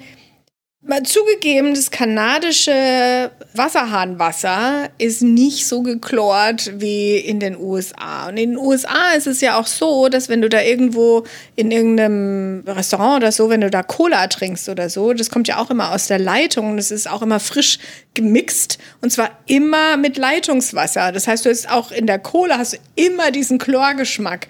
Mal 0.83 1.03
zugegeben, 1.03 1.75
das 1.75 1.91
kanadische 1.91 3.33
Wasserhahnwasser 3.55 4.89
ist 4.99 5.21
nicht 5.21 5.67
so 5.67 5.83
geklort 5.83 6.71
wie 6.81 7.17
in 7.17 7.41
den 7.41 7.57
USA. 7.59 8.29
Und 8.29 8.37
in 8.37 8.51
den 8.51 8.59
USA 8.59 9.13
ist 9.17 9.27
es 9.27 9.41
ja 9.41 9.59
auch 9.59 9.67
so, 9.67 10.09
dass 10.09 10.29
wenn 10.29 10.43
du 10.43 10.49
da 10.49 10.63
irgendwo 10.63 11.25
in 11.57 11.73
irgendeinem 11.73 12.63
Restaurant 12.67 13.17
oder 13.17 13.33
so, 13.33 13.51
wenn 13.51 13.63
du 13.63 13.71
da 13.71 13.83
Cola 13.83 14.29
trinkst 14.29 14.69
oder 14.69 14.89
so, 14.89 15.13
das 15.13 15.31
kommt 15.31 15.49
ja 15.49 15.59
auch 15.59 15.71
immer 15.71 15.93
aus 15.93 16.07
der 16.07 16.21
Leitung 16.21 16.71
und 16.71 16.79
es 16.79 16.93
ist 16.93 17.11
auch 17.11 17.23
immer 17.23 17.41
frisch 17.41 17.81
gemixt 18.15 18.79
und 19.01 19.11
zwar 19.11 19.31
immer 19.47 19.97
mit 19.97 20.17
Leitungswasser. 20.19 21.11
Das 21.11 21.27
heißt, 21.27 21.47
du 21.47 21.51
hast 21.51 21.69
auch 21.69 21.91
in 21.91 22.07
der 22.07 22.21
Cola 22.21 22.59
hast 22.59 22.75
du 22.75 22.79
immer 22.95 23.33
diesen 23.33 23.59
Chlorgeschmack. 23.59 24.47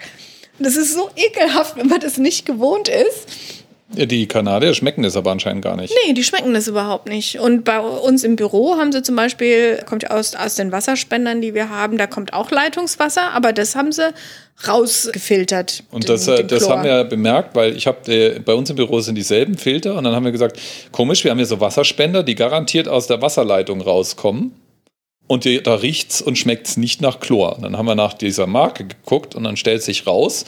Und 0.59 0.65
das 0.65 0.75
ist 0.75 0.93
so 0.93 1.09
ekelhaft, 1.15 1.77
wenn 1.77 1.87
man 1.87 1.99
das 1.99 2.17
nicht 2.17 2.45
gewohnt 2.45 2.89
ist. 2.89 3.56
Die 3.89 4.27
Kanadier 4.27 4.73
schmecken 4.73 5.03
das 5.03 5.15
aber 5.15 5.31
anscheinend 5.31 5.63
gar 5.63 5.77
nicht. 5.77 5.93
Nee, 6.05 6.13
die 6.13 6.23
schmecken 6.23 6.53
das 6.53 6.67
überhaupt 6.67 7.07
nicht. 7.07 7.39
Und 7.39 7.63
bei 7.63 7.79
uns 7.79 8.25
im 8.25 8.35
Büro 8.35 8.75
haben 8.75 8.91
sie 8.91 9.01
zum 9.01 9.15
Beispiel, 9.15 9.81
kommt 9.85 10.11
aus, 10.11 10.35
aus 10.35 10.55
den 10.55 10.73
Wasserspendern, 10.73 11.41
die 11.41 11.53
wir 11.53 11.69
haben, 11.69 11.97
da 11.97 12.05
kommt 12.05 12.33
auch 12.33 12.51
Leitungswasser, 12.51 13.31
aber 13.31 13.53
das 13.53 13.75
haben 13.75 13.93
sie 13.93 14.13
rausgefiltert. 14.67 15.83
Und 15.91 16.03
den, 16.03 16.07
das, 16.09 16.27
äh, 16.27 16.37
den 16.37 16.47
das 16.47 16.69
haben 16.69 16.83
wir 16.83 17.05
bemerkt, 17.05 17.55
weil 17.55 17.77
ich 17.77 17.87
habe 17.87 18.11
äh, 18.11 18.39
bei 18.39 18.53
uns 18.53 18.69
im 18.69 18.75
Büro 18.75 18.99
sind 18.99 19.15
dieselben 19.15 19.57
Filter 19.57 19.95
und 19.95 20.03
dann 20.03 20.13
haben 20.13 20.25
wir 20.25 20.33
gesagt, 20.33 20.59
komisch, 20.91 21.23
wir 21.23 21.31
haben 21.31 21.37
hier 21.37 21.45
so 21.45 21.61
Wasserspender, 21.61 22.23
die 22.23 22.35
garantiert 22.35 22.89
aus 22.89 23.07
der 23.07 23.21
Wasserleitung 23.21 23.79
rauskommen. 23.81 24.53
Und 25.27 25.43
die, 25.43 25.61
da 25.61 25.75
riecht's 25.75 26.21
und 26.21 26.37
schmeckt's 26.37 26.77
nicht 26.77 27.01
nach 27.01 27.19
Chlor. 27.19 27.57
Und 27.57 27.63
dann 27.63 27.77
haben 27.77 27.85
wir 27.85 27.95
nach 27.95 28.13
dieser 28.13 28.47
Marke 28.47 28.85
geguckt 28.85 29.35
und 29.35 29.43
dann 29.43 29.57
stellt 29.57 29.83
sich 29.83 30.07
raus, 30.07 30.45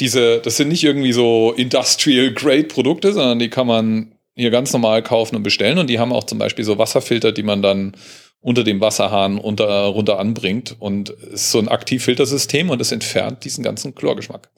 diese, 0.00 0.38
das 0.38 0.56
sind 0.56 0.68
nicht 0.68 0.84
irgendwie 0.84 1.12
so 1.12 1.52
Industrial 1.56 2.32
Grade 2.32 2.64
Produkte, 2.64 3.12
sondern 3.12 3.38
die 3.38 3.50
kann 3.50 3.66
man 3.66 4.12
hier 4.34 4.50
ganz 4.50 4.72
normal 4.72 5.02
kaufen 5.02 5.36
und 5.36 5.42
bestellen. 5.42 5.78
Und 5.78 5.88
die 5.90 5.98
haben 5.98 6.12
auch 6.12 6.24
zum 6.24 6.38
Beispiel 6.38 6.64
so 6.64 6.78
Wasserfilter, 6.78 7.32
die 7.32 7.42
man 7.42 7.62
dann 7.62 7.96
unter 8.40 8.62
dem 8.62 8.80
Wasserhahn 8.80 9.38
unter, 9.38 9.86
runter 9.86 10.18
anbringt. 10.18 10.76
Und 10.78 11.10
es 11.10 11.42
ist 11.42 11.50
so 11.50 11.58
ein 11.58 11.68
Aktivfiltersystem 11.68 12.70
und 12.70 12.80
es 12.80 12.92
entfernt 12.92 13.44
diesen 13.44 13.64
ganzen 13.64 13.94
Chlorgeschmack. 13.94 14.48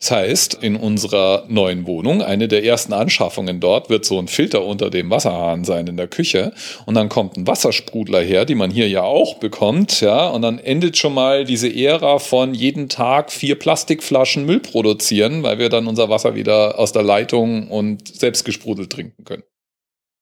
Das 0.00 0.12
heißt, 0.12 0.54
in 0.54 0.76
unserer 0.76 1.44
neuen 1.48 1.86
Wohnung, 1.86 2.22
eine 2.22 2.48
der 2.48 2.64
ersten 2.64 2.94
Anschaffungen 2.94 3.60
dort, 3.60 3.90
wird 3.90 4.06
so 4.06 4.18
ein 4.18 4.28
Filter 4.28 4.64
unter 4.64 4.88
dem 4.88 5.10
Wasserhahn 5.10 5.64
sein 5.64 5.86
in 5.88 5.98
der 5.98 6.08
Küche. 6.08 6.54
Und 6.86 6.94
dann 6.94 7.10
kommt 7.10 7.36
ein 7.36 7.46
Wassersprudler 7.46 8.22
her, 8.22 8.46
die 8.46 8.54
man 8.54 8.70
hier 8.70 8.88
ja 8.88 9.02
auch 9.02 9.34
bekommt, 9.34 10.00
ja. 10.00 10.28
Und 10.28 10.40
dann 10.40 10.58
endet 10.58 10.96
schon 10.96 11.12
mal 11.12 11.44
diese 11.44 11.68
Ära 11.68 12.18
von 12.18 12.54
jeden 12.54 12.88
Tag 12.88 13.30
vier 13.30 13.58
Plastikflaschen 13.58 14.46
Müll 14.46 14.60
produzieren, 14.60 15.42
weil 15.42 15.58
wir 15.58 15.68
dann 15.68 15.86
unser 15.86 16.08
Wasser 16.08 16.34
wieder 16.34 16.78
aus 16.78 16.92
der 16.92 17.02
Leitung 17.02 17.68
und 17.68 18.08
selbst 18.08 18.46
gesprudelt 18.46 18.90
trinken 18.90 19.24
können. 19.24 19.42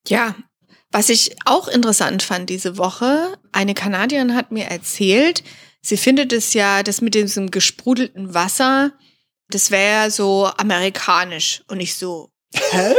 Ja, 0.09 0.35
was 0.91 1.09
ich 1.09 1.37
auch 1.45 1.69
interessant 1.69 2.25
fand 2.25 2.51
diese 2.51 2.79
Woche, 2.79 3.37
eine 3.53 3.75
Kanadierin 3.75 4.35
hat 4.35 4.51
mir 4.51 4.65
erzählt, 4.65 5.45
sie 5.83 5.97
findet 5.97 6.33
es 6.33 6.53
ja, 6.53 6.83
das 6.83 7.01
mit 7.01 7.15
diesem 7.15 7.53
gesprudelten 7.53 8.35
Wasser, 8.35 8.93
das 9.51 9.71
wäre 9.71 10.11
so 10.11 10.51
amerikanisch. 10.57 11.63
Und 11.69 11.81
ich 11.81 11.95
so, 11.95 12.31
hä? 12.55 12.95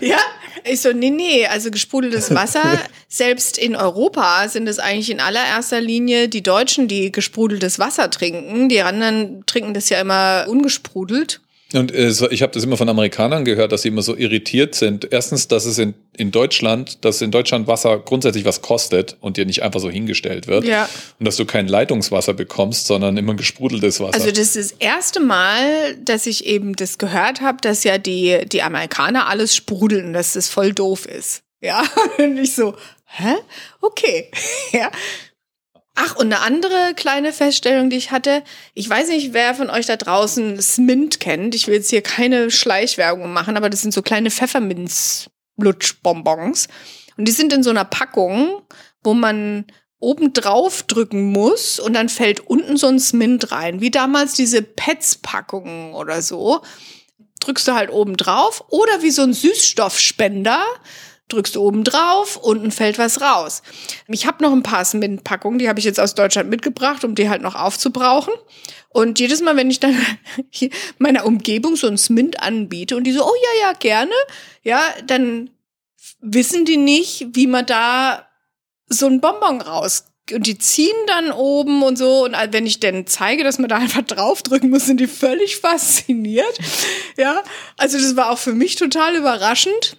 ja, 0.00 0.18
ich 0.64 0.80
so, 0.80 0.92
nee, 0.92 1.10
nee, 1.10 1.46
also 1.46 1.70
gesprudeltes 1.70 2.34
Wasser, 2.34 2.78
selbst 3.08 3.58
in 3.58 3.76
Europa 3.76 4.48
sind 4.48 4.68
es 4.68 4.78
eigentlich 4.78 5.10
in 5.10 5.20
allererster 5.20 5.80
Linie 5.80 6.28
die 6.28 6.42
Deutschen, 6.42 6.88
die 6.88 7.12
gesprudeltes 7.12 7.78
Wasser 7.78 8.10
trinken. 8.10 8.68
Die 8.68 8.82
anderen 8.82 9.44
trinken 9.46 9.74
das 9.74 9.88
ja 9.88 10.00
immer 10.00 10.46
ungesprudelt. 10.48 11.40
Und 11.72 11.94
äh, 11.94 12.08
ich 12.30 12.42
habe 12.42 12.52
das 12.52 12.64
immer 12.64 12.76
von 12.76 12.88
Amerikanern 12.88 13.44
gehört, 13.44 13.72
dass 13.72 13.82
sie 13.82 13.88
immer 13.88 14.02
so 14.02 14.16
irritiert 14.16 14.74
sind. 14.74 15.08
Erstens, 15.10 15.48
dass 15.48 15.64
es 15.64 15.78
in, 15.78 15.94
in 16.16 16.32
Deutschland, 16.32 17.04
dass 17.04 17.22
in 17.22 17.30
Deutschland 17.30 17.68
Wasser 17.68 17.98
grundsätzlich 17.98 18.44
was 18.44 18.60
kostet 18.60 19.16
und 19.20 19.36
dir 19.36 19.46
nicht 19.46 19.62
einfach 19.62 19.80
so 19.80 19.88
hingestellt 19.88 20.48
wird. 20.48 20.64
Ja. 20.64 20.88
Und 21.18 21.26
dass 21.26 21.36
du 21.36 21.44
kein 21.44 21.68
Leitungswasser 21.68 22.34
bekommst, 22.34 22.86
sondern 22.86 23.16
immer 23.16 23.34
gesprudeltes 23.34 24.00
Wasser. 24.00 24.14
Also 24.14 24.30
das 24.30 24.56
ist 24.56 24.72
das 24.72 24.76
erste 24.80 25.20
Mal, 25.20 25.94
dass 25.96 26.26
ich 26.26 26.46
eben 26.46 26.74
das 26.74 26.98
gehört 26.98 27.40
habe, 27.40 27.58
dass 27.60 27.84
ja 27.84 27.98
die, 27.98 28.40
die 28.46 28.62
Amerikaner 28.62 29.28
alles 29.28 29.54
sprudeln 29.54 30.10
dass 30.12 30.32
das 30.32 30.48
voll 30.48 30.72
doof 30.72 31.06
ist. 31.06 31.42
Ja, 31.60 31.84
und 32.18 32.38
ich 32.38 32.54
so, 32.54 32.74
hä? 33.06 33.34
Okay. 33.80 34.30
ja. 34.72 34.90
Ach, 36.02 36.16
und 36.16 36.32
eine 36.32 36.40
andere 36.40 36.94
kleine 36.96 37.30
Feststellung, 37.30 37.90
die 37.90 37.98
ich 37.98 38.10
hatte, 38.10 38.42
ich 38.72 38.88
weiß 38.88 39.08
nicht, 39.08 39.34
wer 39.34 39.54
von 39.54 39.68
euch 39.68 39.84
da 39.84 39.96
draußen 39.96 40.58
Smint 40.62 41.20
kennt. 41.20 41.54
Ich 41.54 41.66
will 41.66 41.74
jetzt 41.74 41.90
hier 41.90 42.00
keine 42.00 42.50
Schleichwerbung 42.50 43.34
machen, 43.34 43.58
aber 43.58 43.68
das 43.68 43.82
sind 43.82 43.92
so 43.92 44.00
kleine 44.00 44.30
Pfefferminz-Lutschbonbons. 44.30 46.68
Und 47.18 47.28
die 47.28 47.32
sind 47.32 47.52
in 47.52 47.62
so 47.62 47.68
einer 47.68 47.84
Packung, 47.84 48.62
wo 49.04 49.12
man 49.12 49.66
oben 49.98 50.32
drauf 50.32 50.84
drücken 50.84 51.24
muss 51.24 51.78
und 51.78 51.92
dann 51.92 52.08
fällt 52.08 52.40
unten 52.40 52.78
so 52.78 52.86
ein 52.86 52.98
Smint 52.98 53.52
rein, 53.52 53.82
wie 53.82 53.90
damals 53.90 54.32
diese 54.32 54.62
Pets-Packungen 54.62 55.92
oder 55.92 56.22
so. 56.22 56.62
Drückst 57.40 57.68
du 57.68 57.74
halt 57.74 57.90
oben 57.90 58.16
drauf 58.16 58.64
oder 58.70 59.02
wie 59.02 59.10
so 59.10 59.20
ein 59.20 59.34
Süßstoffspender 59.34 60.64
drückst 61.32 61.56
du 61.56 61.62
oben 61.62 61.84
drauf, 61.84 62.36
unten 62.36 62.70
fällt 62.70 62.98
was 62.98 63.20
raus. 63.20 63.62
Ich 64.08 64.26
habe 64.26 64.42
noch 64.42 64.52
ein 64.52 64.62
paar 64.62 64.84
Smint-Packungen, 64.84 65.58
die 65.58 65.68
habe 65.68 65.78
ich 65.78 65.84
jetzt 65.84 66.00
aus 66.00 66.14
Deutschland 66.14 66.50
mitgebracht, 66.50 67.04
um 67.04 67.14
die 67.14 67.28
halt 67.28 67.42
noch 67.42 67.54
aufzubrauchen. 67.54 68.34
Und 68.88 69.20
jedes 69.20 69.40
Mal, 69.40 69.56
wenn 69.56 69.70
ich 69.70 69.80
dann 69.80 69.96
hier 70.50 70.70
meiner 70.98 71.24
Umgebung 71.24 71.76
so 71.76 71.86
ein 71.86 71.98
Smint 71.98 72.42
anbiete 72.42 72.96
und 72.96 73.04
die 73.04 73.12
so, 73.12 73.24
oh 73.24 73.34
ja, 73.42 73.68
ja, 73.68 73.72
gerne, 73.78 74.14
ja, 74.62 74.82
dann 75.06 75.50
wissen 76.20 76.64
die 76.64 76.76
nicht, 76.76 77.28
wie 77.32 77.46
man 77.46 77.66
da 77.66 78.26
so 78.88 79.06
ein 79.06 79.20
Bonbon 79.20 79.60
raus 79.60 80.04
und 80.32 80.46
die 80.46 80.58
ziehen 80.58 80.96
dann 81.06 81.32
oben 81.32 81.82
und 81.82 81.96
so. 81.96 82.24
Und 82.24 82.36
wenn 82.50 82.66
ich 82.66 82.80
denn 82.80 83.06
zeige, 83.06 83.44
dass 83.44 83.58
man 83.58 83.68
da 83.68 83.76
einfach 83.76 84.02
draufdrücken 84.02 84.70
muss, 84.70 84.86
sind 84.86 85.00
die 85.00 85.06
völlig 85.06 85.56
fasziniert. 85.56 86.58
Ja, 87.16 87.42
also 87.76 87.98
das 87.98 88.16
war 88.16 88.30
auch 88.30 88.38
für 88.38 88.52
mich 88.52 88.76
total 88.76 89.16
überraschend. 89.16 89.96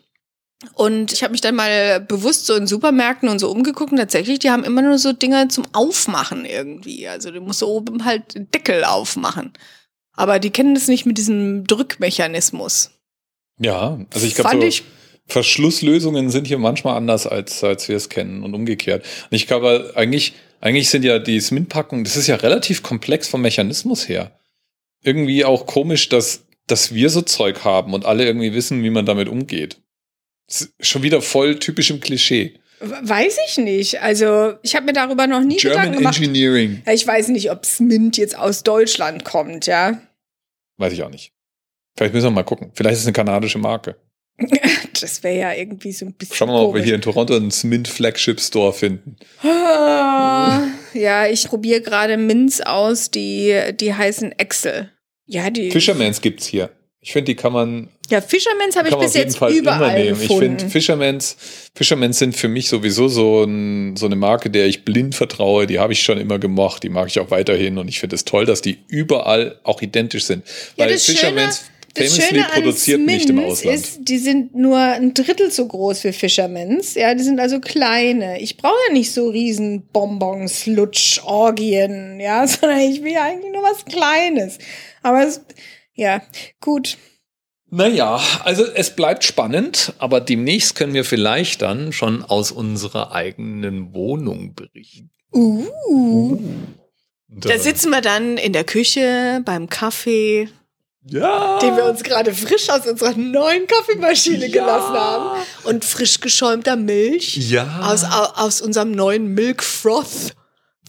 Und 0.73 1.11
ich 1.11 1.23
habe 1.23 1.31
mich 1.31 1.41
dann 1.41 1.55
mal 1.55 1.99
bewusst 1.99 2.45
so 2.45 2.55
in 2.55 2.67
Supermärkten 2.67 3.29
und 3.29 3.39
so 3.39 3.49
umgeguckt 3.49 3.91
und 3.91 3.97
tatsächlich, 3.97 4.39
die 4.39 4.51
haben 4.51 4.63
immer 4.63 4.81
nur 4.81 4.99
so 4.99 5.11
Dinger 5.11 5.49
zum 5.49 5.65
Aufmachen 5.73 6.45
irgendwie. 6.45 7.07
Also 7.07 7.31
du 7.31 7.41
musst 7.41 7.63
oben 7.63 8.05
halt 8.05 8.35
den 8.35 8.49
Deckel 8.51 8.83
aufmachen. 8.83 9.53
Aber 10.13 10.39
die 10.39 10.51
kennen 10.51 10.75
das 10.75 10.87
nicht 10.87 11.05
mit 11.05 11.17
diesem 11.17 11.65
Drückmechanismus. 11.65 12.91
Ja, 13.59 13.99
also 14.13 14.27
ich 14.27 14.35
glaube, 14.35 14.71
so 14.71 14.83
Verschlusslösungen 15.27 16.29
sind 16.29 16.47
hier 16.47 16.57
manchmal 16.57 16.97
anders, 16.97 17.25
als, 17.25 17.63
als 17.63 17.87
wir 17.87 17.95
es 17.95 18.09
kennen 18.09 18.43
und 18.43 18.53
umgekehrt. 18.53 19.03
Und 19.29 19.35
ich 19.35 19.47
glaube, 19.47 19.93
eigentlich, 19.95 20.33
eigentlich 20.59 20.89
sind 20.89 21.03
ja 21.03 21.19
die 21.19 21.39
Smint-Packungen, 21.39 22.03
das 22.03 22.17
ist 22.17 22.27
ja 22.27 22.35
relativ 22.35 22.83
komplex 22.83 23.27
vom 23.27 23.41
Mechanismus 23.41 24.09
her. 24.09 24.37
Irgendwie 25.03 25.45
auch 25.45 25.65
komisch, 25.65 26.09
dass, 26.09 26.43
dass 26.67 26.93
wir 26.93 27.09
so 27.09 27.21
Zeug 27.21 27.63
haben 27.63 27.93
und 27.93 28.05
alle 28.05 28.25
irgendwie 28.25 28.53
wissen, 28.53 28.83
wie 28.83 28.89
man 28.89 29.05
damit 29.05 29.29
umgeht. 29.29 29.77
Schon 30.79 31.03
wieder 31.03 31.21
voll 31.21 31.59
typisch 31.59 31.89
im 31.89 31.99
Klischee. 31.99 32.55
Weiß 32.79 33.37
ich 33.47 33.57
nicht. 33.57 34.01
Also, 34.01 34.53
ich 34.63 34.75
habe 34.75 34.87
mir 34.87 34.93
darüber 34.93 35.27
noch 35.27 35.41
nie 35.41 35.57
German 35.57 35.77
Gedanken 35.77 35.97
gemacht. 35.99 36.17
Engineering. 36.17 36.81
Ich 36.91 37.05
weiß 37.05 37.27
nicht, 37.27 37.51
ob 37.51 37.65
Smint 37.65 38.17
jetzt 38.17 38.35
aus 38.35 38.63
Deutschland 38.63 39.23
kommt, 39.23 39.67
ja. 39.67 40.01
Weiß 40.77 40.91
ich 40.93 41.03
auch 41.03 41.11
nicht. 41.11 41.31
Vielleicht 41.95 42.13
müssen 42.13 42.25
wir 42.25 42.31
mal 42.31 42.43
gucken. 42.43 42.71
Vielleicht 42.73 42.93
ist 42.93 43.01
es 43.01 43.05
eine 43.05 43.13
kanadische 43.13 43.59
Marke. 43.59 43.97
das 45.01 45.21
wäre 45.21 45.37
ja 45.37 45.53
irgendwie 45.53 45.91
so 45.91 46.05
ein 46.05 46.13
bisschen. 46.13 46.35
Schauen 46.35 46.49
wir 46.49 46.53
mal, 46.53 46.63
ob 46.63 46.73
wir 46.73 46.81
hier 46.81 46.95
in 46.95 47.01
Toronto 47.01 47.35
einen 47.35 47.51
Smint 47.51 47.87
Flagship 47.87 48.39
Store 48.39 48.73
finden. 48.73 49.17
Ah, 49.43 50.63
ja, 50.93 51.27
ich 51.27 51.47
probiere 51.47 51.81
gerade 51.81 52.17
Mints 52.17 52.61
aus, 52.61 53.11
die, 53.11 53.59
die 53.79 53.93
heißen 53.93 54.31
Excel. 54.33 54.91
Ja, 55.27 55.51
die. 55.51 55.69
Fishermans 55.69 56.21
gibt's 56.21 56.47
hier. 56.47 56.71
Ich 57.03 57.13
finde, 57.13 57.31
die 57.31 57.35
kann 57.35 57.51
man. 57.51 57.89
Ja, 58.09 58.21
Fishermans 58.21 58.75
habe 58.75 58.89
ich 58.89 58.95
bis 58.95 59.15
jetzt 59.15 59.37
Fall 59.37 59.51
überall 59.51 60.05
gefunden. 60.09 60.21
Ich 60.21 60.37
finde, 60.37 60.69
Fishermans, 60.69 61.35
Fishermans 61.73 62.19
sind 62.19 62.35
für 62.35 62.47
mich 62.47 62.69
sowieso 62.69 63.07
so, 63.07 63.43
ein, 63.43 63.95
so 63.95 64.05
eine 64.05 64.15
Marke, 64.15 64.51
der 64.51 64.67
ich 64.67 64.85
blind 64.85 65.15
vertraue. 65.15 65.65
Die 65.65 65.79
habe 65.79 65.93
ich 65.93 66.03
schon 66.03 66.19
immer 66.19 66.37
gemocht. 66.37 66.83
Die 66.83 66.89
mag 66.89 67.07
ich 67.07 67.19
auch 67.19 67.31
weiterhin. 67.31 67.79
Und 67.79 67.87
ich 67.87 67.99
finde 67.99 68.15
es 68.15 68.23
toll, 68.23 68.45
dass 68.45 68.61
die 68.61 68.77
überall 68.87 69.59
auch 69.63 69.81
identisch 69.81 70.25
sind. 70.25 70.45
Ja, 70.75 70.85
Weil 70.85 70.97
Fishermans 70.97 71.57
Schöne 71.57 71.71
das 71.93 72.17
Famously 72.17 72.43
produziert 72.53 73.01
Smins 73.01 73.11
nicht 73.11 73.29
im 73.29 73.39
Ausland. 73.39 73.77
Ist, 73.77 73.99
die 74.01 74.17
sind 74.17 74.55
nur 74.55 74.77
ein 74.77 75.13
Drittel 75.13 75.51
so 75.51 75.67
groß 75.67 76.03
wie 76.03 76.13
Fishermans. 76.13 76.95
Ja, 76.95 77.13
die 77.13 77.23
sind 77.23 77.39
also 77.39 77.59
kleine. 77.59 78.39
Ich 78.39 78.57
brauche 78.57 78.77
ja 78.87 78.93
nicht 78.93 79.11
so 79.11 79.29
riesen 79.29 79.83
Bonbons, 79.91 80.67
Lutsch, 80.67 81.21
Orgien, 81.23 82.19
ja, 82.19 82.47
sondern 82.47 82.79
ich 82.79 83.03
will 83.03 83.13
ja 83.13 83.23
eigentlich 83.23 83.51
nur 83.51 83.63
was 83.63 83.83
Kleines. 83.85 84.57
Aber 85.03 85.25
es, 85.25 85.41
ja, 86.01 86.21
gut. 86.59 86.97
Naja, 87.69 88.19
also 88.43 88.65
es 88.65 88.95
bleibt 88.95 89.23
spannend, 89.23 89.93
aber 89.97 90.19
demnächst 90.19 90.75
können 90.75 90.93
wir 90.93 91.05
vielleicht 91.05 91.61
dann 91.61 91.93
schon 91.93 92.23
aus 92.23 92.51
unserer 92.51 93.13
eigenen 93.13 93.93
Wohnung 93.93 94.55
berichten. 94.55 95.11
Uh. 95.31 95.67
uh. 95.87 96.41
Da 97.29 97.57
sitzen 97.57 97.91
wir 97.91 98.01
dann 98.01 98.35
in 98.37 98.51
der 98.51 98.65
Küche 98.65 99.41
beim 99.45 99.69
Kaffee 99.69 100.49
ja. 101.03 101.57
Den 101.59 101.75
wir 101.75 101.85
uns 101.85 102.03
gerade 102.03 102.33
frisch 102.33 102.69
aus 102.69 102.85
unserer 102.85 103.13
neuen 103.13 103.65
Kaffeemaschine 103.65 104.45
ja. 104.45 104.51
gelassen 104.51 104.93
haben. 104.93 105.41
Und 105.63 105.83
frisch 105.83 106.19
geschäumter 106.19 106.75
Milch. 106.75 107.37
Ja. 107.37 107.81
Aus, 107.91 108.03
aus 108.03 108.61
unserem 108.61 108.91
neuen 108.91 109.33
Milk 109.33 109.63
Froth. 109.63 110.35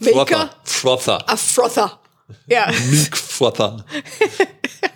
Maker. 0.00 0.50
Frother. 0.64 1.30
A 1.30 1.36
Frother. 1.36 1.98
Ja. 2.46 2.70
Milk 2.90 3.16
Frother. 3.16 3.84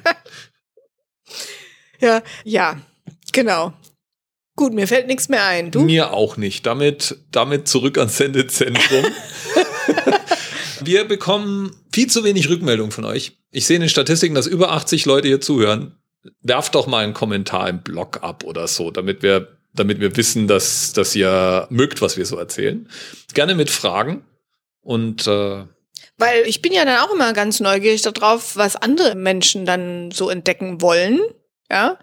ja, 2.00 2.22
ja, 2.44 2.80
genau. 3.32 3.72
Gut, 4.56 4.72
mir 4.72 4.88
fällt 4.88 5.06
nichts 5.06 5.28
mehr 5.28 5.44
ein. 5.44 5.70
Du? 5.70 5.82
Mir 5.82 6.12
auch 6.12 6.38
nicht. 6.38 6.64
Damit, 6.64 7.16
damit 7.30 7.68
zurück 7.68 7.98
ans 7.98 8.16
Sendezentrum. 8.16 9.04
Wir 10.80 11.04
bekommen 11.04 11.74
viel 11.92 12.08
zu 12.08 12.24
wenig 12.24 12.48
Rückmeldung 12.48 12.90
von 12.90 13.04
euch. 13.04 13.32
Ich 13.50 13.66
sehe 13.66 13.76
in 13.76 13.82
den 13.82 13.90
Statistiken, 13.90 14.34
dass 14.34 14.46
über 14.46 14.72
80 14.72 15.04
Leute 15.04 15.28
hier 15.28 15.40
zuhören. 15.40 15.96
Werft 16.42 16.74
doch 16.74 16.86
mal 16.86 17.04
einen 17.04 17.14
Kommentar 17.14 17.68
im 17.68 17.82
Blog 17.82 18.22
ab 18.22 18.44
oder 18.44 18.66
so, 18.66 18.90
damit 18.90 19.22
wir, 19.22 19.56
damit 19.74 20.00
wir 20.00 20.16
wissen, 20.16 20.48
dass, 20.48 20.92
dass 20.92 21.14
ihr 21.14 21.66
mögt, 21.70 22.00
was 22.00 22.16
wir 22.16 22.24
so 22.24 22.36
erzählen. 22.36 22.88
Gerne 23.34 23.54
mit 23.54 23.70
Fragen 23.70 24.24
und 24.80 25.26
äh, 25.26 25.64
weil 26.18 26.46
ich 26.46 26.62
bin 26.62 26.72
ja 26.72 26.84
dann 26.84 26.98
auch 26.98 27.12
immer 27.12 27.32
ganz 27.34 27.60
neugierig 27.60 28.00
darauf, 28.02 28.56
was 28.56 28.76
andere 28.76 29.14
Menschen 29.14 29.66
dann 29.66 30.10
so 30.10 30.30
entdecken 30.30 30.80
wollen. 30.80 31.20
Ja. 31.70 31.98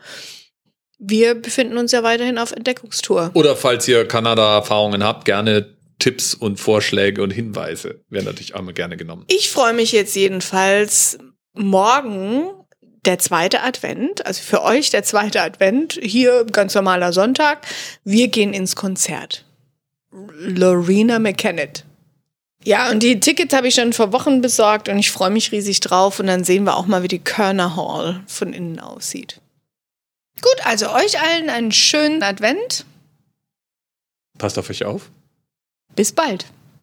Wir 0.99 1.35
befinden 1.35 1.77
uns 1.77 1.91
ja 1.91 2.03
weiterhin 2.03 2.37
auf 2.37 2.51
Entdeckungstour. 2.51 3.31
Oder 3.33 3.55
falls 3.55 3.87
ihr 3.87 4.07
Kanada-Erfahrungen 4.07 5.03
habt, 5.03 5.25
gerne 5.25 5.75
Tipps 5.99 6.33
und 6.33 6.59
Vorschläge 6.59 7.21
und 7.21 7.31
Hinweise 7.31 8.01
werden 8.09 8.25
natürlich 8.25 8.55
auch 8.55 8.59
immer 8.59 8.73
gerne 8.73 8.97
genommen. 8.97 9.25
Ich 9.27 9.49
freue 9.49 9.73
mich 9.73 9.91
jetzt 9.91 10.15
jedenfalls 10.15 11.17
morgen 11.53 12.49
der 13.05 13.19
zweite 13.19 13.61
Advent, 13.61 14.25
also 14.25 14.41
für 14.41 14.63
euch 14.63 14.89
der 14.89 15.03
zweite 15.03 15.41
Advent, 15.41 15.99
hier 16.01 16.45
ganz 16.45 16.73
normaler 16.73 17.11
Sonntag. 17.11 17.65
Wir 18.03 18.29
gehen 18.29 18.53
ins 18.53 18.75
Konzert. 18.75 19.45
Lorena 20.11 21.19
McKennitt. 21.19 21.85
Ja, 22.63 22.89
und 22.91 23.03
die 23.03 23.19
Tickets 23.19 23.53
habe 23.53 23.67
ich 23.67 23.75
schon 23.75 23.91
vor 23.91 24.13
Wochen 24.13 24.41
besorgt 24.41 24.87
und 24.87 24.97
ich 24.97 25.11
freue 25.11 25.31
mich 25.31 25.51
riesig 25.51 25.81
drauf. 25.81 26.19
Und 26.19 26.27
dann 26.27 26.45
sehen 26.45 26.63
wir 26.63 26.77
auch 26.77 26.85
mal, 26.85 27.03
wie 27.03 27.09
die 27.09 27.19
Körner 27.19 27.75
Hall 27.75 28.21
von 28.27 28.53
innen 28.53 28.79
aussieht. 28.79 29.41
Gut, 30.41 30.65
also 30.65 30.91
euch 30.91 31.21
allen 31.21 31.49
einen 31.49 31.71
schönen 31.71 32.23
Advent. 32.23 32.85
Passt 34.37 34.57
auf 34.57 34.69
euch 34.69 34.83
auf. 34.83 35.09
Bis 35.95 36.11
bald. 36.11 36.45